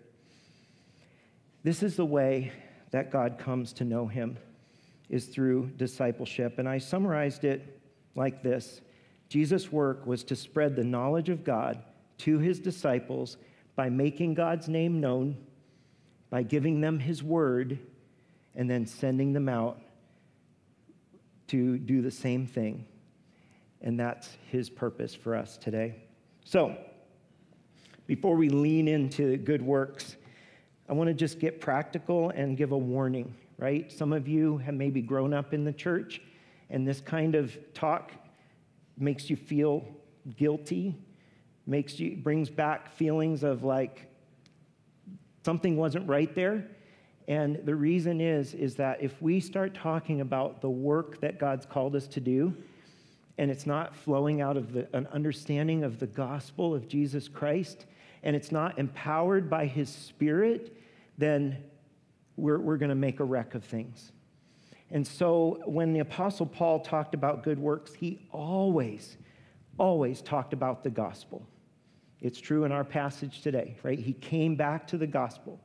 This 1.63 1.83
is 1.83 1.97
the 1.97 2.07
way 2.07 2.53
that 2.91 3.11
God 3.11 3.39
comes 3.39 3.73
to 3.75 3.85
know 3.85 4.07
him 4.07 4.39
is 5.09 5.27
through 5.27 5.71
discipleship. 5.77 6.59
And 6.59 6.69
I 6.69 6.79
summarized 6.79 7.45
it 7.45 7.81
like 8.15 8.43
this 8.43 8.81
Jesus' 9.29 9.71
work 9.71 10.07
was 10.07 10.25
to 10.25 10.37
spread 10.37 10.75
the 10.75 10.85
knowledge 10.85 11.29
of 11.29 11.45
God 11.45 11.83
to 12.19 12.39
his 12.39 12.59
disciples 12.59 13.37
by 13.77 13.89
making 13.89 14.35
God's 14.35 14.69
name 14.69 15.01
known, 15.01 15.37
by 16.31 16.43
giving 16.43 16.81
them 16.81 16.99
his 16.99 17.23
word, 17.23 17.79
and 18.55 18.69
then 18.69 18.87
sending 18.87 19.33
them 19.33 19.49
out 19.49 19.81
to 21.49 21.79
do 21.79 22.03
the 22.03 22.11
same 22.11 22.47
thing. 22.47 22.87
And 23.83 23.99
that's 23.99 24.37
his 24.51 24.69
purpose 24.69 25.15
for 25.15 25.35
us 25.35 25.57
today. 25.57 25.97
So, 26.45 26.77
before 28.07 28.35
we 28.35 28.49
lean 28.49 28.89
into 28.89 29.37
good 29.37 29.63
works, 29.63 30.17
I 30.89 30.93
want 30.93 31.09
to 31.09 31.15
just 31.15 31.39
get 31.39 31.61
practical 31.61 32.31
and 32.31 32.57
give 32.57 32.73
a 32.73 32.79
warning, 32.79 33.35
right? 33.57 33.91
Some 33.93 34.13
of 34.13 34.27
you 34.27 34.59
have 34.59 34.75
maybe 34.75 35.01
grown 35.01 35.33
up 35.33 35.55
in 35.55 35.65
the 35.65 35.73
church, 35.73 36.21
and 36.69 36.87
this 36.87 37.01
kind 37.01 37.37
of 37.37 37.57
talk 37.73 38.11
makes 38.99 39.31
you 39.31 39.37
feel 39.37 39.87
guilty, 40.37 40.97
makes 41.67 42.01
you 42.01 42.17
brings 42.17 42.51
back 42.51 42.93
feelings 42.93 43.45
of 43.45 43.63
like 43.63 44.09
something 45.45 45.77
wasn't 45.77 46.09
right 46.09 46.35
there. 46.35 46.67
And 47.29 47.61
the 47.65 47.77
reason 47.77 48.21
is 48.21 48.55
is 48.55 48.75
that 48.75 49.01
if 49.01 49.23
we 49.23 49.39
start 49.39 49.75
talking 49.75 50.21
about 50.21 50.61
the 50.61 50.71
work 50.71 51.21
that 51.21 51.39
God's 51.39 51.65
called 51.65 51.95
us 51.95 52.09
to 52.09 52.21
do, 52.21 52.57
and 53.41 53.51
it's 53.51 53.65
not 53.65 53.97
flowing 53.97 54.43
out 54.43 54.59
of 54.59 54.75
the, 54.75 54.87
an 54.93 55.07
understanding 55.15 55.83
of 55.83 55.99
the 55.99 56.07
gospel 56.07 56.75
of 56.75 56.87
Jesus 56.87 57.27
Christ, 57.27 57.87
and 58.23 58.37
it's 58.37 58.53
not 58.53 58.79
empowered 58.79 59.49
by 59.49 59.65
his 59.65 59.89
spirit, 59.89 60.77
then 61.17 61.57
we're, 62.37 62.59
we're 62.59 62.77
going 62.77 62.91
to 62.91 62.95
make 62.95 63.19
a 63.19 63.25
wreck 63.25 63.55
of 63.55 63.65
things. 63.65 64.13
And 64.91 65.07
so 65.07 65.63
when 65.65 65.95
the 65.95 66.01
Apostle 66.01 66.45
Paul 66.45 66.81
talked 66.81 67.15
about 67.15 67.43
good 67.43 67.59
works, 67.59 67.95
he 67.95 68.29
always, 68.31 69.17
always 69.79 70.21
talked 70.21 70.53
about 70.53 70.85
the 70.85 70.91
gospel. 70.91 71.49
It's 72.21 72.43
true 72.43 72.65
in 72.65 72.73
our 72.73 72.85
passage 72.85 73.41
today, 73.41 73.79
right? 73.83 73.99
He 73.99 74.13
came 74.13 74.55
back 74.55 74.87
to 74.89 74.99
the 74.99 75.07
gospel 75.07 75.59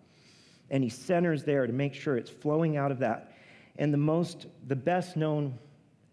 and 0.69 0.81
he 0.81 0.89
centers 0.89 1.43
there 1.43 1.67
to 1.67 1.73
make 1.73 1.93
sure 1.93 2.15
it's 2.15 2.29
flowing 2.29 2.77
out 2.77 2.91
of 2.91 2.99
that. 2.99 3.33
And 3.77 3.93
the 3.93 3.97
most, 3.97 4.45
the 4.67 4.77
best 4.77 5.17
known 5.17 5.59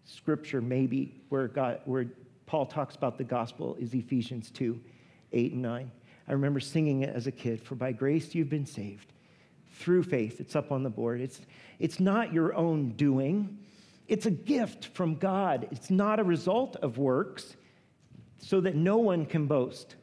scripture, 0.05 0.61
maybe, 0.61 1.21
where, 1.29 1.47
God, 1.47 1.81
where 1.85 2.07
Paul 2.45 2.65
talks 2.65 2.95
about 2.95 3.17
the 3.17 3.23
gospel 3.23 3.75
is 3.79 3.93
Ephesians 3.93 4.51
2 4.51 4.79
8 5.31 5.53
and 5.53 5.61
9. 5.61 5.91
I 6.27 6.31
remember 6.31 6.59
singing 6.59 7.01
it 7.01 7.13
as 7.15 7.27
a 7.27 7.31
kid 7.31 7.61
For 7.61 7.75
by 7.75 7.91
grace 7.91 8.35
you've 8.35 8.49
been 8.49 8.65
saved 8.65 9.11
through 9.71 10.03
faith. 10.03 10.39
It's 10.39 10.55
up 10.55 10.71
on 10.71 10.83
the 10.83 10.89
board. 10.89 11.19
It's, 11.19 11.41
it's 11.79 11.99
not 11.99 12.31
your 12.31 12.53
own 12.53 12.91
doing, 12.91 13.57
it's 14.07 14.25
a 14.25 14.31
gift 14.31 14.85
from 14.93 15.15
God. 15.15 15.67
It's 15.71 15.89
not 15.89 16.19
a 16.19 16.23
result 16.23 16.75
of 16.77 16.97
works, 16.97 17.55
so 18.37 18.61
that 18.61 18.75
no 18.75 18.97
one 18.97 19.25
can 19.25 19.47
boast. 19.47 19.95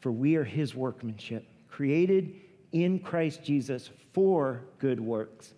For 0.00 0.12
we 0.12 0.36
are 0.36 0.44
his 0.44 0.74
workmanship, 0.74 1.44
created 1.68 2.36
in 2.70 3.00
Christ 3.00 3.42
Jesus 3.42 3.90
for 4.12 4.62
good 4.78 5.00
works, 5.00 5.54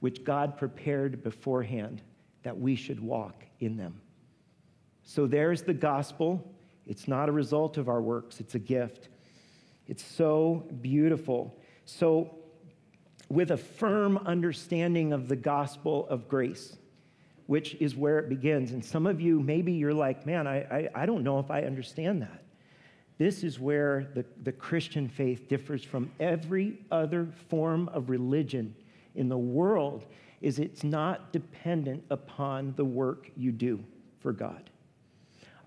which 0.00 0.24
God 0.24 0.56
prepared 0.56 1.22
beforehand 1.22 2.00
that 2.44 2.58
we 2.58 2.76
should 2.76 3.00
walk 3.00 3.44
in 3.58 3.76
them. 3.76 4.00
So 5.02 5.26
there's 5.26 5.62
the 5.62 5.74
gospel. 5.74 6.54
It's 6.86 7.08
not 7.08 7.28
a 7.28 7.32
result 7.32 7.76
of 7.76 7.88
our 7.88 8.00
works, 8.00 8.40
it's 8.40 8.54
a 8.54 8.58
gift. 8.58 9.08
It's 9.86 10.04
so 10.04 10.66
beautiful. 10.80 11.58
So, 11.84 12.38
with 13.28 13.50
a 13.50 13.56
firm 13.56 14.16
understanding 14.18 15.12
of 15.12 15.28
the 15.28 15.36
gospel 15.36 16.06
of 16.08 16.28
grace, 16.28 16.76
which 17.46 17.74
is 17.74 17.94
where 17.94 18.18
it 18.18 18.28
begins. 18.28 18.72
And 18.72 18.82
some 18.84 19.06
of 19.06 19.20
you, 19.20 19.40
maybe 19.40 19.72
you're 19.72 19.92
like, 19.92 20.24
man, 20.24 20.46
I, 20.46 20.60
I, 20.60 20.88
I 20.94 21.06
don't 21.06 21.22
know 21.22 21.38
if 21.38 21.50
I 21.50 21.62
understand 21.62 22.22
that. 22.22 22.42
This 23.18 23.44
is 23.44 23.60
where 23.60 24.08
the, 24.14 24.24
the 24.42 24.52
Christian 24.52 25.08
faith 25.08 25.48
differs 25.48 25.84
from 25.84 26.10
every 26.18 26.80
other 26.90 27.28
form 27.48 27.88
of 27.90 28.10
religion 28.10 28.74
in 29.14 29.28
the 29.28 29.38
world 29.38 30.06
is 30.40 30.58
it's 30.58 30.84
not 30.84 31.32
dependent 31.32 32.04
upon 32.10 32.74
the 32.76 32.84
work 32.84 33.30
you 33.36 33.52
do 33.52 33.82
for 34.20 34.32
God. 34.32 34.70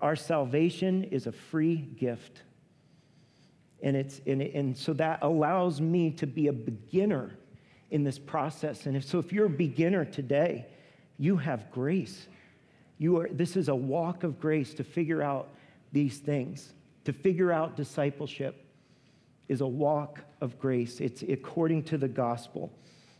Our 0.00 0.16
salvation 0.16 1.04
is 1.04 1.26
a 1.26 1.32
free 1.32 1.76
gift. 1.76 2.42
And, 3.82 3.96
it's, 3.96 4.20
and, 4.26 4.42
and 4.42 4.76
so 4.76 4.92
that 4.94 5.20
allows 5.22 5.80
me 5.80 6.10
to 6.12 6.26
be 6.26 6.48
a 6.48 6.52
beginner 6.52 7.36
in 7.90 8.04
this 8.04 8.18
process. 8.18 8.86
And 8.86 8.96
if, 8.96 9.04
so 9.04 9.18
if 9.18 9.32
you're 9.32 9.46
a 9.46 9.50
beginner 9.50 10.04
today, 10.04 10.66
you 11.18 11.36
have 11.36 11.70
grace. 11.70 12.28
You 12.98 13.20
are, 13.20 13.28
this 13.30 13.56
is 13.56 13.68
a 13.68 13.74
walk 13.74 14.24
of 14.24 14.40
grace 14.40 14.74
to 14.74 14.84
figure 14.84 15.22
out 15.22 15.48
these 15.92 16.18
things, 16.18 16.72
to 17.04 17.12
figure 17.12 17.52
out 17.52 17.76
discipleship 17.76 18.64
is 19.48 19.62
a 19.62 19.66
walk 19.66 20.20
of 20.40 20.58
grace. 20.58 21.00
It's 21.00 21.22
according 21.22 21.84
to 21.84 21.98
the 21.98 22.08
gospel. 22.08 22.70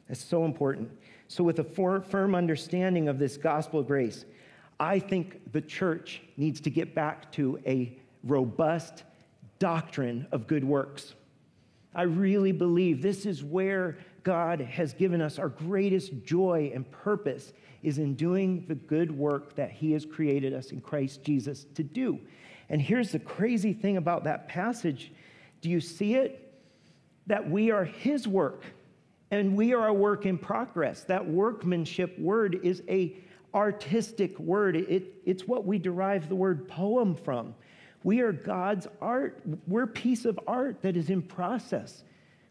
It's 0.09 0.23
so 0.23 0.45
important. 0.45 0.91
So, 1.29 1.45
with 1.45 1.59
a 1.59 1.65
firm 1.65 2.35
understanding 2.35 3.09
of 3.09 3.19
this 3.19 3.37
gospel 3.37 3.81
of 3.81 3.87
grace, 3.87 4.25
I 4.81 4.99
think 4.99 5.53
the 5.53 5.61
church 5.61 6.23
needs 6.39 6.61
to 6.63 6.71
get 6.71 6.95
back 6.95 7.31
to 7.33 7.61
a 7.67 7.99
robust 8.25 9.05
doctrine 9.59 10.27
of 10.33 10.47
good 10.47 10.65
works. 10.65 11.15
I 11.95 12.03
really 12.03 12.53
believe 12.53 13.03
this 13.03 13.27
is 13.27 13.45
where 13.45 13.99
God 14.23 14.61
has 14.61 14.95
given 14.95 15.21
us 15.21 15.39
our 15.39 15.49
greatest 15.49 16.25
joy 16.25 16.71
and 16.75 16.91
purpose 16.91 17.53
is 17.83 17.99
in 17.99 18.15
doing 18.15 18.65
the 18.67 18.75
good 18.75 19.11
work 19.11 19.55
that 19.57 19.71
he 19.71 19.93
has 19.93 20.07
created 20.07 20.53
us 20.53 20.71
in 20.71 20.81
Christ 20.81 21.23
Jesus 21.23 21.67
to 21.75 21.83
do. 21.83 22.19
And 22.69 22.81
here's 22.81 23.13
the 23.13 23.19
crazy 23.19 23.73
thing 23.73 23.97
about 23.97 24.25
that 24.25 24.49
passage. 24.49 25.13
Do 25.61 25.69
you 25.69 25.81
see 25.81 26.15
it? 26.15 26.45
That 27.27 27.49
we 27.51 27.71
are 27.71 27.85
his 27.85 28.27
work 28.27 28.65
and 29.31 29.57
we 29.57 29.75
are 29.75 29.89
a 29.89 29.93
work 29.93 30.27
in 30.27 30.39
progress. 30.39 31.05
That 31.05 31.27
workmanship 31.27 32.19
word 32.19 32.61
is 32.63 32.83
a 32.89 33.17
artistic 33.55 34.39
word. 34.39 34.77
It, 34.77 35.15
it's 35.25 35.47
what 35.47 35.67
we 35.67 35.79
derive 35.79 36.29
the 36.29 36.35
word 36.35 36.69
poem 36.69 37.15
from. 37.15 37.55
We 38.05 38.21
are 38.21 38.33
God's 38.33 38.87
art. 39.01 39.43
We're 39.67 39.85
a 39.85 39.89
piece 39.89 40.25
of 40.25 40.39
art 40.47 40.83
that 40.83 40.97
is 40.97 41.11
in 41.11 41.23
process. 41.23 42.05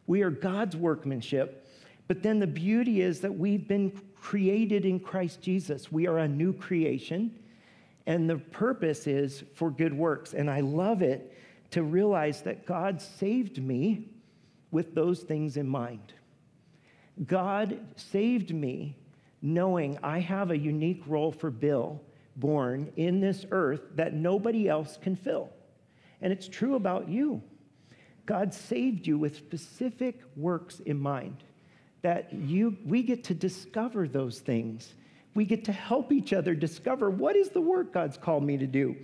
We 0.06 0.22
are 0.22 0.30
God's 0.30 0.76
workmanship. 0.76 1.68
But 2.08 2.24
then 2.24 2.40
the 2.40 2.48
beauty 2.48 3.02
is 3.02 3.22
that 3.22 3.38
we've 3.38 3.68
been 3.68 4.02
created 4.16 4.86
in 4.86 5.00
Christ 5.00 5.42
Jesus. 5.42 5.92
We 5.92 6.08
are 6.08 6.20
a 6.20 6.28
new 6.28 6.54
creation, 6.54 7.38
and 8.06 8.30
the 8.30 8.38
purpose 8.38 9.08
is 9.08 9.44
for 9.54 9.70
good 9.70 9.94
works. 9.94 10.34
And 10.34 10.50
I 10.50 10.62
love 10.62 11.02
it 11.02 11.34
to 11.72 11.84
realize 11.84 12.42
that 12.44 12.66
God 12.66 13.02
saved 13.02 13.62
me 13.62 14.10
with 14.72 14.96
those 14.96 15.22
things 15.22 15.58
in 15.58 15.68
mind. 15.68 16.14
God 17.26 17.80
saved 17.96 18.54
me 18.54 18.96
knowing 19.42 19.98
I 20.04 20.20
have 20.20 20.52
a 20.52 20.58
unique 20.58 21.04
role 21.08 21.32
for 21.32 21.50
Bill 21.50 22.02
born 22.36 22.92
in 22.96 23.20
this 23.20 23.46
earth 23.52 23.82
that 23.96 24.14
nobody 24.14 24.68
else 24.70 24.98
can 25.02 25.16
fill. 25.16 25.50
And 26.22 26.32
it's 26.32 26.48
true 26.48 26.76
about 26.76 27.10
you. 27.10 27.42
God 28.26 28.54
saved 28.54 29.08
you 29.08 29.18
with 29.18 29.36
specific 29.36 30.22
works 30.36 30.80
in 30.82 31.00
mind 31.00 31.44
that 32.02 32.32
you 32.34 32.78
we 32.86 33.02
get 33.02 33.24
to 33.26 33.34
discover 33.34 34.08
those 34.08 34.40
things. 34.40 34.94
We 35.34 35.46
get 35.46 35.66
to 35.66 35.72
help 35.72 36.12
each 36.12 36.34
other 36.34 36.54
discover 36.54 37.10
what 37.10 37.36
is 37.36 37.50
the 37.50 37.62
work 37.62 37.94
God's 37.94 38.18
called 38.18 38.44
me 38.44 38.58
to 38.58 38.68
do. 38.68 38.96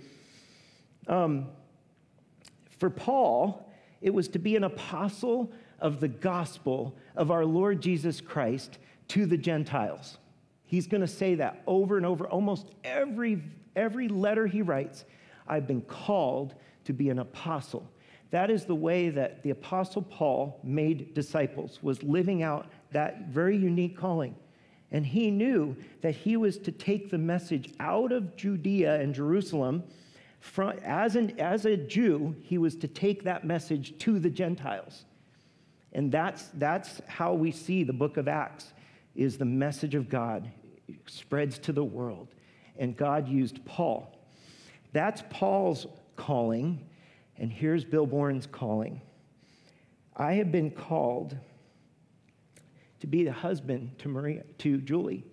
Um, 1.06 1.46
for 2.78 2.90
Paul, 2.90 3.70
it 4.00 4.12
was 4.12 4.28
to 4.28 4.38
be 4.38 4.56
an 4.56 4.64
apostle 4.64 5.52
of 5.84 6.00
the 6.00 6.08
gospel 6.08 6.96
of 7.14 7.30
our 7.30 7.44
Lord 7.44 7.82
Jesus 7.82 8.18
Christ 8.22 8.78
to 9.08 9.26
the 9.26 9.36
Gentiles. 9.36 10.16
He's 10.64 10.86
going 10.86 11.02
to 11.02 11.06
say 11.06 11.34
that 11.34 11.62
over 11.66 11.98
and 11.98 12.06
over, 12.06 12.26
almost 12.26 12.68
every, 12.82 13.42
every 13.76 14.08
letter 14.08 14.46
he 14.46 14.62
writes. 14.62 15.04
I've 15.46 15.66
been 15.66 15.82
called 15.82 16.54
to 16.86 16.94
be 16.94 17.10
an 17.10 17.18
apostle. 17.18 17.86
That 18.30 18.50
is 18.50 18.64
the 18.64 18.74
way 18.74 19.10
that 19.10 19.42
the 19.42 19.50
apostle 19.50 20.00
Paul 20.00 20.58
made 20.64 21.12
disciples, 21.12 21.78
was 21.82 22.02
living 22.02 22.42
out 22.42 22.66
that 22.92 23.28
very 23.28 23.56
unique 23.56 23.96
calling. 23.96 24.34
And 24.90 25.04
he 25.04 25.30
knew 25.30 25.76
that 26.00 26.14
he 26.14 26.38
was 26.38 26.56
to 26.60 26.72
take 26.72 27.10
the 27.10 27.18
message 27.18 27.74
out 27.78 28.10
of 28.10 28.36
Judea 28.36 29.00
and 29.00 29.14
Jerusalem. 29.14 29.84
From, 30.40 30.78
as, 30.82 31.14
an, 31.14 31.38
as 31.38 31.66
a 31.66 31.76
Jew, 31.76 32.34
he 32.40 32.56
was 32.56 32.74
to 32.76 32.88
take 32.88 33.22
that 33.24 33.44
message 33.44 33.98
to 33.98 34.18
the 34.18 34.30
Gentiles. 34.30 35.04
And 35.94 36.10
that's, 36.10 36.48
that's 36.54 37.00
how 37.06 37.34
we 37.34 37.52
see 37.52 37.84
the 37.84 37.92
book 37.92 38.16
of 38.16 38.26
Acts 38.26 38.72
is 39.14 39.38
the 39.38 39.44
message 39.44 39.94
of 39.94 40.08
God 40.08 40.50
spreads 41.06 41.58
to 41.60 41.72
the 41.72 41.84
world. 41.84 42.28
And 42.76 42.96
God 42.96 43.28
used 43.28 43.64
Paul. 43.64 44.18
That's 44.92 45.22
Paul's 45.30 45.86
calling. 46.16 46.84
And 47.38 47.52
here's 47.52 47.84
Bill 47.84 48.06
Bourne's 48.06 48.46
calling. 48.46 49.00
I 50.16 50.34
have 50.34 50.50
been 50.50 50.70
called 50.70 51.36
to 53.00 53.06
be 53.06 53.24
the 53.24 53.32
husband 53.32 53.98
to 53.98 54.08
Maria, 54.08 54.42
to 54.58 54.78
Julie. 54.78 55.24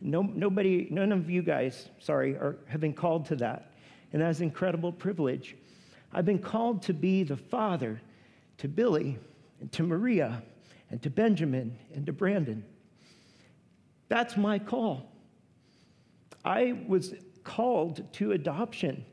No, 0.00 0.22
nobody, 0.22 0.88
none 0.90 1.12
of 1.12 1.30
you 1.30 1.42
guys, 1.42 1.88
sorry, 2.00 2.34
are, 2.36 2.58
have 2.66 2.80
been 2.80 2.92
called 2.92 3.26
to 3.26 3.36
that. 3.36 3.72
And 4.12 4.20
that's 4.20 4.38
an 4.38 4.44
incredible 4.44 4.92
privilege. 4.92 5.56
I've 6.12 6.26
been 6.26 6.38
called 6.38 6.82
to 6.82 6.92
be 6.92 7.22
the 7.22 7.36
father 7.36 8.00
to 8.58 8.68
Billy 8.68 9.18
and 9.60 9.72
to 9.72 9.82
Maria 9.82 10.42
and 10.90 11.02
to 11.02 11.10
Benjamin 11.10 11.78
and 11.94 12.06
to 12.06 12.12
Brandon. 12.12 12.64
That's 14.08 14.36
my 14.36 14.58
call. 14.58 15.10
I 16.44 16.78
was 16.86 17.14
called 17.42 18.12
to 18.14 18.32
adoption. 18.32 19.04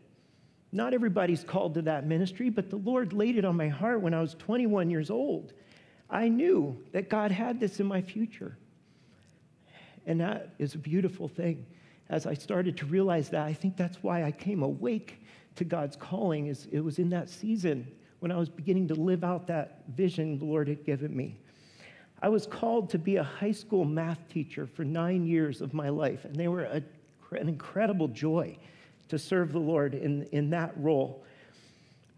Not 0.72 0.94
everybody's 0.94 1.44
called 1.44 1.76
to 1.76 1.82
that 1.84 2.06
ministry, 2.06 2.50
but 2.50 2.70
the 2.70 2.78
Lord 2.78 3.14
laid 3.14 3.38
it 3.38 3.46
on 3.46 3.56
my 3.56 3.70
heart 3.70 4.02
when 4.02 4.14
I 4.14 4.22
was 4.22 4.36
21 4.36 4.90
years 4.90 5.10
old. 5.10 5.54
I 6.10 6.28
knew 6.30 6.78
that 6.92 7.10
God 7.10 7.32
had 7.32 7.60
this 7.60 7.80
in 7.80 7.88
my 7.88 8.02
future. 8.02 8.58
And 10.06 10.20
that 10.20 10.54
is 10.60 10.76
a 10.76 10.78
beautiful 10.78 11.28
thing. 11.28 11.66
As 12.10 12.28
I 12.28 12.34
started 12.34 12.78
to 12.78 12.86
realize 12.86 13.30
that, 13.30 13.46
I 13.46 13.54
think 13.54 13.78
that's 13.78 14.04
why 14.04 14.24
I 14.24 14.32
came 14.32 14.62
awake 14.62 15.22
to 15.56 15.64
God's 15.64 15.96
calling 15.96 16.48
is 16.48 16.68
it 16.72 16.82
was 16.82 17.00
in 17.00 17.10
that 17.12 17.30
season 17.30 17.88
when 18.24 18.32
I 18.32 18.38
was 18.38 18.48
beginning 18.48 18.88
to 18.88 18.96
live 18.96 19.26
out 19.26 19.48
that 19.48 19.84
vision 19.98 20.40
the 20.40 20.46
Lord 20.46 20.70
had 20.70 20.86
given 20.86 21.14
me. 21.14 21.36
I 22.22 22.30
was 22.30 22.48
called 22.48 22.90
to 22.92 22.98
be 22.98 23.18
a 23.18 23.24
high 23.24 23.52
school 23.52 23.84
math 23.84 24.30
teacher 24.30 24.66
for 24.66 24.86
nine 24.86 25.26
years 25.26 25.60
of 25.60 25.74
my 25.74 25.90
life, 25.90 26.24
and 26.24 26.34
they 26.34 26.48
were 26.48 26.64
a, 26.64 26.82
an 27.32 27.50
incredible 27.50 28.08
joy 28.08 28.58
to 29.10 29.20
serve 29.20 29.52
the 29.52 29.60
Lord 29.60 29.94
in, 29.94 30.24
in 30.32 30.50
that 30.52 30.72
role. 30.78 31.26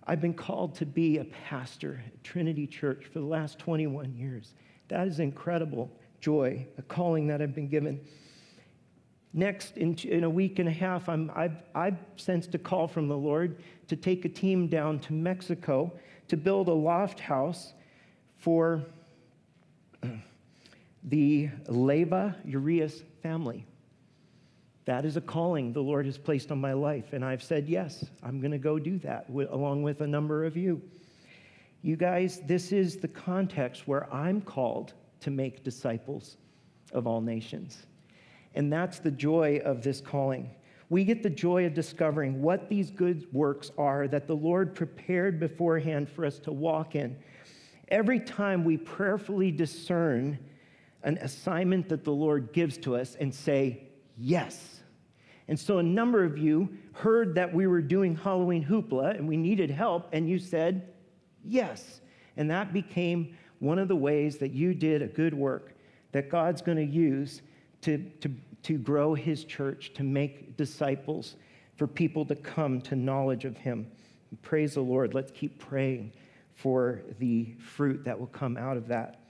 I've 0.06 0.22
been 0.22 0.36
called 0.36 0.76
to 0.76 0.86
be 0.86 1.18
a 1.18 1.26
pastor 1.26 2.04
at 2.06 2.24
Trinity 2.24 2.68
Church 2.68 3.06
for 3.12 3.18
the 3.18 3.26
last 3.26 3.58
21 3.58 4.14
years. 4.14 4.54
That 4.90 5.08
is 5.08 5.20
incredible 5.20 5.90
joy, 6.22 6.68
a 6.78 6.84
calling 6.84 7.26
that 7.26 7.42
I've 7.42 7.56
been 7.56 7.68
given. 7.68 8.00
Next, 9.38 9.76
in, 9.76 9.96
in 10.06 10.24
a 10.24 10.30
week 10.30 10.60
and 10.60 10.70
a 10.70 10.72
half, 10.72 11.10
I've, 11.10 11.58
I've 11.76 11.98
sensed 12.16 12.56
a 12.56 12.58
call 12.58 12.88
from 12.88 13.10
the 13.10 13.18
Lord 13.18 13.58
to 13.90 13.98
take 13.98 14.24
a 14.24 14.30
team 14.30 14.70
down 14.70 14.98
to 15.00 15.14
Mexico 15.14 15.92
to 16.30 16.38
build 16.38 16.70
a 16.70 16.74
loft 16.74 17.20
house 17.20 17.74
for 18.38 18.82
the 21.04 21.50
Leva 21.68 22.38
Urias 22.46 23.04
family. 23.22 23.66
That 24.86 25.04
is 25.04 25.18
a 25.18 25.22
calling 25.22 25.74
the 25.74 25.84
Lord 25.84 26.06
has 26.06 26.18
placed 26.18 26.50
on 26.50 26.62
my 26.62 26.72
life. 26.72 27.12
And 27.12 27.26
I've 27.26 27.44
said, 27.44 27.68
yes, 27.68 28.06
I'm 28.24 28.40
going 28.40 28.52
to 28.52 28.58
go 28.58 28.80
do 28.80 28.98
that 29.00 29.28
along 29.28 29.84
with 29.84 30.00
a 30.00 30.08
number 30.08 30.46
of 30.46 30.56
you. 30.56 30.82
You 31.82 31.98
guys, 31.98 32.40
this 32.46 32.72
is 32.72 32.96
the 32.96 33.10
context 33.10 33.86
where 33.86 34.12
I'm 34.14 34.40
called 34.40 34.94
to 35.20 35.30
make 35.30 35.66
disciples 35.66 36.38
of 36.94 37.06
all 37.06 37.20
nations. 37.20 37.86
And 38.56 38.72
that's 38.72 39.00
the 39.00 39.12
joy 39.12 39.62
of 39.64 39.82
this 39.82 40.02
calling. 40.02 40.50
We 40.90 41.04
get 41.04 41.24
the 41.24 41.30
joy 41.30 41.66
of 41.66 41.74
discovering 41.74 42.42
what 42.42 42.70
these 42.70 42.90
good 42.92 43.28
works 43.34 43.72
are 43.78 44.08
that 44.08 44.28
the 44.28 44.36
Lord 44.36 44.76
prepared 44.76 45.40
beforehand 45.40 46.10
for 46.10 46.26
us 46.26 46.40
to 46.40 46.52
walk 46.52 46.96
in. 46.96 47.18
Every 47.90 48.20
time 48.20 48.64
we 48.64 48.78
prayerfully 48.78 49.52
discern 49.52 50.40
an 51.04 51.18
assignment 51.20 51.90
that 51.90 52.04
the 52.04 52.12
Lord 52.12 52.54
gives 52.54 52.78
to 52.80 52.96
us 52.96 53.16
and 53.16 53.34
say, 53.34 53.84
yes, 54.18 54.82
and 55.48 55.60
so 55.60 55.78
a 55.78 55.84
number 55.84 56.24
of 56.24 56.38
you 56.38 56.70
heard 56.94 57.36
that 57.36 57.54
we 57.54 57.68
were 57.68 57.82
doing 57.82 58.16
Halloween 58.16 58.66
hoopla 58.66 59.16
and 59.16 59.28
we 59.28 59.38
needed 59.38 59.70
help, 59.70 60.10
and 60.12 60.28
you 60.28 60.40
said, 60.40 60.94
yes. 61.44 62.02
And 62.38 62.50
that 62.50 62.74
became 62.74 63.38
one 63.60 63.80
of 63.80 63.88
the 63.88 63.96
ways 63.96 64.38
that 64.38 64.52
you 64.52 64.74
did 64.74 65.02
a 65.02 65.08
good 65.08 65.34
work 65.34 65.74
that 66.12 66.30
God's 66.30 66.62
going 66.62 66.78
to 66.78 66.84
use 66.84 67.42
to, 67.82 68.00
to, 68.22 68.32
to 68.66 68.78
grow 68.78 69.16
his 69.16 69.44
church, 69.44 69.94
to 69.96 70.04
make 70.04 70.56
disciples, 70.58 71.36
for 71.78 71.88
people 71.88 72.26
to 72.26 72.36
come 72.36 72.80
to 72.82 72.96
knowledge 72.96 73.46
of 73.46 73.58
him. 73.58 73.90
Praise 74.42 74.76
the 74.76 74.82
Lord. 74.82 75.14
Let's 75.14 75.32
keep 75.32 75.60
praying 75.60 76.12
for 76.54 77.02
the 77.20 77.54
fruit 77.60 78.04
that 78.06 78.20
will 78.20 78.28
come 78.28 78.58
out 78.58 78.78
of 78.78 78.88
that. 78.88 79.22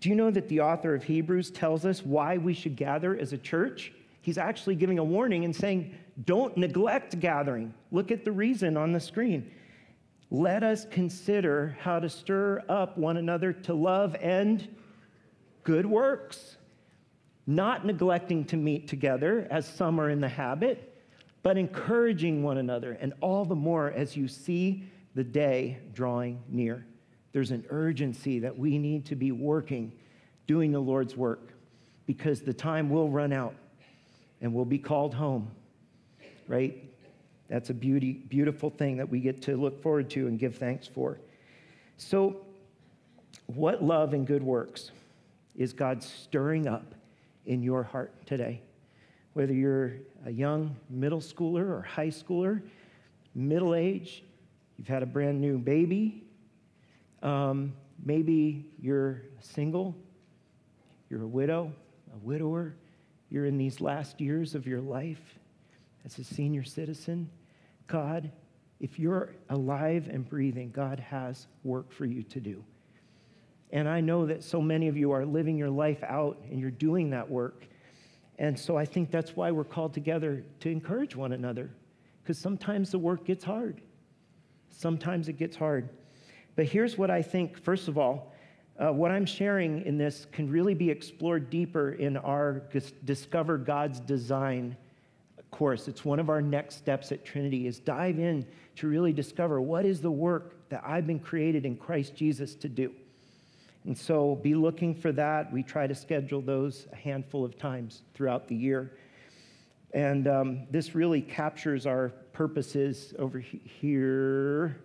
Do 0.00 0.08
you 0.08 0.14
know 0.14 0.30
that 0.30 0.48
the 0.48 0.60
author 0.60 0.94
of 0.94 1.02
Hebrews 1.02 1.50
tells 1.50 1.84
us 1.84 2.02
why 2.02 2.38
we 2.38 2.54
should 2.54 2.76
gather 2.76 3.16
as 3.16 3.32
a 3.32 3.38
church? 3.38 3.92
he's 4.24 4.38
actually 4.38 4.74
giving 4.74 4.98
a 4.98 5.04
warning 5.04 5.44
and 5.44 5.54
saying, 5.54 5.94
don't 6.24 6.56
neglect 6.56 7.20
gathering. 7.20 7.74
Look 7.92 8.10
at 8.10 8.24
the 8.24 8.32
reason 8.32 8.74
on 8.74 8.90
the 8.90 8.98
screen. 8.98 9.50
Let 10.30 10.62
us 10.62 10.86
consider 10.90 11.76
how 11.78 12.00
to 12.00 12.08
stir 12.08 12.62
up 12.66 12.96
one 12.96 13.18
another 13.18 13.52
to 13.52 13.74
love 13.74 14.16
and 14.18 14.66
good 15.62 15.84
works, 15.84 16.56
not 17.46 17.84
neglecting 17.84 18.44
to 18.46 18.56
meet 18.56 18.88
together 18.88 19.46
as 19.50 19.66
some 19.66 20.00
are 20.00 20.10
in 20.10 20.20
the 20.20 20.28
habit, 20.28 20.94
but 21.42 21.58
encouraging 21.58 22.42
one 22.42 22.58
another, 22.58 22.92
and 23.00 23.12
all 23.20 23.44
the 23.44 23.54
more 23.54 23.90
as 23.90 24.16
you 24.16 24.26
see 24.26 24.84
the 25.14 25.24
day 25.24 25.78
drawing 25.92 26.42
near. 26.48 26.86
There's 27.32 27.50
an 27.50 27.66
urgency 27.68 28.38
that 28.38 28.56
we 28.56 28.78
need 28.78 29.04
to 29.06 29.16
be 29.16 29.32
working, 29.32 29.92
doing 30.46 30.72
the 30.72 30.80
Lord's 30.80 31.16
work, 31.16 31.52
because 32.06 32.40
the 32.40 32.54
time 32.54 32.88
will 32.88 33.10
run 33.10 33.32
out 33.32 33.54
and 34.40 34.52
we'll 34.54 34.64
be 34.64 34.78
called 34.78 35.14
home, 35.14 35.50
right? 36.48 36.82
That's 37.48 37.70
a 37.70 37.74
beauty, 37.74 38.12
beautiful 38.12 38.70
thing 38.70 38.96
that 38.96 39.08
we 39.08 39.20
get 39.20 39.42
to 39.42 39.56
look 39.56 39.82
forward 39.82 40.08
to 40.10 40.26
and 40.28 40.38
give 40.38 40.56
thanks 40.56 40.86
for. 40.86 41.18
So, 41.96 42.40
what 43.46 43.82
love 43.82 44.14
and 44.14 44.26
good 44.26 44.42
works 44.42 44.90
is 45.54 45.72
God 45.72 46.02
stirring 46.02 46.66
up 46.66 46.94
in 47.46 47.62
your 47.62 47.82
heart 47.82 48.26
today? 48.26 48.62
Whether 49.32 49.52
you're 49.52 49.94
a 50.24 50.30
young 50.30 50.76
middle 50.88 51.20
schooler 51.20 51.68
or 51.68 51.82
high 51.82 52.08
schooler, 52.08 52.62
middle 53.34 53.74
age, 53.74 54.22
you've 54.78 54.88
had 54.88 55.02
a 55.02 55.06
brand 55.06 55.40
new 55.40 55.58
baby, 55.58 56.24
um, 57.22 57.72
maybe 58.04 58.66
you're 58.80 59.22
single, 59.40 59.94
you're 61.10 61.22
a 61.22 61.26
widow, 61.26 61.72
a 62.12 62.18
widower, 62.18 62.74
you're 63.30 63.46
in 63.46 63.58
these 63.58 63.80
last 63.80 64.20
years 64.20 64.54
of 64.54 64.66
your 64.66 64.80
life 64.80 65.38
as 66.04 66.18
a 66.18 66.24
senior 66.24 66.62
citizen, 66.62 67.30
God, 67.86 68.30
if 68.80 68.98
you're 68.98 69.34
alive 69.48 70.08
and 70.10 70.28
breathing, 70.28 70.70
God 70.70 71.00
has 71.00 71.46
work 71.62 71.90
for 71.90 72.04
you 72.04 72.22
to 72.24 72.40
do. 72.40 72.64
And 73.74 73.88
I 73.88 74.00
know 74.00 74.24
that 74.26 74.44
so 74.44 74.62
many 74.62 74.86
of 74.86 74.96
you 74.96 75.10
are 75.10 75.26
living 75.26 75.58
your 75.58 75.68
life 75.68 76.00
out 76.04 76.40
and 76.48 76.60
you're 76.60 76.70
doing 76.70 77.10
that 77.10 77.28
work. 77.28 77.66
And 78.38 78.56
so 78.56 78.76
I 78.76 78.84
think 78.84 79.10
that's 79.10 79.34
why 79.34 79.50
we're 79.50 79.64
called 79.64 79.92
together 79.92 80.44
to 80.60 80.70
encourage 80.70 81.16
one 81.16 81.32
another, 81.32 81.70
because 82.22 82.38
sometimes 82.38 82.92
the 82.92 83.00
work 83.00 83.24
gets 83.24 83.42
hard. 83.42 83.80
Sometimes 84.70 85.28
it 85.28 85.38
gets 85.38 85.56
hard. 85.56 85.88
But 86.54 86.66
here's 86.66 86.96
what 86.96 87.10
I 87.10 87.20
think 87.20 87.58
first 87.58 87.88
of 87.88 87.98
all, 87.98 88.32
uh, 88.78 88.92
what 88.92 89.10
I'm 89.10 89.26
sharing 89.26 89.84
in 89.84 89.98
this 89.98 90.28
can 90.30 90.48
really 90.48 90.74
be 90.74 90.88
explored 90.88 91.50
deeper 91.50 91.92
in 91.92 92.16
our 92.16 92.62
Discover 93.04 93.58
God's 93.58 93.98
Design 93.98 94.76
course. 95.50 95.88
It's 95.88 96.04
one 96.04 96.20
of 96.20 96.30
our 96.30 96.42
next 96.42 96.76
steps 96.76 97.10
at 97.10 97.24
Trinity 97.24 97.66
is 97.66 97.80
dive 97.80 98.20
in 98.20 98.46
to 98.76 98.86
really 98.86 99.12
discover 99.12 99.60
what 99.60 99.84
is 99.84 100.00
the 100.00 100.10
work 100.10 100.68
that 100.68 100.82
I've 100.86 101.08
been 101.08 101.20
created 101.20 101.66
in 101.66 101.76
Christ 101.76 102.14
Jesus 102.14 102.54
to 102.56 102.68
do. 102.68 102.92
And 103.84 103.96
so 103.96 104.36
be 104.36 104.54
looking 104.54 104.94
for 104.94 105.12
that. 105.12 105.52
We 105.52 105.62
try 105.62 105.86
to 105.86 105.94
schedule 105.94 106.40
those 106.40 106.86
a 106.92 106.96
handful 106.96 107.44
of 107.44 107.58
times 107.58 108.02
throughout 108.14 108.48
the 108.48 108.56
year. 108.56 108.96
And 109.92 110.26
um, 110.26 110.66
this 110.70 110.94
really 110.94 111.20
captures 111.20 111.86
our 111.86 112.08
purposes 112.32 113.14
over 113.18 113.38
here 113.38 114.80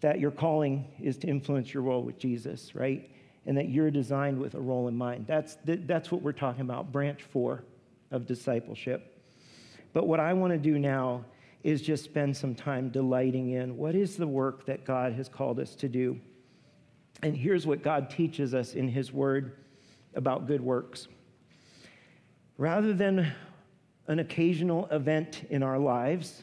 that 0.00 0.18
your 0.18 0.32
calling 0.32 0.84
is 1.00 1.16
to 1.18 1.28
influence 1.28 1.72
your 1.72 1.84
world 1.84 2.04
with 2.04 2.18
Jesus, 2.18 2.74
right? 2.74 3.08
And 3.46 3.56
that 3.56 3.68
you're 3.68 3.90
designed 3.90 4.38
with 4.38 4.54
a 4.54 4.60
role 4.60 4.88
in 4.88 4.96
mind. 4.96 5.26
That's, 5.26 5.56
that's 5.64 6.10
what 6.10 6.22
we're 6.22 6.32
talking 6.32 6.62
about, 6.62 6.92
branch 6.92 7.22
four 7.22 7.64
of 8.10 8.26
discipleship. 8.26 9.24
But 9.92 10.06
what 10.06 10.20
I 10.20 10.32
want 10.32 10.52
to 10.52 10.58
do 10.58 10.78
now 10.78 11.24
is 11.62 11.80
just 11.80 12.02
spend 12.02 12.36
some 12.36 12.54
time 12.54 12.88
delighting 12.88 13.50
in 13.50 13.76
what 13.76 13.94
is 13.94 14.16
the 14.16 14.26
work 14.26 14.66
that 14.66 14.84
God 14.84 15.12
has 15.12 15.28
called 15.28 15.60
us 15.60 15.76
to 15.76 15.88
do. 15.88 16.20
And 17.22 17.36
here's 17.36 17.66
what 17.66 17.82
God 17.82 18.10
teaches 18.10 18.52
us 18.52 18.74
in 18.74 18.88
His 18.88 19.12
Word 19.12 19.56
about 20.14 20.46
good 20.46 20.60
works. 20.60 21.06
Rather 22.58 22.92
than 22.92 23.32
an 24.08 24.18
occasional 24.18 24.86
event 24.90 25.46
in 25.48 25.62
our 25.62 25.78
lives, 25.78 26.42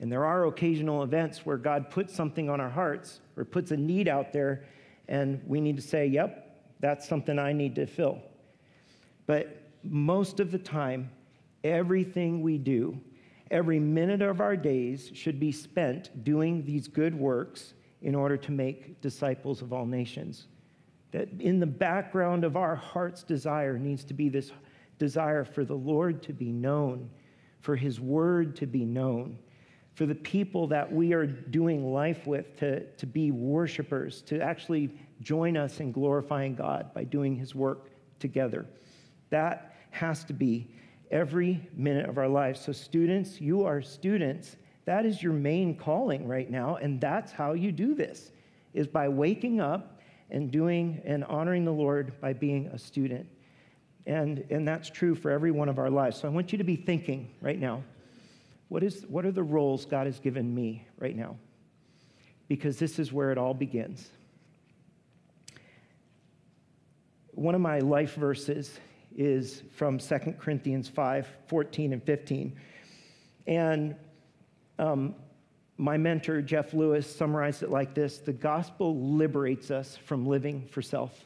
and 0.00 0.10
there 0.10 0.24
are 0.24 0.46
occasional 0.46 1.02
events 1.02 1.44
where 1.44 1.58
God 1.58 1.90
puts 1.90 2.14
something 2.14 2.48
on 2.48 2.60
our 2.60 2.70
hearts 2.70 3.20
or 3.36 3.44
puts 3.44 3.70
a 3.70 3.76
need 3.76 4.08
out 4.08 4.32
there, 4.32 4.64
and 5.08 5.42
we 5.46 5.60
need 5.60 5.76
to 5.76 5.82
say, 5.82 6.06
Yep, 6.06 6.44
that's 6.80 7.06
something 7.06 7.38
I 7.38 7.52
need 7.52 7.74
to 7.74 7.86
fill. 7.86 8.18
But 9.26 9.62
most 9.82 10.40
of 10.40 10.50
the 10.50 10.58
time, 10.58 11.10
everything 11.64 12.40
we 12.40 12.56
do, 12.56 12.98
every 13.50 13.78
minute 13.78 14.22
of 14.22 14.40
our 14.40 14.56
days 14.56 15.10
should 15.12 15.38
be 15.38 15.52
spent 15.52 16.24
doing 16.24 16.64
these 16.64 16.88
good 16.88 17.14
works 17.14 17.74
in 18.02 18.14
order 18.14 18.36
to 18.36 18.52
make 18.52 19.00
disciples 19.00 19.62
of 19.62 19.72
all 19.72 19.86
nations. 19.86 20.46
That 21.10 21.28
in 21.40 21.58
the 21.58 21.66
background 21.66 22.44
of 22.44 22.56
our 22.56 22.76
heart's 22.76 23.22
desire 23.22 23.78
needs 23.78 24.04
to 24.04 24.14
be 24.14 24.28
this 24.28 24.52
desire 24.98 25.44
for 25.44 25.64
the 25.64 25.74
Lord 25.74 26.22
to 26.24 26.32
be 26.32 26.52
known, 26.52 27.10
for 27.60 27.76
his 27.76 28.00
word 28.00 28.56
to 28.56 28.66
be 28.66 28.84
known, 28.84 29.38
for 29.94 30.06
the 30.06 30.14
people 30.14 30.66
that 30.68 30.92
we 30.92 31.12
are 31.12 31.26
doing 31.26 31.92
life 31.92 32.26
with 32.26 32.56
to, 32.58 32.84
to 32.84 33.06
be 33.06 33.30
worshipers, 33.30 34.22
to 34.22 34.40
actually 34.40 34.90
join 35.20 35.56
us 35.56 35.80
in 35.80 35.92
glorifying 35.92 36.54
God 36.54 36.92
by 36.94 37.04
doing 37.04 37.34
his 37.34 37.54
work 37.54 37.90
together. 38.20 38.66
That 39.30 39.74
has 39.90 40.24
to 40.24 40.32
be 40.32 40.70
every 41.10 41.66
minute 41.74 42.08
of 42.08 42.18
our 42.18 42.28
lives. 42.28 42.60
So, 42.60 42.72
students, 42.72 43.40
you 43.40 43.64
are 43.64 43.80
students. 43.82 44.56
That 44.88 45.04
is 45.04 45.22
your 45.22 45.34
main 45.34 45.76
calling 45.76 46.26
right 46.26 46.50
now, 46.50 46.76
and 46.76 46.98
that's 46.98 47.30
how 47.30 47.52
you 47.52 47.72
do 47.72 47.94
this 47.94 48.32
is 48.72 48.86
by 48.86 49.06
waking 49.06 49.60
up 49.60 50.00
and 50.30 50.50
doing 50.50 51.02
and 51.04 51.24
honoring 51.24 51.66
the 51.66 51.72
Lord 51.74 52.18
by 52.22 52.32
being 52.32 52.68
a 52.68 52.78
student. 52.78 53.26
And, 54.06 54.46
and 54.48 54.66
that's 54.66 54.88
true 54.88 55.14
for 55.14 55.30
every 55.30 55.50
one 55.50 55.68
of 55.68 55.78
our 55.78 55.90
lives. 55.90 56.18
So 56.18 56.26
I 56.26 56.30
want 56.30 56.52
you 56.52 56.56
to 56.56 56.64
be 56.64 56.74
thinking 56.74 57.34
right 57.42 57.60
now 57.60 57.82
what, 58.70 58.82
is, 58.82 59.04
what 59.10 59.26
are 59.26 59.30
the 59.30 59.42
roles 59.42 59.84
God 59.84 60.06
has 60.06 60.20
given 60.20 60.54
me 60.54 60.86
right 60.98 61.14
now? 61.14 61.36
Because 62.48 62.78
this 62.78 62.98
is 62.98 63.12
where 63.12 63.30
it 63.30 63.36
all 63.36 63.52
begins. 63.52 64.08
One 67.32 67.54
of 67.54 67.60
my 67.60 67.80
life 67.80 68.14
verses 68.14 68.80
is 69.14 69.64
from 69.70 69.98
2 69.98 70.18
Corinthians 70.38 70.88
5 70.88 71.28
14 71.46 71.92
and 71.92 72.02
15. 72.02 72.56
And 73.46 73.94
um, 74.78 75.14
my 75.76 75.96
mentor, 75.96 76.42
Jeff 76.42 76.74
Lewis, 76.74 77.12
summarized 77.12 77.62
it 77.62 77.70
like 77.70 77.94
this 77.94 78.18
The 78.18 78.32
gospel 78.32 78.98
liberates 79.00 79.70
us 79.70 79.96
from 79.96 80.26
living 80.26 80.66
for 80.70 80.82
self. 80.82 81.24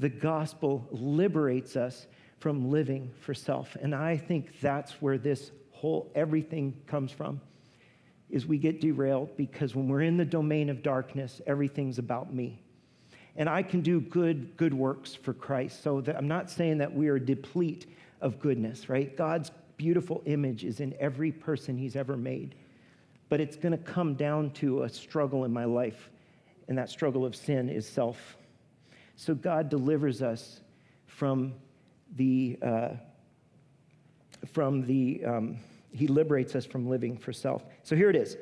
The 0.00 0.08
gospel 0.08 0.86
liberates 0.90 1.76
us 1.76 2.06
from 2.40 2.70
living 2.70 3.12
for 3.20 3.32
self. 3.32 3.76
And 3.80 3.94
I 3.94 4.16
think 4.16 4.60
that's 4.60 5.00
where 5.00 5.16
this 5.16 5.52
whole 5.70 6.10
everything 6.14 6.74
comes 6.86 7.12
from 7.12 7.40
is 8.28 8.46
we 8.46 8.58
get 8.58 8.80
derailed 8.80 9.36
because 9.36 9.76
when 9.76 9.88
we're 9.88 10.02
in 10.02 10.16
the 10.16 10.24
domain 10.24 10.68
of 10.68 10.82
darkness, 10.82 11.40
everything's 11.46 11.98
about 11.98 12.34
me. 12.34 12.60
And 13.36 13.48
I 13.48 13.62
can 13.62 13.80
do 13.80 14.00
good 14.00 14.56
good 14.56 14.74
works 14.74 15.14
for 15.14 15.32
Christ. 15.32 15.82
So 15.82 16.00
that 16.00 16.16
I'm 16.16 16.28
not 16.28 16.50
saying 16.50 16.78
that 16.78 16.92
we 16.92 17.08
are 17.08 17.18
deplete 17.18 17.86
of 18.20 18.40
goodness, 18.40 18.88
right? 18.88 19.16
God's 19.16 19.52
beautiful 19.76 20.22
image 20.26 20.64
is 20.64 20.80
in 20.80 20.94
every 21.00 21.32
person 21.32 21.76
he's 21.76 21.96
ever 21.96 22.16
made. 22.16 22.54
But 23.28 23.40
it's 23.40 23.56
going 23.56 23.72
to 23.72 23.78
come 23.78 24.14
down 24.14 24.50
to 24.52 24.82
a 24.82 24.88
struggle 24.88 25.44
in 25.44 25.52
my 25.52 25.64
life, 25.64 26.10
and 26.68 26.78
that 26.78 26.90
struggle 26.90 27.24
of 27.24 27.34
sin 27.34 27.68
is 27.68 27.88
self. 27.88 28.36
So 29.16 29.34
God 29.34 29.68
delivers 29.68 30.22
us 30.22 30.60
from 31.06 31.54
the, 32.16 32.58
uh, 32.62 32.88
from 34.52 34.86
the, 34.86 35.24
um, 35.24 35.58
he 35.92 36.06
liberates 36.06 36.54
us 36.54 36.66
from 36.66 36.88
living 36.88 37.16
for 37.16 37.32
self. 37.32 37.64
So 37.82 37.96
here 37.96 38.10
it 38.10 38.16
is. 38.16 38.36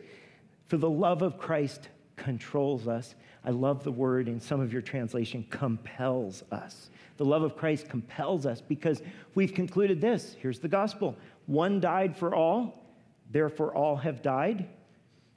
For 0.67 0.77
the 0.79 0.91
love 0.91 1.23
of 1.23 1.39
Christ 1.39 1.89
controls 2.17 2.89
us. 2.89 3.15
I 3.45 3.51
love 3.51 3.83
the 3.83 3.93
word 3.93 4.29
in 4.29 4.41
some 4.41 4.61
of 4.61 4.73
your 4.73 4.83
translation, 4.83 5.45
compels 5.51 6.45
us. 6.53 6.91
The 7.17 7.25
love 7.25 7.43
of 7.43 7.57
Christ 7.57 7.89
compels 7.89 8.47
us 8.47 8.61
because 8.61 9.03
we've 9.35 9.55
concluded 9.55 10.01
this. 10.01 10.37
Here's 10.39 10.61
the 10.61 10.69
gospel 10.69 11.17
one 11.47 11.81
died 11.81 12.17
for 12.17 12.35
all, 12.35 12.87
therefore 13.31 13.75
all 13.75 13.97
have 13.97 14.23
died. 14.23 14.69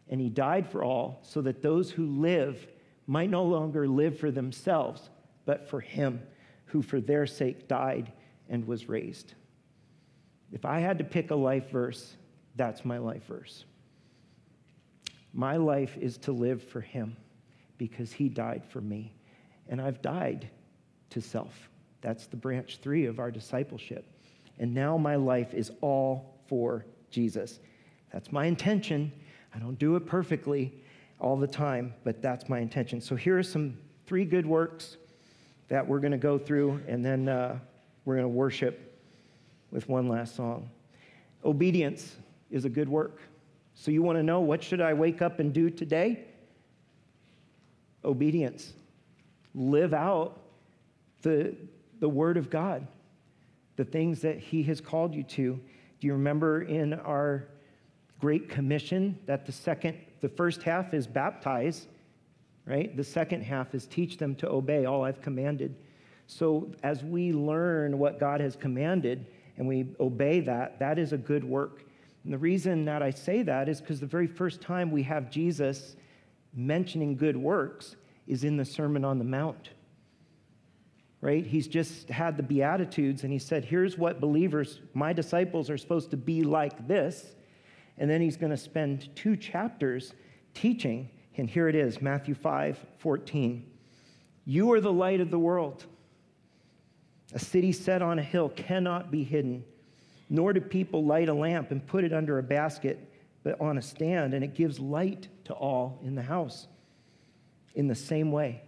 And 0.07 0.22
he 0.22 0.30
died 0.30 0.69
for 0.69 0.84
all 0.84 1.19
so 1.23 1.41
that 1.41 1.64
those 1.64 1.90
who 1.90 2.06
live 2.06 2.68
might 3.07 3.32
no 3.32 3.44
longer 3.44 3.88
live 3.88 4.19
for 4.19 4.30
themselves, 4.30 5.10
but 5.45 5.68
for 5.68 5.80
him 5.80 6.22
who 6.65 6.84
for 6.84 7.02
their 7.02 7.26
sake 7.26 7.68
died 7.68 8.11
and 8.48 8.68
was 8.68 8.88
raised. 8.88 9.34
If 10.52 10.64
I 10.64 10.80
had 10.80 10.99
to 10.99 11.03
pick 11.03 11.32
a 11.32 11.36
life 11.36 11.72
verse, 11.72 12.15
that's 12.56 12.86
my 12.86 12.99
life 12.99 13.26
verse. 13.26 13.65
My 15.34 15.57
life 15.57 15.98
is 15.98 16.18
to 16.19 16.32
live 16.32 16.61
for 16.61 16.82
him 16.82 17.18
because 17.77 18.11
he 18.11 18.30
died 18.30 18.64
for 18.68 18.81
me. 18.81 19.14
And 19.69 19.81
I've 19.81 20.02
died 20.02 20.49
to 21.10 21.22
self. 21.22 21.69
That's 22.02 22.27
the 22.27 22.38
branch 22.38 22.80
three 22.81 23.06
of 23.06 23.19
our 23.19 23.31
discipleship. 23.31 24.06
And 24.60 24.73
now 24.73 24.97
my 24.97 25.15
life 25.15 25.53
is 25.53 25.72
all 25.81 26.39
for 26.47 26.85
Jesus. 27.10 27.60
That's 28.11 28.31
my 28.31 28.45
intention. 28.45 29.11
I 29.53 29.60
don't 29.60 29.80
do 29.80 29.95
it 29.95 30.06
perfectly 30.06 30.73
all 31.19 31.35
the 31.35 31.47
time, 31.47 31.93
but 32.03 32.22
that's 32.22 32.47
my 32.47 32.60
intention. 32.60 33.02
So 33.02 33.15
here 33.15 33.38
are 33.38 33.43
some 33.43 33.77
three 34.06 34.26
good 34.26 34.45
works 34.45 34.97
that 35.68 35.85
we're 35.85 35.99
going 35.99 36.11
to 36.11 36.18
go 36.18 36.38
through, 36.38 36.81
and 36.88 37.03
then 37.03 37.27
uh, 37.27 37.57
we're 38.06 38.15
going 38.15 38.26
to 38.26 38.30
worship 38.30 38.99
with 39.72 39.89
one 39.89 40.07
last 40.07 40.35
song. 40.35 40.69
Obedience 41.43 42.15
is 42.52 42.65
a 42.65 42.69
good 42.69 42.88
work. 42.88 43.19
So 43.73 43.91
you 43.91 44.03
want 44.03 44.18
to 44.18 44.23
know 44.23 44.39
what 44.39 44.64
should 44.64 44.80
I 44.80 44.93
wake 44.93 45.22
up 45.22 45.39
and 45.39 45.52
do 45.52 45.69
today? 45.69 46.26
Obedience. 48.06 48.73
Live 49.53 49.94
out 49.94 50.40
the, 51.22 51.56
the 51.99 52.10
word 52.10 52.38
of 52.38 52.49
God, 52.49 52.88
the 53.76 53.86
things 53.86 54.22
that 54.22 54.40
he 54.40 54.64
has 54.64 54.80
called 54.80 55.14
you 55.14 55.23
to. 55.23 55.60
Do 55.99 56.07
you 56.07 56.14
remember 56.14 56.64
in 56.64 56.94
our 56.94 57.48
Great 58.19 58.49
Commission 58.49 59.18
that 59.26 59.45
the 59.45 59.52
second, 59.52 59.98
the 60.22 60.30
first 60.30 60.64
half 60.64 60.94
is 60.94 61.07
baptize, 61.07 61.88
right? 62.65 62.95
The 62.95 63.03
second 63.03 63.41
half 63.41 63.76
is 63.76 63.86
teach 63.86 64.18
them 64.18 64.36
to 64.36 64.49
obey 64.49 64.86
all 64.86 65.03
I've 65.03 65.22
commanded. 65.22 65.76
So 66.27 66.72
as 66.84 67.03
we 67.03 67.32
learn 67.34 67.98
what 67.98 68.19
God 68.19 68.41
has 68.41 68.56
commanded 68.56 69.27
and 69.57 69.68
we 69.68 69.88
obey 69.99 70.40
that, 70.41 70.80
that 70.80 70.98
is 70.98 71.14
a 71.14 71.18
good 71.18 71.44
work. 71.44 71.84
And 72.23 72.34
the 72.34 72.38
reason 72.38 72.86
that 72.86 73.03
I 73.03 73.11
say 73.11 73.44
that 73.44 73.69
is 73.69 73.80
because 73.80 73.99
the 73.99 74.06
very 74.06 74.27
first 74.27 74.60
time 74.61 74.91
we 74.91 75.03
have 75.03 75.30
Jesus 75.30 75.95
mentioning 76.56 77.15
good 77.15 77.38
works 77.38 77.95
is 78.27 78.44
in 78.44 78.57
the 78.57 78.65
Sermon 78.65 79.06
on 79.06 79.18
the 79.18 79.26
Mount. 79.26 79.69
Right? 81.22 81.45
He's 81.45 81.68
just 81.68 82.10
had 82.10 82.38
the 82.38 82.44
Beatitudes 82.44 83.23
and 83.23 83.34
he 83.34 83.40
said, 83.40 83.65
Here's 83.65 83.98
what 83.98 84.22
believers, 84.22 84.80
my 84.94 85.11
disciples, 85.14 85.69
are 85.69 85.77
supposed 85.77 86.11
to 86.11 86.18
be 86.18 86.44
like 86.44 86.88
this. 86.88 87.36
And 87.98 88.10
then 88.10 88.22
he's 88.22 88.38
going 88.38 88.52
to 88.52 88.57
spend 88.57 89.15
two 89.15 89.36
chapters 89.36 90.14
teaching. 90.53 91.10
And 91.38 91.49
here 91.49 91.68
it 91.68 91.76
is 91.76 92.02
Matthew 92.02 92.36
5 92.36 92.77
14. 92.99 93.72
You 94.45 94.72
are 94.73 94.82
the 94.82 94.94
light 94.94 95.19
of 95.19 95.32
the 95.32 95.40
world. 95.40 95.86
A 97.34 97.40
city 97.40 97.72
set 97.72 98.02
on 98.02 98.19
a 98.19 98.23
hill 98.23 98.49
cannot 98.49 99.11
be 99.11 99.23
hidden, 99.23 99.64
nor 100.30 100.53
do 100.53 100.61
people 100.61 101.03
light 101.03 101.27
a 101.27 101.34
lamp 101.34 101.72
and 101.72 101.86
put 101.86 102.03
it 102.03 102.14
under 102.14 102.38
a 102.38 102.44
basket, 102.44 103.11
but 103.44 103.60
on 103.60 103.77
a 103.77 103.82
stand, 103.82 104.34
and 104.34 104.44
it 104.44 104.53
gives 104.53 104.80
light 104.80 105.27
to 105.45 105.53
all 105.53 105.99
in 106.03 106.15
the 106.15 106.22
house. 106.22 106.67
In 107.73 107.88
the 107.88 107.95
same 107.95 108.31
way, 108.31 108.61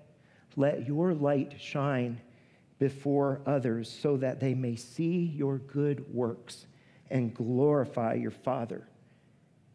let 0.55 0.87
your 0.87 1.13
light 1.13 1.55
shine 1.59 2.21
before 2.79 3.41
others 3.45 3.91
so 3.91 4.17
that 4.17 4.39
they 4.39 4.53
may 4.53 4.75
see 4.75 5.33
your 5.35 5.57
good 5.59 6.05
works 6.13 6.67
and 7.09 7.33
glorify 7.33 8.13
your 8.13 8.31
Father 8.31 8.87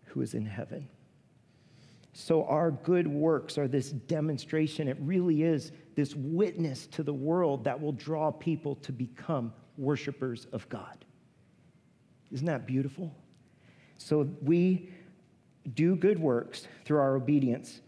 who 0.06 0.20
is 0.20 0.34
in 0.34 0.44
heaven. 0.44 0.88
So, 2.14 2.44
our 2.44 2.70
good 2.70 3.08
works 3.08 3.56
are 3.56 3.66
this 3.66 3.90
demonstration. 3.90 4.86
It 4.86 4.98
really 5.00 5.42
is 5.42 5.72
this 5.94 6.14
witness 6.14 6.86
to 6.88 7.02
the 7.02 7.14
world 7.14 7.64
that 7.64 7.80
will 7.80 7.92
draw 7.92 8.30
people 8.30 8.74
to 8.76 8.92
become 8.92 9.52
worshipers 9.78 10.46
of 10.52 10.68
God. 10.68 11.06
Isn't 12.30 12.46
that 12.46 12.66
beautiful? 12.66 13.14
So, 13.96 14.28
we 14.42 14.90
do 15.74 15.96
good 15.96 16.18
works 16.18 16.66
through 16.84 16.98
our 16.98 17.16
obedience. 17.16 17.80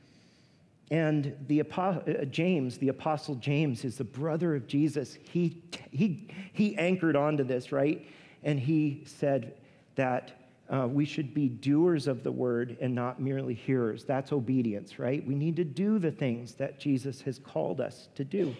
And 0.91 1.35
the 1.49 1.63
uh, 1.63 2.25
James, 2.27 2.79
the 2.79 2.89
apostle 2.89 3.35
James, 3.37 3.85
is 3.85 3.97
the 3.99 4.05
brother 4.05 4.55
of 4.55 4.67
Jesus. 4.67 5.19
He, 5.23 5.63
he, 5.91 6.29
he 6.53 6.77
anchored 6.77 7.17
onto 7.17 7.43
this, 7.43 7.73
right? 7.73 8.07
And 8.43 8.61
he 8.61 9.03
said 9.07 9.55
that 9.97 10.33
uh, 10.69 10.87
we 10.89 11.05
should 11.05 11.35
be 11.35 11.49
doers 11.49 12.07
of 12.07 12.23
the 12.23 12.33
word 12.33 12.77
and 12.81 12.95
not 12.95 13.21
merely 13.21 13.55
hearers. 13.55 14.05
That's 14.05 14.33
obedience, 14.33 14.99
right? 14.99 15.25
We 15.27 15.35
need 15.35 15.57
to 15.57 15.65
do 15.65 15.99
the 15.99 16.11
things 16.11 16.55
that 16.55 16.79
Jesus 16.79 17.21
has 17.23 17.39
called 17.39 17.81
us 17.81 18.09
to 18.15 18.25
do. 18.25 18.55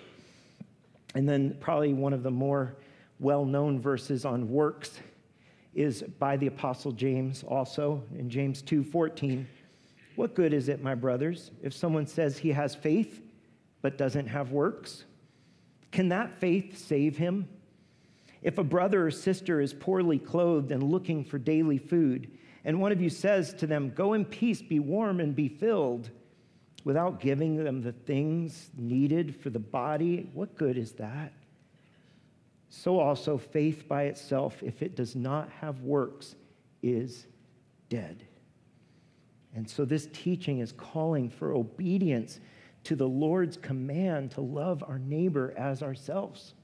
And 1.15 1.29
then, 1.29 1.57
probably 1.61 1.93
one 1.93 2.13
of 2.13 2.23
the 2.23 2.31
more 2.31 2.77
well 3.21 3.45
known 3.45 3.81
verses 3.81 4.25
on 4.25 4.49
works 4.49 4.99
is 5.75 6.03
by 6.19 6.37
the 6.37 6.47
apostle 6.47 6.93
James 6.93 7.43
also 7.43 8.03
in 8.17 8.31
James 8.31 8.63
2:14 8.63 9.47
what 10.17 10.35
good 10.35 10.53
is 10.53 10.69
it 10.69 10.83
my 10.83 10.95
brothers 10.95 11.51
if 11.63 11.73
someone 11.73 12.07
says 12.07 12.39
he 12.39 12.51
has 12.51 12.75
faith 12.75 13.21
but 13.83 13.99
doesn't 13.99 14.29
have 14.29 14.53
works? 14.53 15.05
Can 15.91 16.09
that 16.09 16.39
faith 16.41 16.79
save 16.79 17.17
him? 17.17 17.49
If 18.43 18.59
a 18.59 18.65
brother 18.65 19.07
or 19.07 19.11
sister 19.11 19.61
is 19.61 19.73
poorly 19.73 20.19
clothed 20.19 20.71
and 20.71 20.83
looking 20.83 21.25
for 21.25 21.39
daily 21.39 21.79
food 21.79 22.31
and 22.65 22.81
one 22.81 22.93
of 22.93 23.01
you 23.01 23.11
says 23.11 23.53
to 23.55 23.67
them 23.67 23.93
go 23.95 24.13
in 24.13 24.25
peace 24.25 24.63
be 24.63 24.79
warm 24.79 25.21
and 25.21 25.35
be 25.35 25.49
filled 25.49 26.11
without 26.85 27.21
giving 27.21 27.63
them 27.63 27.83
the 27.83 27.93
things 27.93 28.71
needed 28.77 29.37
for 29.37 29.51
the 29.51 29.59
body 29.59 30.31
what 30.35 30.57
good 30.57 30.77
is 30.77 30.93
that 30.93 31.33
so 32.77 32.99
also 32.99 33.39
faith 33.39 33.87
by 33.87 34.05
itself, 34.05 34.61
if 34.61 34.83
it 34.83 34.97
does 34.97 35.15
not 35.15 35.49
have 35.61 35.83
works, 35.83 36.35
is 36.83 37.29
dead. 37.89 38.25
And 39.55 39.71
so 39.71 39.85
this 39.85 40.09
teaching 40.13 40.59
is 40.59 40.73
calling 40.73 41.31
for 41.31 41.53
obedience 41.53 42.41
to 42.83 42.97
the 42.97 43.07
Lord's 43.09 43.57
command 43.57 44.33
to 44.33 44.41
love 44.41 44.83
our 44.89 44.99
neighbor 44.99 45.55
as 45.57 45.85
ourselves. 45.85 46.55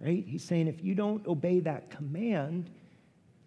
Right? 0.00 0.24
He's 0.26 0.42
saying 0.42 0.66
if 0.66 0.82
you 0.82 0.96
don't 0.96 1.24
obey 1.28 1.60
that 1.60 1.90
command, 1.90 2.70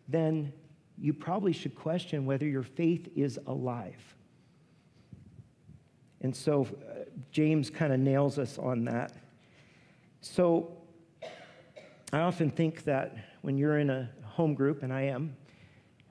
then 0.07 0.53
you 0.97 1.11
probably 1.11 1.51
should 1.51 1.75
question 1.75 2.25
whether 2.25 2.47
your 2.47 2.63
faith 2.63 3.09
is 3.13 3.37
alive. 3.45 4.15
And 6.21 6.33
so 6.33 6.63
uh, 6.63 7.03
James 7.29 7.69
kind 7.69 7.91
of 7.91 7.99
nails 7.99 8.39
us 8.39 8.57
on 8.57 8.85
that. 8.85 9.11
So 10.21 10.76
I 12.13 12.19
often 12.19 12.49
think 12.49 12.85
that 12.85 13.17
when 13.41 13.57
you're 13.57 13.79
in 13.79 13.89
a 13.89 14.09
home 14.23 14.53
group, 14.53 14.81
and 14.81 14.93
I 14.93 15.01
am 15.01 15.35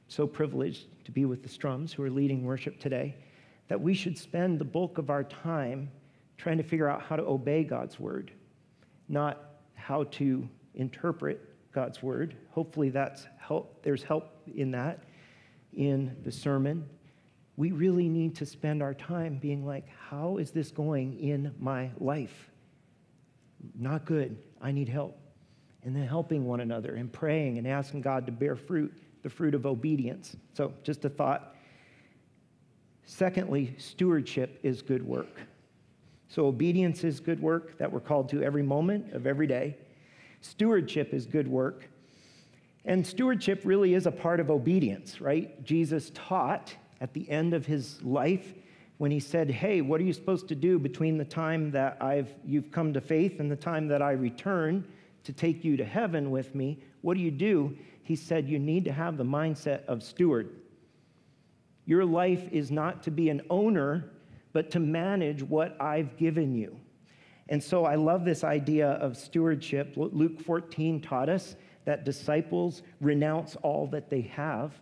so 0.08 0.26
privileged 0.26 0.86
to 1.06 1.10
be 1.10 1.24
with 1.24 1.42
the 1.42 1.48
Strums 1.48 1.90
who 1.90 2.02
are 2.02 2.10
leading 2.10 2.44
worship 2.44 2.78
today, 2.78 3.16
that 3.68 3.80
we 3.80 3.94
should 3.94 4.18
spend 4.18 4.58
the 4.58 4.64
bulk 4.64 4.98
of 4.98 5.08
our 5.08 5.24
time 5.24 5.90
trying 6.36 6.58
to 6.58 6.62
figure 6.62 6.88
out 6.88 7.00
how 7.00 7.16
to 7.16 7.22
obey 7.22 7.64
God's 7.64 7.98
word, 7.98 8.30
not 9.08 9.54
how 9.74 10.04
to 10.04 10.46
interpret 10.74 11.72
God's 11.72 12.02
word. 12.02 12.36
Hopefully, 12.50 12.90
that's 12.90 13.26
help. 13.38 13.82
There's 13.82 14.02
help 14.02 14.42
in 14.54 14.72
that 14.72 15.02
in 15.72 16.14
the 16.24 16.32
sermon. 16.32 16.86
We 17.56 17.72
really 17.72 18.10
need 18.10 18.36
to 18.36 18.44
spend 18.44 18.82
our 18.82 18.92
time 18.92 19.38
being 19.38 19.64
like, 19.64 19.88
how 20.10 20.36
is 20.36 20.50
this 20.50 20.70
going 20.70 21.18
in 21.18 21.54
my 21.58 21.90
life? 21.98 22.50
Not 23.74 24.04
good. 24.04 24.36
I 24.60 24.72
need 24.72 24.90
help 24.90 25.18
and 25.86 25.94
then 25.94 26.06
helping 26.06 26.44
one 26.44 26.60
another 26.60 26.96
and 26.96 27.10
praying 27.12 27.58
and 27.58 27.66
asking 27.66 28.00
God 28.02 28.26
to 28.26 28.32
bear 28.32 28.56
fruit, 28.56 28.92
the 29.22 29.30
fruit 29.30 29.54
of 29.54 29.66
obedience. 29.66 30.36
So, 30.52 30.74
just 30.82 31.04
a 31.04 31.08
thought. 31.08 31.54
Secondly, 33.04 33.72
stewardship 33.78 34.58
is 34.64 34.82
good 34.82 35.06
work. 35.06 35.42
So, 36.28 36.46
obedience 36.46 37.04
is 37.04 37.20
good 37.20 37.40
work 37.40 37.78
that 37.78 37.90
we're 37.90 38.00
called 38.00 38.28
to 38.30 38.42
every 38.42 38.64
moment 38.64 39.12
of 39.12 39.28
every 39.28 39.46
day. 39.46 39.76
Stewardship 40.40 41.14
is 41.14 41.24
good 41.24 41.46
work. 41.46 41.88
And 42.84 43.06
stewardship 43.06 43.62
really 43.64 43.94
is 43.94 44.06
a 44.06 44.12
part 44.12 44.40
of 44.40 44.50
obedience, 44.50 45.20
right? 45.20 45.62
Jesus 45.64 46.10
taught 46.14 46.74
at 47.00 47.14
the 47.14 47.30
end 47.30 47.54
of 47.54 47.64
his 47.64 48.02
life 48.02 48.54
when 48.98 49.12
he 49.12 49.20
said, 49.20 49.52
Hey, 49.52 49.82
what 49.82 50.00
are 50.00 50.04
you 50.04 50.12
supposed 50.12 50.48
to 50.48 50.56
do 50.56 50.80
between 50.80 51.16
the 51.16 51.24
time 51.24 51.70
that 51.70 51.96
I've, 52.00 52.34
you've 52.44 52.72
come 52.72 52.92
to 52.92 53.00
faith 53.00 53.38
and 53.38 53.48
the 53.48 53.56
time 53.56 53.86
that 53.86 54.02
I 54.02 54.12
return? 54.12 54.84
To 55.26 55.32
take 55.32 55.64
you 55.64 55.76
to 55.76 55.84
heaven 55.84 56.30
with 56.30 56.54
me, 56.54 56.78
what 57.02 57.16
do 57.16 57.22
you 57.22 57.30
do? 57.30 57.76
He 58.02 58.16
said, 58.16 58.48
You 58.48 58.58
need 58.58 58.84
to 58.84 58.92
have 58.92 59.16
the 59.16 59.24
mindset 59.24 59.84
of 59.86 60.02
steward. 60.02 60.50
Your 61.84 62.04
life 62.04 62.48
is 62.52 62.70
not 62.70 63.02
to 63.04 63.10
be 63.10 63.28
an 63.28 63.42
owner, 63.50 64.10
but 64.52 64.70
to 64.72 64.80
manage 64.80 65.42
what 65.42 65.80
I've 65.80 66.16
given 66.16 66.54
you. 66.54 66.76
And 67.48 67.62
so 67.62 67.84
I 67.84 67.94
love 67.94 68.24
this 68.24 68.42
idea 68.42 68.90
of 68.92 69.16
stewardship. 69.16 69.94
Luke 69.96 70.40
14 70.40 71.00
taught 71.00 71.28
us 71.28 71.56
that 71.84 72.04
disciples 72.04 72.82
renounce 73.00 73.54
all 73.56 73.86
that 73.88 74.10
they 74.10 74.22
have. 74.22 74.72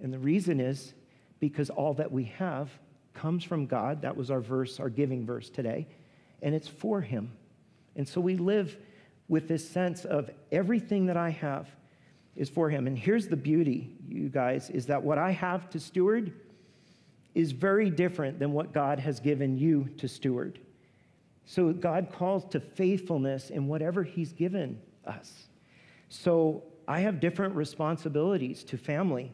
And 0.00 0.12
the 0.12 0.18
reason 0.18 0.60
is 0.60 0.94
because 1.40 1.70
all 1.70 1.94
that 1.94 2.10
we 2.10 2.24
have 2.38 2.70
comes 3.14 3.42
from 3.42 3.66
God. 3.66 4.02
That 4.02 4.16
was 4.16 4.30
our 4.30 4.40
verse, 4.40 4.78
our 4.78 4.88
giving 4.88 5.26
verse 5.26 5.50
today. 5.50 5.86
And 6.42 6.54
it's 6.54 6.68
for 6.68 7.00
Him. 7.00 7.32
And 7.96 8.06
so 8.06 8.20
we 8.20 8.36
live 8.36 8.76
with 9.28 9.48
this 9.48 9.68
sense 9.68 10.04
of 10.04 10.30
everything 10.52 11.06
that 11.06 11.16
I 11.16 11.30
have 11.30 11.68
is 12.36 12.48
for 12.48 12.68
him. 12.68 12.86
And 12.86 12.98
here's 12.98 13.28
the 13.28 13.36
beauty, 13.36 13.96
you 14.08 14.28
guys, 14.28 14.70
is 14.70 14.86
that 14.86 15.02
what 15.02 15.18
I 15.18 15.30
have 15.30 15.70
to 15.70 15.80
steward 15.80 16.32
is 17.34 17.52
very 17.52 17.90
different 17.90 18.38
than 18.38 18.52
what 18.52 18.72
God 18.72 18.98
has 18.98 19.20
given 19.20 19.56
you 19.56 19.88
to 19.98 20.08
steward. 20.08 20.58
So 21.46 21.72
God 21.72 22.08
calls 22.12 22.44
to 22.46 22.60
faithfulness 22.60 23.50
in 23.50 23.66
whatever 23.66 24.02
he's 24.02 24.32
given 24.32 24.80
us. 25.06 25.48
So 26.08 26.62
I 26.86 27.00
have 27.00 27.20
different 27.20 27.54
responsibilities 27.54 28.64
to 28.64 28.78
family 28.78 29.32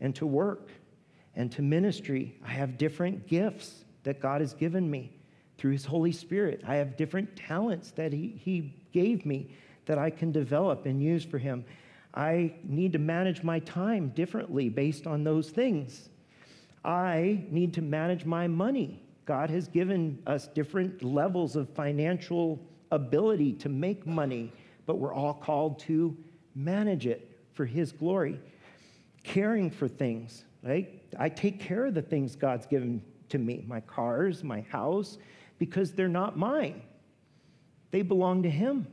and 0.00 0.14
to 0.16 0.26
work 0.26 0.70
and 1.34 1.50
to 1.52 1.62
ministry. 1.62 2.36
I 2.44 2.50
have 2.50 2.78
different 2.78 3.26
gifts 3.26 3.84
that 4.04 4.20
God 4.20 4.40
has 4.40 4.54
given 4.54 4.90
me 4.90 5.12
through 5.58 5.72
his 5.72 5.84
Holy 5.84 6.12
Spirit. 6.12 6.62
I 6.66 6.76
have 6.76 6.96
different 6.96 7.34
talents 7.36 7.90
that 7.92 8.12
he, 8.12 8.40
he 8.42 8.74
gave 8.96 9.26
me 9.26 9.50
that 9.84 9.98
I 9.98 10.08
can 10.08 10.32
develop 10.32 10.86
and 10.86 11.02
use 11.02 11.22
for 11.22 11.36
Him. 11.36 11.66
I 12.14 12.54
need 12.64 12.94
to 12.94 12.98
manage 12.98 13.42
my 13.42 13.58
time 13.58 14.08
differently 14.08 14.70
based 14.70 15.06
on 15.06 15.22
those 15.22 15.50
things. 15.50 16.08
I 16.82 17.44
need 17.50 17.74
to 17.74 17.82
manage 17.82 18.24
my 18.24 18.46
money. 18.46 19.02
God 19.26 19.50
has 19.50 19.68
given 19.68 20.22
us 20.26 20.48
different 20.48 21.02
levels 21.02 21.56
of 21.56 21.68
financial 21.68 22.58
ability 22.90 23.52
to 23.54 23.68
make 23.68 24.06
money, 24.06 24.50
but 24.86 24.96
we're 24.96 25.12
all 25.12 25.34
called 25.34 25.78
to 25.80 26.16
manage 26.54 27.06
it 27.06 27.38
for 27.52 27.66
His 27.66 27.92
glory. 27.92 28.40
Caring 29.24 29.70
for 29.70 29.88
things, 29.88 30.46
right? 30.62 31.02
I 31.18 31.28
take 31.28 31.60
care 31.60 31.84
of 31.84 31.92
the 31.92 32.00
things 32.02 32.34
God's 32.34 32.66
given 32.66 33.02
to 33.28 33.36
me 33.36 33.62
my 33.66 33.80
cars, 33.80 34.42
my 34.42 34.62
house, 34.62 35.18
because 35.58 35.92
they're 35.92 36.08
not 36.08 36.38
mine. 36.38 36.80
They 37.90 38.02
belong 38.02 38.42
to 38.42 38.50
Him. 38.50 38.86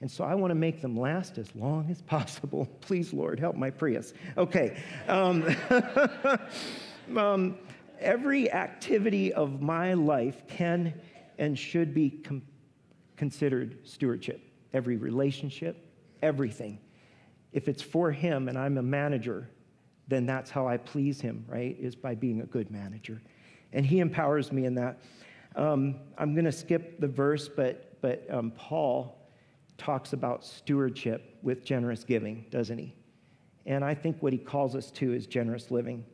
And 0.00 0.10
so 0.10 0.24
I 0.24 0.34
want 0.34 0.50
to 0.50 0.56
make 0.56 0.82
them 0.82 0.98
last 0.98 1.38
as 1.38 1.54
long 1.54 1.88
as 1.88 2.02
possible. 2.02 2.66
Please, 2.80 3.12
Lord, 3.12 3.38
help 3.38 3.54
my 3.54 3.70
Prius. 3.70 4.14
Okay. 4.36 4.82
Um, 5.06 5.54
um, 7.16 7.58
every 8.00 8.50
activity 8.50 9.32
of 9.32 9.62
my 9.62 9.94
life 9.94 10.42
can 10.48 10.92
and 11.38 11.56
should 11.56 11.94
be 11.94 12.10
com- 12.10 12.42
considered 13.16 13.78
stewardship. 13.86 14.40
Every 14.74 14.96
relationship, 14.96 15.86
everything. 16.20 16.80
If 17.52 17.68
it's 17.68 17.82
for 17.82 18.10
Him 18.10 18.48
and 18.48 18.58
I'm 18.58 18.78
a 18.78 18.82
manager, 18.82 19.48
then 20.08 20.26
that's 20.26 20.50
how 20.50 20.66
I 20.66 20.78
please 20.78 21.20
Him, 21.20 21.44
right? 21.46 21.76
Is 21.78 21.94
by 21.94 22.16
being 22.16 22.40
a 22.40 22.46
good 22.46 22.72
manager. 22.72 23.22
And 23.72 23.86
He 23.86 24.00
empowers 24.00 24.50
me 24.50 24.64
in 24.64 24.74
that. 24.74 25.00
Um, 25.54 25.96
I'm 26.18 26.34
going 26.34 26.46
to 26.46 26.52
skip 26.52 26.98
the 26.98 27.06
verse, 27.06 27.48
but 27.48 27.91
but 28.02 28.26
um, 28.28 28.50
Paul 28.50 29.16
talks 29.78 30.12
about 30.12 30.44
stewardship 30.44 31.38
with 31.42 31.64
generous 31.64 32.04
giving, 32.04 32.44
doesn't 32.50 32.76
he? 32.76 32.94
And 33.64 33.84
I 33.84 33.94
think 33.94 34.20
what 34.20 34.32
he 34.32 34.38
calls 34.38 34.76
us 34.76 34.90
to 34.92 35.14
is 35.14 35.26
generous 35.26 35.70
living. 35.70 36.04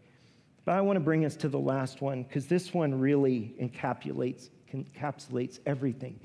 But 0.64 0.74
I 0.74 0.82
want 0.82 0.96
to 0.96 1.00
bring 1.00 1.24
us 1.24 1.34
to 1.36 1.48
the 1.48 1.58
last 1.58 2.02
one 2.02 2.22
because 2.22 2.46
this 2.46 2.74
one 2.74 3.00
really 3.00 3.54
encapsulates, 3.60 4.50
encapsulates 4.72 5.58
everything 5.66 6.20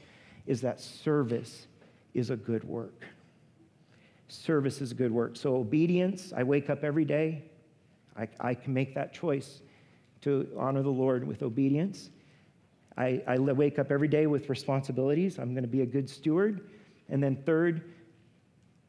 is 0.45 0.61
that 0.61 0.81
service 0.81 1.68
is 2.14 2.30
a 2.30 2.35
good 2.35 2.65
work. 2.65 3.06
Service 4.27 4.81
is 4.81 4.91
a 4.91 4.95
good 4.95 5.11
work. 5.11 5.38
So, 5.38 5.56
obedience, 5.56 6.34
I 6.35 6.44
wake 6.44 6.69
up 6.69 6.84
every 6.84 7.06
day. 7.06 7.44
I, 8.18 8.27
I 8.40 8.53
can 8.53 8.73
make 8.73 8.94
that 8.95 9.14
choice 9.14 9.61
to 10.22 10.48
honor 10.57 10.81
the 10.81 10.90
Lord 10.90 11.26
with 11.26 11.41
obedience. 11.41 12.10
I, 12.98 13.22
I 13.28 13.38
wake 13.38 13.80
up 13.80 13.91
every 13.91 14.07
day 14.07 14.28
with 14.28 14.49
responsibilities. 14.49 15.40
I'm 15.40 15.53
going 15.53 15.64
to 15.64 15.70
be 15.70 15.82
a 15.82 15.86
good 15.86 16.10
steward. 16.10 16.70
And 17.10 17.22
then, 17.22 17.36
third, 17.45 17.91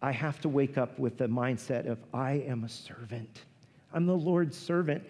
I 0.02 0.12
have 0.12 0.40
to 0.42 0.48
wake 0.48 0.76
up 0.76 0.98
with 0.98 1.16
the 1.16 1.26
mindset 1.26 1.86
of 1.86 1.98
I 2.12 2.32
am 2.32 2.64
a 2.64 2.68
servant. 2.68 3.42
I'm 3.92 4.06
the 4.06 4.16
Lord's 4.16 4.58
servant. 4.58 5.02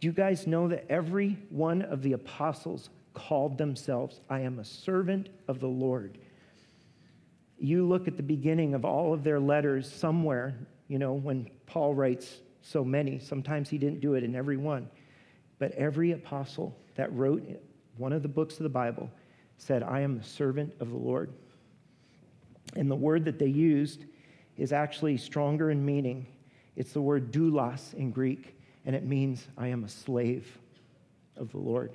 Do 0.00 0.06
you 0.06 0.12
guys 0.12 0.46
know 0.46 0.68
that 0.68 0.84
every 0.90 1.38
one 1.48 1.82
of 1.82 2.02
the 2.02 2.12
apostles 2.12 2.90
called 3.14 3.58
themselves, 3.58 4.20
I 4.28 4.40
am 4.40 4.58
a 4.58 4.64
servant 4.64 5.28
of 5.48 5.60
the 5.60 5.68
Lord. 5.68 6.18
You 7.58 7.86
look 7.86 8.08
at 8.08 8.16
the 8.16 8.22
beginning 8.22 8.74
of 8.74 8.84
all 8.84 9.14
of 9.14 9.22
their 9.22 9.38
letters 9.38 9.90
somewhere, 9.90 10.54
you 10.88 10.98
know, 10.98 11.12
when 11.12 11.48
Paul 11.66 11.94
writes 11.94 12.40
so 12.62 12.84
many, 12.84 13.18
sometimes 13.18 13.68
he 13.68 13.78
didn't 13.78 14.00
do 14.00 14.14
it 14.14 14.24
in 14.24 14.34
every 14.34 14.56
one, 14.56 14.88
but 15.58 15.72
every 15.72 16.12
apostle 16.12 16.76
that 16.96 17.12
wrote 17.12 17.42
one 17.96 18.12
of 18.12 18.22
the 18.22 18.28
books 18.28 18.56
of 18.56 18.62
the 18.62 18.68
Bible 18.68 19.10
said, 19.58 19.82
I 19.82 20.00
am 20.00 20.18
the 20.18 20.24
servant 20.24 20.72
of 20.80 20.90
the 20.90 20.96
Lord. 20.96 21.32
And 22.76 22.90
the 22.90 22.96
word 22.96 23.24
that 23.26 23.38
they 23.38 23.46
used 23.46 24.04
is 24.56 24.72
actually 24.72 25.16
stronger 25.16 25.70
in 25.70 25.84
meaning. 25.84 26.26
It's 26.76 26.92
the 26.92 27.02
word 27.02 27.32
doulos 27.32 27.94
in 27.94 28.10
Greek, 28.10 28.56
and 28.86 28.96
it 28.96 29.04
means 29.04 29.46
I 29.58 29.68
am 29.68 29.84
a 29.84 29.88
slave 29.88 30.58
of 31.36 31.50
the 31.52 31.58
Lord. 31.58 31.92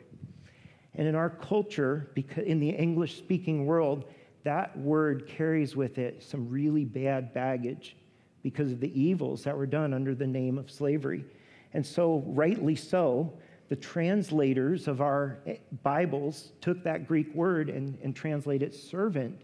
And 0.95 1.07
in 1.07 1.15
our 1.15 1.29
culture, 1.29 2.09
because 2.13 2.45
in 2.45 2.59
the 2.59 2.69
English 2.69 3.17
speaking 3.17 3.65
world, 3.65 4.05
that 4.43 4.77
word 4.77 5.27
carries 5.27 5.75
with 5.75 5.97
it 5.97 6.23
some 6.23 6.49
really 6.49 6.85
bad 6.85 7.33
baggage 7.33 7.95
because 8.41 8.71
of 8.71 8.79
the 8.79 8.99
evils 8.99 9.43
that 9.43 9.57
were 9.57 9.65
done 9.65 9.93
under 9.93 10.15
the 10.15 10.25
name 10.25 10.57
of 10.57 10.71
slavery. 10.71 11.25
And 11.73 11.85
so, 11.85 12.23
rightly 12.25 12.75
so, 12.75 13.33
the 13.69 13.75
translators 13.75 14.87
of 14.87 15.01
our 15.01 15.39
eh, 15.45 15.57
Bibles 15.83 16.51
took 16.61 16.83
that 16.83 17.07
Greek 17.07 17.33
word 17.35 17.69
and, 17.69 17.97
and 18.03 18.15
translated 18.15 18.73
servant 18.73 19.41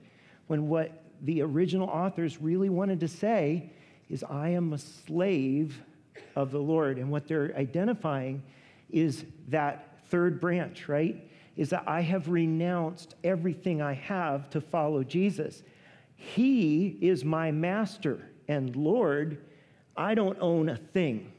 when 0.48 0.68
what 0.68 1.04
the 1.22 1.42
original 1.42 1.88
authors 1.88 2.42
really 2.42 2.70
wanted 2.70 3.00
to 3.02 3.08
say 3.08 3.72
is, 4.10 4.24
I 4.24 4.50
am 4.50 4.74
a 4.74 4.78
slave 4.78 5.82
of 6.36 6.52
the 6.52 6.60
Lord. 6.60 6.98
And 6.98 7.10
what 7.10 7.28
they're 7.28 7.54
identifying 7.58 8.44
is 8.90 9.26
that 9.48 10.00
third 10.10 10.40
branch, 10.40 10.88
right? 10.88 11.30
Is 11.56 11.70
that 11.72 11.84
I 11.88 12.02
have 12.02 12.30
renounced 12.30 13.16
everything 13.24 13.82
I 13.82 13.94
have 13.94 14.50
to 14.52 14.62
follow 14.62 15.04
Jesus. 15.04 15.64
He 16.16 16.98
is 17.02 17.26
my 17.26 17.52
master 17.52 18.30
and 18.48 18.76
Lord. 18.76 19.44
I 19.98 20.16
don't 20.16 20.38
own 20.40 20.70
a 20.70 20.78
thing. 20.78 21.33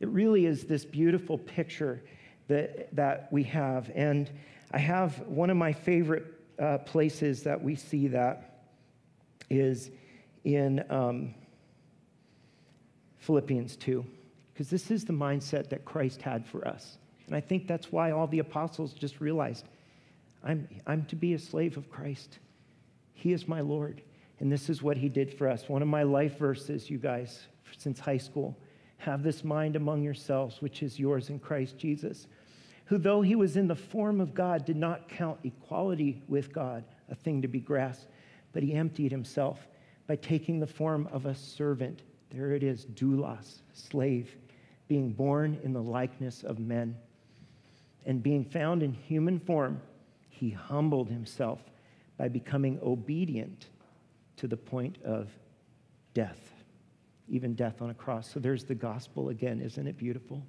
It 0.00 0.08
really 0.08 0.46
is 0.46 0.64
this 0.64 0.84
beautiful 0.84 1.38
picture 1.38 2.02
that, 2.48 2.94
that 2.94 3.32
we 3.32 3.42
have. 3.44 3.90
And 3.94 4.30
I 4.72 4.78
have 4.78 5.18
one 5.26 5.50
of 5.50 5.56
my 5.56 5.72
favorite 5.72 6.26
uh, 6.58 6.78
places 6.78 7.42
that 7.44 7.62
we 7.62 7.74
see 7.74 8.08
that 8.08 8.60
is 9.48 9.90
in 10.44 10.84
um, 10.90 11.34
Philippians 13.18 13.76
2, 13.76 14.04
because 14.52 14.70
this 14.70 14.90
is 14.90 15.04
the 15.04 15.12
mindset 15.12 15.68
that 15.70 15.84
Christ 15.84 16.22
had 16.22 16.46
for 16.46 16.66
us. 16.66 16.98
And 17.26 17.34
I 17.34 17.40
think 17.40 17.66
that's 17.66 17.90
why 17.90 18.12
all 18.12 18.26
the 18.26 18.38
apostles 18.38 18.92
just 18.92 19.20
realized 19.20 19.66
I'm, 20.44 20.68
I'm 20.86 21.04
to 21.06 21.16
be 21.16 21.34
a 21.34 21.38
slave 21.38 21.76
of 21.76 21.90
Christ. 21.90 22.38
He 23.14 23.32
is 23.32 23.48
my 23.48 23.60
Lord. 23.60 24.02
And 24.38 24.52
this 24.52 24.68
is 24.68 24.82
what 24.82 24.96
he 24.96 25.08
did 25.08 25.32
for 25.32 25.48
us. 25.48 25.68
One 25.68 25.82
of 25.82 25.88
my 25.88 26.02
life 26.02 26.38
verses, 26.38 26.88
you 26.90 26.98
guys, 26.98 27.46
since 27.78 27.98
high 27.98 28.18
school 28.18 28.56
have 28.98 29.22
this 29.22 29.44
mind 29.44 29.76
among 29.76 30.02
yourselves, 30.02 30.60
which 30.60 30.82
is 30.82 30.98
yours 30.98 31.30
in 31.30 31.38
Christ 31.38 31.78
Jesus, 31.78 32.26
who, 32.86 32.98
though 32.98 33.20
he 33.20 33.34
was 33.34 33.56
in 33.56 33.68
the 33.68 33.74
form 33.74 34.20
of 34.20 34.34
God, 34.34 34.64
did 34.64 34.76
not 34.76 35.08
count 35.08 35.38
equality 35.44 36.22
with 36.28 36.52
God 36.52 36.84
a 37.08 37.14
thing 37.14 37.42
to 37.42 37.48
be 37.48 37.60
grasped, 37.60 38.10
but 38.52 38.62
he 38.62 38.72
emptied 38.72 39.10
himself 39.10 39.66
by 40.06 40.16
taking 40.16 40.60
the 40.60 40.66
form 40.66 41.08
of 41.12 41.26
a 41.26 41.34
servant. 41.34 42.02
There 42.30 42.52
it 42.52 42.62
is, 42.62 42.86
doulos, 42.86 43.62
slave, 43.72 44.36
being 44.88 45.12
born 45.12 45.58
in 45.62 45.72
the 45.72 45.82
likeness 45.82 46.42
of 46.42 46.58
men. 46.58 46.96
And 48.06 48.22
being 48.22 48.44
found 48.44 48.82
in 48.82 48.92
human 48.92 49.40
form, 49.40 49.80
he 50.30 50.50
humbled 50.50 51.08
himself 51.08 51.60
by 52.16 52.28
becoming 52.28 52.78
obedient 52.82 53.66
to 54.36 54.46
the 54.46 54.56
point 54.56 54.98
of 55.02 55.28
death 56.14 56.55
even 57.28 57.54
death 57.54 57.82
on 57.82 57.90
a 57.90 57.94
cross. 57.94 58.30
So 58.32 58.40
there's 58.40 58.64
the 58.64 58.74
gospel 58.74 59.30
again. 59.30 59.60
Isn't 59.60 59.86
it 59.86 59.96
beautiful? 59.96 60.42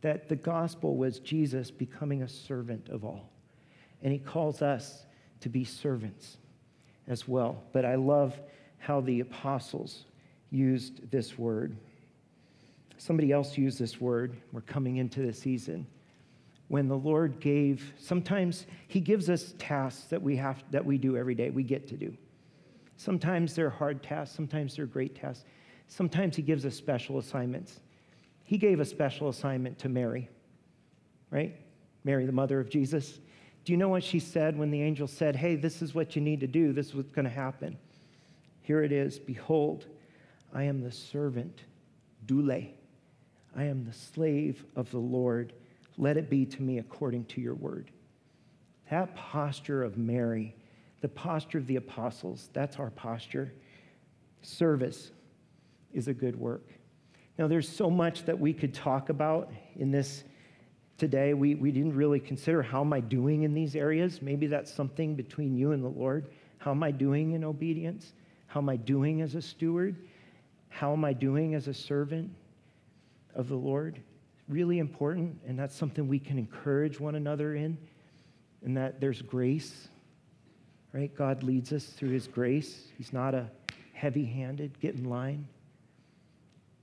That 0.00 0.28
the 0.28 0.36
gospel 0.36 0.96
was 0.96 1.20
Jesus 1.20 1.70
becoming 1.70 2.22
a 2.22 2.28
servant 2.28 2.88
of 2.88 3.04
all. 3.04 3.30
And 4.02 4.12
he 4.12 4.18
calls 4.18 4.62
us 4.62 5.06
to 5.40 5.48
be 5.48 5.64
servants 5.64 6.38
as 7.06 7.28
well. 7.28 7.62
But 7.72 7.84
I 7.84 7.94
love 7.94 8.38
how 8.78 9.00
the 9.00 9.20
apostles 9.20 10.04
used 10.50 11.10
this 11.10 11.38
word. 11.38 11.76
Somebody 12.98 13.32
else 13.32 13.56
used 13.56 13.78
this 13.78 14.00
word. 14.00 14.36
We're 14.52 14.60
coming 14.62 14.96
into 14.96 15.22
the 15.22 15.32
season 15.32 15.86
when 16.72 16.88
the 16.88 16.96
Lord 16.96 17.38
gave, 17.38 17.92
sometimes 17.98 18.64
He 18.88 18.98
gives 18.98 19.28
us 19.28 19.54
tasks 19.58 20.04
that 20.04 20.22
we 20.22 20.36
have 20.36 20.64
that 20.70 20.82
we 20.82 20.96
do 20.96 21.18
every 21.18 21.34
day, 21.34 21.50
we 21.50 21.62
get 21.62 21.86
to 21.88 21.98
do. 21.98 22.16
Sometimes 22.96 23.54
they're 23.54 23.68
hard 23.68 24.02
tasks, 24.02 24.34
sometimes 24.34 24.76
they're 24.76 24.86
great 24.86 25.14
tasks. 25.14 25.44
Sometimes 25.88 26.36
he 26.36 26.42
gives 26.42 26.64
us 26.64 26.74
special 26.74 27.18
assignments. 27.18 27.80
He 28.44 28.58
gave 28.58 28.80
a 28.80 28.84
special 28.84 29.28
assignment 29.28 29.78
to 29.80 29.88
Mary, 29.88 30.28
right? 31.30 31.56
Mary, 32.04 32.26
the 32.26 32.32
mother 32.32 32.60
of 32.60 32.68
Jesus. 32.68 33.18
Do 33.64 33.72
you 33.72 33.76
know 33.76 33.88
what 33.88 34.02
she 34.02 34.18
said 34.18 34.58
when 34.58 34.70
the 34.70 34.82
angel 34.82 35.06
said, 35.06 35.36
Hey, 35.36 35.56
this 35.56 35.82
is 35.82 35.94
what 35.94 36.16
you 36.16 36.22
need 36.22 36.40
to 36.40 36.46
do, 36.46 36.72
this 36.72 36.88
is 36.88 36.94
what's 36.94 37.12
going 37.12 37.24
to 37.24 37.30
happen? 37.30 37.78
Here 38.62 38.82
it 38.82 38.92
is 38.92 39.18
Behold, 39.18 39.86
I 40.52 40.64
am 40.64 40.82
the 40.82 40.92
servant, 40.92 41.62
doule. 42.26 42.64
I 43.54 43.64
am 43.64 43.84
the 43.84 43.92
slave 43.92 44.64
of 44.76 44.90
the 44.90 44.98
Lord. 44.98 45.52
Let 45.98 46.16
it 46.16 46.30
be 46.30 46.46
to 46.46 46.62
me 46.62 46.78
according 46.78 47.26
to 47.26 47.40
your 47.40 47.54
word. 47.54 47.90
That 48.90 49.14
posture 49.14 49.82
of 49.82 49.98
Mary, 49.98 50.54
the 51.00 51.08
posture 51.08 51.58
of 51.58 51.66
the 51.66 51.76
apostles, 51.76 52.48
that's 52.52 52.76
our 52.78 52.90
posture. 52.90 53.52
Service, 54.42 55.10
is 55.92 56.08
a 56.08 56.14
good 56.14 56.36
work. 56.38 56.68
Now, 57.38 57.48
there's 57.48 57.68
so 57.68 57.90
much 57.90 58.24
that 58.26 58.38
we 58.38 58.52
could 58.52 58.74
talk 58.74 59.08
about 59.08 59.50
in 59.76 59.90
this 59.90 60.24
today. 60.98 61.34
We, 61.34 61.54
we 61.54 61.72
didn't 61.72 61.94
really 61.94 62.20
consider 62.20 62.62
how 62.62 62.82
am 62.82 62.92
I 62.92 63.00
doing 63.00 63.42
in 63.42 63.54
these 63.54 63.74
areas. 63.74 64.20
Maybe 64.20 64.46
that's 64.46 64.72
something 64.72 65.14
between 65.14 65.56
you 65.56 65.72
and 65.72 65.82
the 65.82 65.88
Lord. 65.88 66.26
How 66.58 66.72
am 66.72 66.82
I 66.82 66.90
doing 66.90 67.32
in 67.32 67.42
obedience? 67.42 68.12
How 68.46 68.60
am 68.60 68.68
I 68.68 68.76
doing 68.76 69.22
as 69.22 69.34
a 69.34 69.42
steward? 69.42 69.96
How 70.68 70.92
am 70.92 71.04
I 71.04 71.12
doing 71.12 71.54
as 71.54 71.68
a 71.68 71.74
servant 71.74 72.30
of 73.34 73.48
the 73.48 73.56
Lord? 73.56 73.98
Really 74.48 74.78
important, 74.78 75.40
and 75.46 75.58
that's 75.58 75.74
something 75.74 76.06
we 76.06 76.18
can 76.18 76.38
encourage 76.38 77.00
one 77.00 77.14
another 77.14 77.54
in, 77.54 77.78
and 78.62 78.76
that 78.76 79.00
there's 79.00 79.22
grace, 79.22 79.88
right? 80.92 81.14
God 81.16 81.42
leads 81.42 81.72
us 81.72 81.86
through 81.86 82.10
his 82.10 82.28
grace. 82.28 82.88
He's 82.98 83.12
not 83.12 83.34
a 83.34 83.50
heavy 83.94 84.24
handed, 84.24 84.78
get 84.80 84.94
in 84.94 85.04
line 85.04 85.48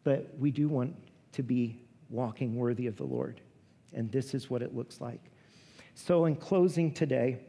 but 0.03 0.33
we 0.37 0.51
do 0.51 0.67
want 0.67 0.95
to 1.33 1.43
be 1.43 1.79
walking 2.09 2.55
worthy 2.55 2.87
of 2.87 2.97
the 2.97 3.03
Lord. 3.03 3.41
And 3.93 4.11
this 4.11 4.33
is 4.33 4.49
what 4.49 4.61
it 4.61 4.75
looks 4.75 5.01
like. 5.01 5.21
So, 5.95 6.25
in 6.25 6.35
closing 6.35 6.93
today, 6.93 7.39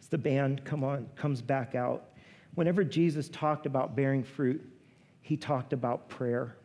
as 0.00 0.08
the 0.08 0.18
band 0.18 0.64
come 0.64 0.84
on, 0.84 1.08
comes 1.16 1.42
back 1.42 1.74
out, 1.74 2.10
whenever 2.54 2.84
Jesus 2.84 3.28
talked 3.28 3.66
about 3.66 3.94
bearing 3.94 4.22
fruit, 4.22 4.64
he 5.20 5.36
talked 5.36 5.72
about 5.72 6.08
prayer. 6.08 6.56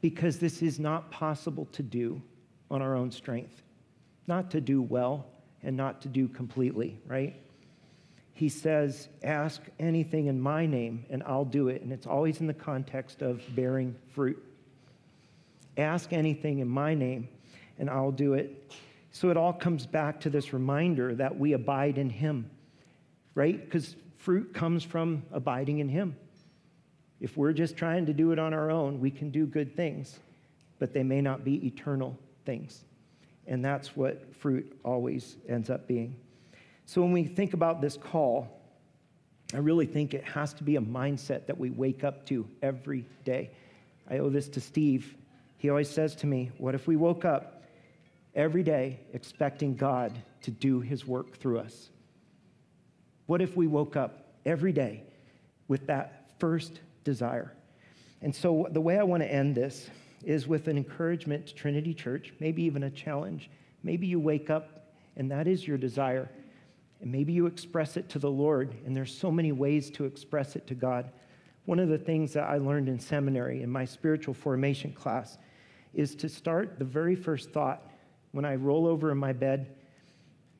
Because 0.00 0.38
this 0.38 0.62
is 0.62 0.78
not 0.78 1.10
possible 1.10 1.66
to 1.72 1.82
do 1.82 2.22
on 2.70 2.82
our 2.82 2.94
own 2.94 3.10
strength, 3.10 3.62
not 4.26 4.50
to 4.50 4.60
do 4.60 4.82
well 4.82 5.26
and 5.62 5.76
not 5.76 6.00
to 6.02 6.08
do 6.08 6.28
completely, 6.28 7.00
right? 7.06 7.34
He 8.36 8.50
says, 8.50 9.08
Ask 9.22 9.62
anything 9.80 10.26
in 10.26 10.38
my 10.38 10.66
name, 10.66 11.06
and 11.08 11.22
I'll 11.22 11.46
do 11.46 11.68
it. 11.68 11.80
And 11.80 11.90
it's 11.90 12.06
always 12.06 12.40
in 12.40 12.46
the 12.46 12.54
context 12.54 13.22
of 13.22 13.42
bearing 13.56 13.96
fruit. 14.14 14.40
Ask 15.78 16.12
anything 16.12 16.58
in 16.58 16.68
my 16.68 16.92
name, 16.92 17.28
and 17.78 17.88
I'll 17.88 18.12
do 18.12 18.34
it. 18.34 18.70
So 19.10 19.30
it 19.30 19.38
all 19.38 19.54
comes 19.54 19.86
back 19.86 20.20
to 20.20 20.30
this 20.30 20.52
reminder 20.52 21.14
that 21.14 21.38
we 21.38 21.54
abide 21.54 21.96
in 21.96 22.10
him, 22.10 22.50
right? 23.34 23.58
Because 23.58 23.96
fruit 24.18 24.52
comes 24.52 24.84
from 24.84 25.22
abiding 25.32 25.78
in 25.78 25.88
him. 25.88 26.14
If 27.20 27.38
we're 27.38 27.54
just 27.54 27.74
trying 27.74 28.04
to 28.04 28.12
do 28.12 28.32
it 28.32 28.38
on 28.38 28.52
our 28.52 28.70
own, 28.70 29.00
we 29.00 29.10
can 29.10 29.30
do 29.30 29.46
good 29.46 29.74
things, 29.74 30.20
but 30.78 30.92
they 30.92 31.02
may 31.02 31.22
not 31.22 31.42
be 31.42 31.66
eternal 31.66 32.18
things. 32.44 32.84
And 33.46 33.64
that's 33.64 33.96
what 33.96 34.34
fruit 34.34 34.78
always 34.84 35.36
ends 35.48 35.70
up 35.70 35.88
being. 35.88 36.16
So 36.86 37.02
when 37.02 37.12
we 37.12 37.24
think 37.24 37.52
about 37.52 37.80
this 37.80 37.96
call, 37.96 38.48
I 39.54 39.58
really 39.58 39.86
think 39.86 40.14
it 40.14 40.24
has 40.24 40.54
to 40.54 40.64
be 40.64 40.76
a 40.76 40.80
mindset 40.80 41.46
that 41.46 41.58
we 41.58 41.70
wake 41.70 42.04
up 42.04 42.26
to 42.26 42.48
every 42.62 43.06
day. 43.24 43.50
I 44.08 44.18
owe 44.18 44.30
this 44.30 44.48
to 44.50 44.60
Steve. 44.60 45.14
He 45.58 45.70
always 45.70 45.90
says 45.90 46.14
to 46.16 46.26
me, 46.26 46.50
What 46.58 46.74
if 46.74 46.86
we 46.86 46.96
woke 46.96 47.24
up 47.24 47.64
every 48.34 48.62
day 48.62 49.00
expecting 49.12 49.76
God 49.76 50.16
to 50.42 50.50
do 50.50 50.80
his 50.80 51.06
work 51.06 51.38
through 51.38 51.58
us? 51.58 51.90
What 53.26 53.42
if 53.42 53.56
we 53.56 53.66
woke 53.66 53.96
up 53.96 54.26
every 54.44 54.72
day 54.72 55.02
with 55.68 55.86
that 55.88 56.30
first 56.38 56.80
desire? 57.04 57.52
And 58.22 58.34
so, 58.34 58.68
the 58.70 58.80
way 58.80 58.98
I 58.98 59.02
want 59.02 59.22
to 59.22 59.32
end 59.32 59.54
this 59.54 59.90
is 60.24 60.48
with 60.48 60.68
an 60.68 60.76
encouragement 60.76 61.48
to 61.48 61.54
Trinity 61.54 61.94
Church, 61.94 62.32
maybe 62.40 62.62
even 62.62 62.84
a 62.84 62.90
challenge 62.90 63.50
Maybe 63.86 64.08
you 64.08 64.18
wake 64.18 64.50
up 64.50 64.90
and 65.16 65.30
that 65.30 65.46
is 65.46 65.66
your 65.66 65.78
desire. 65.78 66.28
And 67.00 67.12
maybe 67.12 67.32
you 67.32 67.46
express 67.46 67.96
it 67.96 68.08
to 68.10 68.18
the 68.18 68.30
Lord, 68.30 68.74
and 68.84 68.96
there's 68.96 69.16
so 69.16 69.30
many 69.30 69.52
ways 69.52 69.90
to 69.92 70.04
express 70.04 70.56
it 70.56 70.66
to 70.68 70.74
God. 70.74 71.10
One 71.66 71.78
of 71.78 71.88
the 71.88 71.98
things 71.98 72.32
that 72.32 72.44
I 72.44 72.58
learned 72.58 72.88
in 72.88 72.98
seminary 72.98 73.62
in 73.62 73.70
my 73.70 73.84
spiritual 73.84 74.34
formation 74.34 74.92
class 74.92 75.38
is 75.92 76.14
to 76.16 76.28
start 76.28 76.78
the 76.78 76.84
very 76.84 77.16
first 77.16 77.50
thought 77.50 77.90
when 78.32 78.44
I 78.44 78.54
roll 78.54 78.86
over 78.86 79.10
in 79.10 79.18
my 79.18 79.32
bed. 79.32 79.74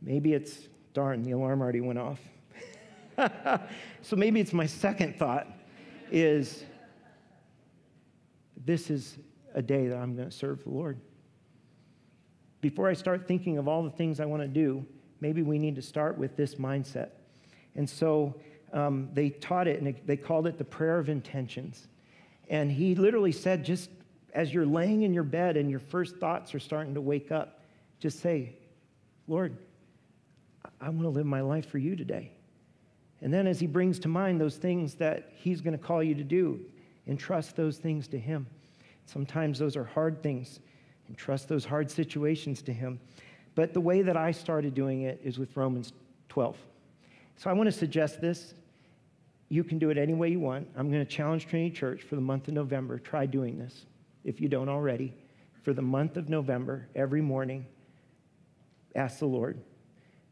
Maybe 0.02 0.34
it's, 0.34 0.68
darn, 0.94 1.22
the 1.22 1.32
alarm 1.32 1.60
already 1.60 1.80
went 1.80 1.98
off. 1.98 2.20
so 4.02 4.16
maybe 4.16 4.40
it's 4.40 4.52
my 4.52 4.66
second 4.66 5.18
thought 5.18 5.46
is 6.10 6.64
this 8.64 8.90
is 8.90 9.18
a 9.54 9.62
day 9.62 9.88
that 9.88 9.96
I'm 9.96 10.14
going 10.16 10.28
to 10.28 10.36
serve 10.36 10.62
the 10.64 10.70
Lord. 10.70 11.00
Before 12.60 12.88
I 12.88 12.94
start 12.94 13.28
thinking 13.28 13.58
of 13.58 13.68
all 13.68 13.82
the 13.82 13.90
things 13.90 14.20
I 14.20 14.26
want 14.26 14.42
to 14.42 14.48
do, 14.48 14.84
maybe 15.20 15.42
we 15.42 15.58
need 15.58 15.76
to 15.76 15.82
start 15.82 16.18
with 16.18 16.36
this 16.36 16.56
mindset. 16.56 17.10
And 17.74 17.88
so 17.88 18.34
um, 18.72 19.08
they 19.12 19.30
taught 19.30 19.68
it 19.68 19.80
and 19.80 19.94
they 20.06 20.16
called 20.16 20.46
it 20.46 20.58
the 20.58 20.64
prayer 20.64 20.98
of 20.98 21.08
intentions. 21.08 21.88
And 22.48 22.70
he 22.70 22.94
literally 22.94 23.32
said, 23.32 23.64
just 23.64 23.90
as 24.34 24.52
you're 24.52 24.66
laying 24.66 25.02
in 25.02 25.14
your 25.14 25.24
bed 25.24 25.56
and 25.56 25.70
your 25.70 25.80
first 25.80 26.16
thoughts 26.16 26.54
are 26.54 26.58
starting 26.58 26.94
to 26.94 27.00
wake 27.00 27.32
up, 27.32 27.62
just 27.98 28.20
say, 28.20 28.54
Lord, 29.26 29.56
I 30.80 30.88
want 30.88 31.02
to 31.02 31.08
live 31.08 31.26
my 31.26 31.40
life 31.40 31.68
for 31.68 31.78
you 31.78 31.96
today. 31.96 32.32
And 33.22 33.32
then 33.32 33.46
as 33.46 33.58
he 33.58 33.66
brings 33.66 33.98
to 34.00 34.08
mind 34.08 34.40
those 34.40 34.56
things 34.56 34.94
that 34.96 35.32
he's 35.34 35.60
going 35.60 35.76
to 35.76 35.82
call 35.82 36.02
you 36.02 36.14
to 36.14 36.24
do, 36.24 36.60
entrust 37.06 37.56
those 37.56 37.78
things 37.78 38.06
to 38.08 38.18
him. 38.18 38.46
Sometimes 39.06 39.58
those 39.58 39.76
are 39.76 39.84
hard 39.84 40.22
things. 40.22 40.60
Entrust 41.08 41.48
those 41.48 41.64
hard 41.64 41.90
situations 41.90 42.62
to 42.62 42.72
him. 42.72 43.00
But 43.56 43.72
the 43.72 43.80
way 43.80 44.02
that 44.02 44.16
I 44.16 44.30
started 44.30 44.74
doing 44.74 45.02
it 45.02 45.20
is 45.24 45.38
with 45.38 45.56
Romans 45.56 45.92
12. 46.28 46.56
So 47.38 47.50
I 47.50 47.54
want 47.54 47.66
to 47.66 47.72
suggest 47.72 48.20
this. 48.20 48.54
You 49.48 49.64
can 49.64 49.78
do 49.78 49.90
it 49.90 49.98
any 49.98 50.14
way 50.14 50.28
you 50.28 50.38
want. 50.38 50.68
I'm 50.76 50.90
going 50.90 51.04
to 51.04 51.10
challenge 51.10 51.46
Trinity 51.46 51.74
Church 51.74 52.02
for 52.02 52.14
the 52.14 52.20
month 52.20 52.46
of 52.48 52.54
November. 52.54 52.98
Try 52.98 53.26
doing 53.26 53.58
this 53.58 53.86
if 54.24 54.40
you 54.40 54.48
don't 54.48 54.68
already. 54.68 55.14
For 55.62 55.72
the 55.72 55.82
month 55.82 56.16
of 56.16 56.28
November, 56.28 56.86
every 56.94 57.22
morning, 57.22 57.66
ask 58.94 59.18
the 59.18 59.26
Lord 59.26 59.58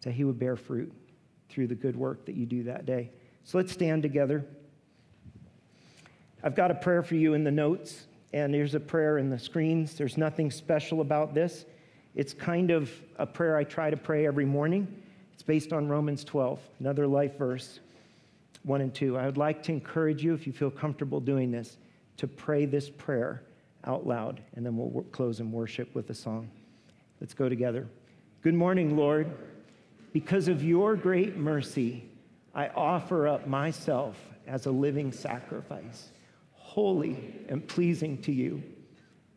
that 0.03 0.13
He 0.13 0.25
would 0.25 0.39
bear 0.39 0.55
fruit 0.55 0.93
through 1.49 1.69
the 1.69 1.75
good 1.75 1.97
work 1.97 2.27
that 2.27 2.35
you 2.35 2.45
do 2.45 2.65
that 2.65 2.85
day. 2.85 3.11
So 3.45 3.57
let's 3.57 3.73
stand 3.73 4.03
together. 4.03 4.45
I've 6.43 6.55
got 6.55 6.71
a 6.71 6.75
prayer 6.75 7.03
for 7.03 7.15
you 7.15 7.33
in 7.33 7.43
the 7.43 7.51
notes, 7.51 8.07
and 8.35 8.53
there's 8.53 8.75
a 8.75 8.81
prayer 8.81 9.17
in 9.17 9.31
the 9.31 9.39
screens. 9.39 9.95
There's 9.95 10.19
nothing 10.19 10.51
special 10.51 11.01
about 11.01 11.33
this. 11.33 11.65
It's 12.15 12.33
kind 12.33 12.71
of 12.71 12.91
a 13.19 13.27
prayer 13.27 13.57
I 13.57 13.65
try 13.65 13.91
to 13.91 13.97
pray 13.97 14.27
every 14.27 14.45
morning. 14.45 14.87
It's 15.33 15.43
based 15.43 15.73
on 15.73 15.89
Romans 15.89 16.23
12, 16.23 16.61
another 16.79 17.07
life 17.09 17.37
verse, 17.37 17.81
1 18.63 18.81
and 18.81 18.95
2. 18.95 19.19
I 19.19 19.27
would 19.27 19.37
like 19.37 19.63
to 19.65 19.73
encourage 19.73 20.23
you, 20.23 20.33
if 20.33 20.47
you 20.47 20.53
feel 20.53 20.71
comfortable 20.71 21.19
doing 21.21 21.51
this, 21.51 21.77
to 22.19 22.29
pray 22.29 22.67
this 22.67 22.89
prayer 22.89 23.43
out 23.85 24.07
loud, 24.07 24.41
and 24.55 24.65
then 24.65 24.77
we'll 24.77 25.03
close 25.05 25.41
in 25.41 25.51
worship 25.51 25.93
with 25.95 26.09
a 26.11 26.15
song. 26.15 26.49
Let's 27.21 27.35
go 27.35 27.49
together. 27.49 27.89
Good 28.43 28.55
morning, 28.55 28.97
Lord. 28.97 29.31
Because 30.13 30.47
of 30.47 30.63
your 30.63 30.95
great 30.95 31.37
mercy, 31.37 32.09
I 32.55 32.69
offer 32.69 33.27
up 33.27 33.49
myself 33.49 34.17
as 34.47 34.67
a 34.67 34.71
living 34.71 35.11
sacrifice, 35.11 36.11
holy 36.53 37.35
and 37.49 37.67
pleasing 37.67 38.23
to 38.23 38.33
you. 38.33 38.63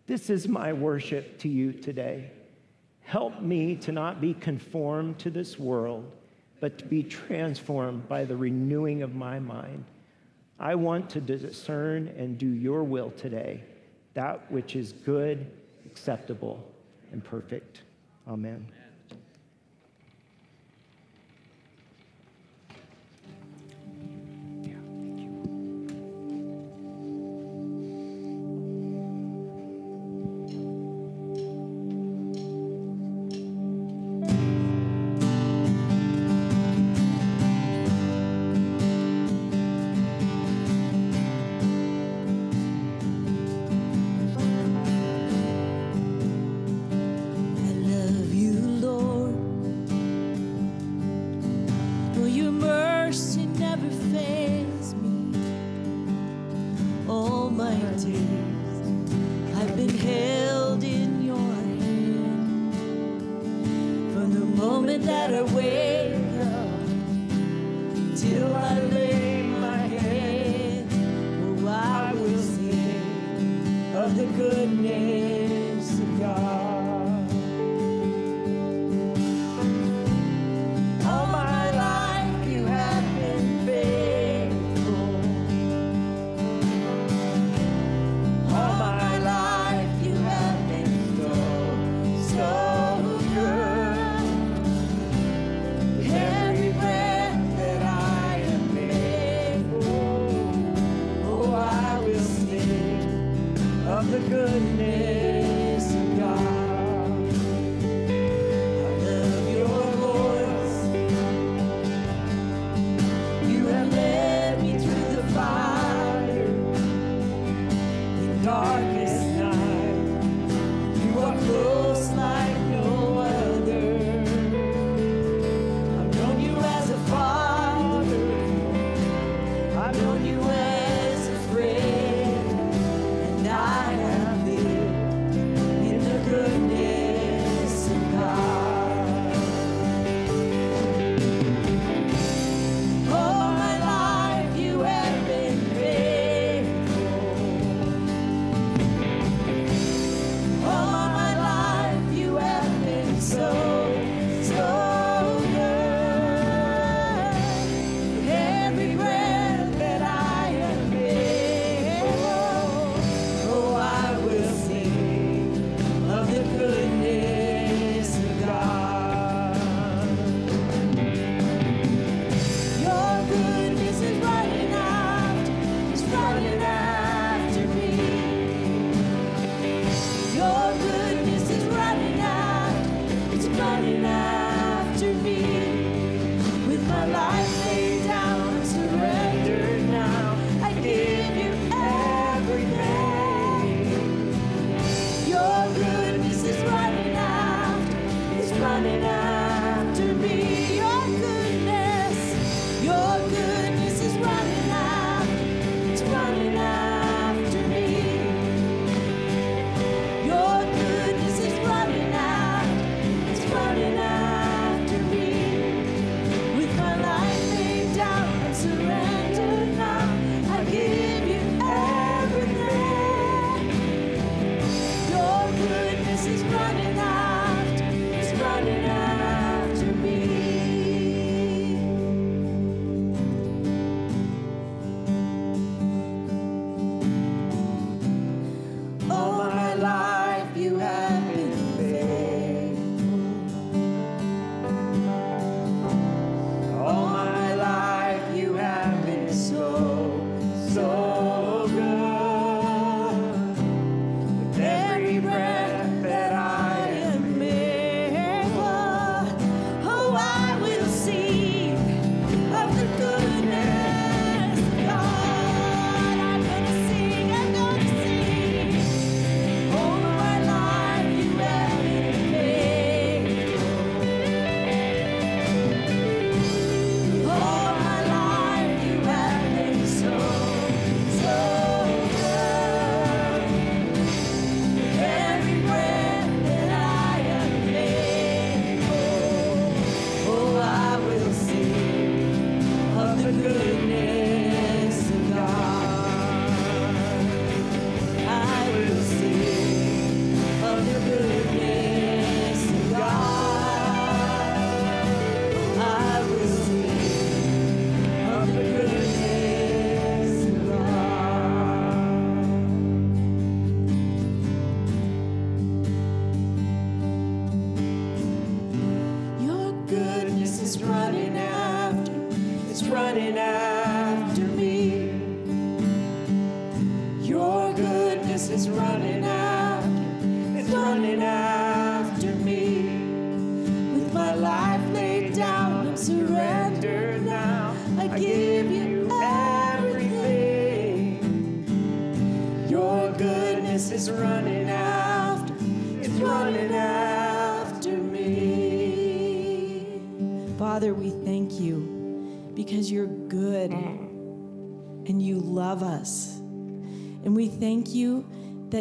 This 0.05 0.29
is 0.29 0.47
my 0.47 0.73
worship 0.73 1.39
to 1.39 1.49
you 1.49 1.73
today. 1.73 2.31
Help 3.07 3.41
me 3.41 3.73
to 3.73 3.93
not 3.93 4.19
be 4.19 4.33
conformed 4.33 5.17
to 5.17 5.29
this 5.29 5.57
world, 5.57 6.11
but 6.59 6.77
to 6.77 6.83
be 6.83 7.01
transformed 7.01 8.05
by 8.09 8.25
the 8.25 8.35
renewing 8.35 9.01
of 9.01 9.15
my 9.15 9.39
mind. 9.39 9.85
I 10.59 10.75
want 10.75 11.09
to 11.11 11.21
discern 11.21 12.09
and 12.17 12.37
do 12.37 12.49
your 12.49 12.83
will 12.83 13.11
today, 13.11 13.63
that 14.13 14.51
which 14.51 14.75
is 14.75 14.91
good, 14.91 15.49
acceptable, 15.85 16.61
and 17.13 17.23
perfect. 17.23 17.83
Amen. 18.27 18.67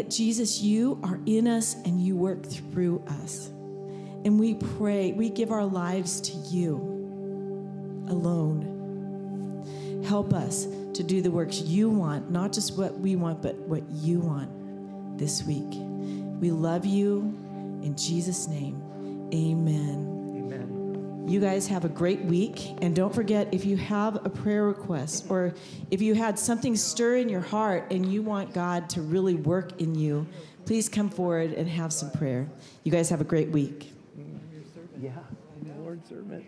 That 0.07 0.13
Jesus, 0.13 0.61
you 0.61 1.01
are 1.03 1.19
in 1.27 1.49
us 1.49 1.75
and 1.85 2.01
you 2.01 2.15
work 2.15 2.47
through 2.47 3.03
us. 3.09 3.49
And 4.25 4.39
we 4.39 4.55
pray, 4.55 5.11
we 5.11 5.31
give 5.31 5.51
our 5.51 5.65
lives 5.65 6.21
to 6.21 6.33
you 6.33 6.77
alone. 8.09 10.05
Help 10.07 10.33
us 10.33 10.67
to 10.95 11.03
do 11.03 11.21
the 11.23 11.31
works 11.33 11.61
you 11.61 11.91
want, 11.91 12.31
not 12.31 12.53
just 12.53 12.79
what 12.79 12.97
we 13.01 13.17
want, 13.17 13.43
but 13.43 13.57
what 13.57 13.83
you 13.91 14.21
want 14.21 15.19
this 15.19 15.43
week. 15.43 15.75
We 16.41 16.53
love 16.53 16.87
you. 16.87 17.23
In 17.83 17.97
Jesus' 17.97 18.47
name, 18.47 18.81
amen. 19.35 20.16
Amen. 21.27 21.35
You 21.35 21.41
guys 21.41 21.67
have 21.67 21.85
a 21.85 21.89
great 21.89 22.21
week. 22.25 22.77
And 22.83 22.95
don't 22.95 23.13
forget 23.15 23.53
if 23.53 23.65
you 23.65 23.77
have 23.77 24.25
a 24.25 24.31
prayer 24.31 24.65
request 24.65 25.27
or 25.29 25.55
if 25.91 26.01
you 26.01 26.15
had 26.15 26.39
something 26.39 26.77
stir 26.77 27.17
in 27.17 27.29
your 27.29 27.41
heart 27.41 27.87
and 27.91 28.07
you 28.07 28.23
want 28.23 28.55
God 28.55 28.89
to 28.91 29.03
really 29.03 29.35
work 29.35 29.81
in 29.81 29.95
you, 29.97 30.27
please 30.65 30.89
come 30.89 31.11
forward 31.11 31.53
and 31.53 31.69
have 31.69 31.93
some 31.93 32.11
prayer. 32.13 32.49
You 32.85 32.93
guys 32.93 33.11
have 33.11 33.21
a 33.21 33.25
great 33.25 33.51
week. 33.51 33.93
Yeah, 35.01 35.11
I'm 35.11 35.69
the 35.69 35.75
Lord's 35.83 36.09
servant. 36.09 36.45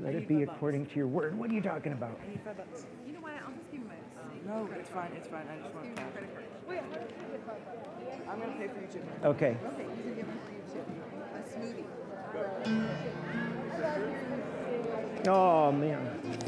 Let 0.00 0.14
it 0.14 0.28
be 0.28 0.42
according 0.42 0.86
to 0.86 0.96
your 0.96 1.06
word. 1.06 1.38
What 1.38 1.50
are 1.50 1.54
you 1.54 1.62
talking 1.62 1.92
about? 1.92 2.20
You 3.06 3.12
know 3.14 3.20
what? 3.20 3.32
I'll 3.32 3.52
just 3.52 3.70
give 3.70 3.80
you 3.80 3.86
my. 3.86 3.94
No, 4.46 4.68
it's 4.78 4.90
fine, 4.90 5.10
it's 5.16 5.28
fine. 5.28 5.46
I 5.50 5.56
just 5.62 5.74
want 5.74 5.96
cash. 5.96 6.12
I'm 8.28 8.40
gonna 8.40 8.52
pay 8.52 8.68
for 8.68 8.80
you 8.80 8.86
too. 8.92 9.00
Okay. 9.24 9.56
Okay, 9.64 9.82
you 9.82 10.02
can 10.02 10.14
give 10.14 10.28
one 10.28 10.38
for 10.44 10.52
you 10.52 10.62
too. 10.70 10.84
A 11.34 11.40
smoothie. 11.48 13.15
Oh, 15.28 15.72
man. 15.72 16.45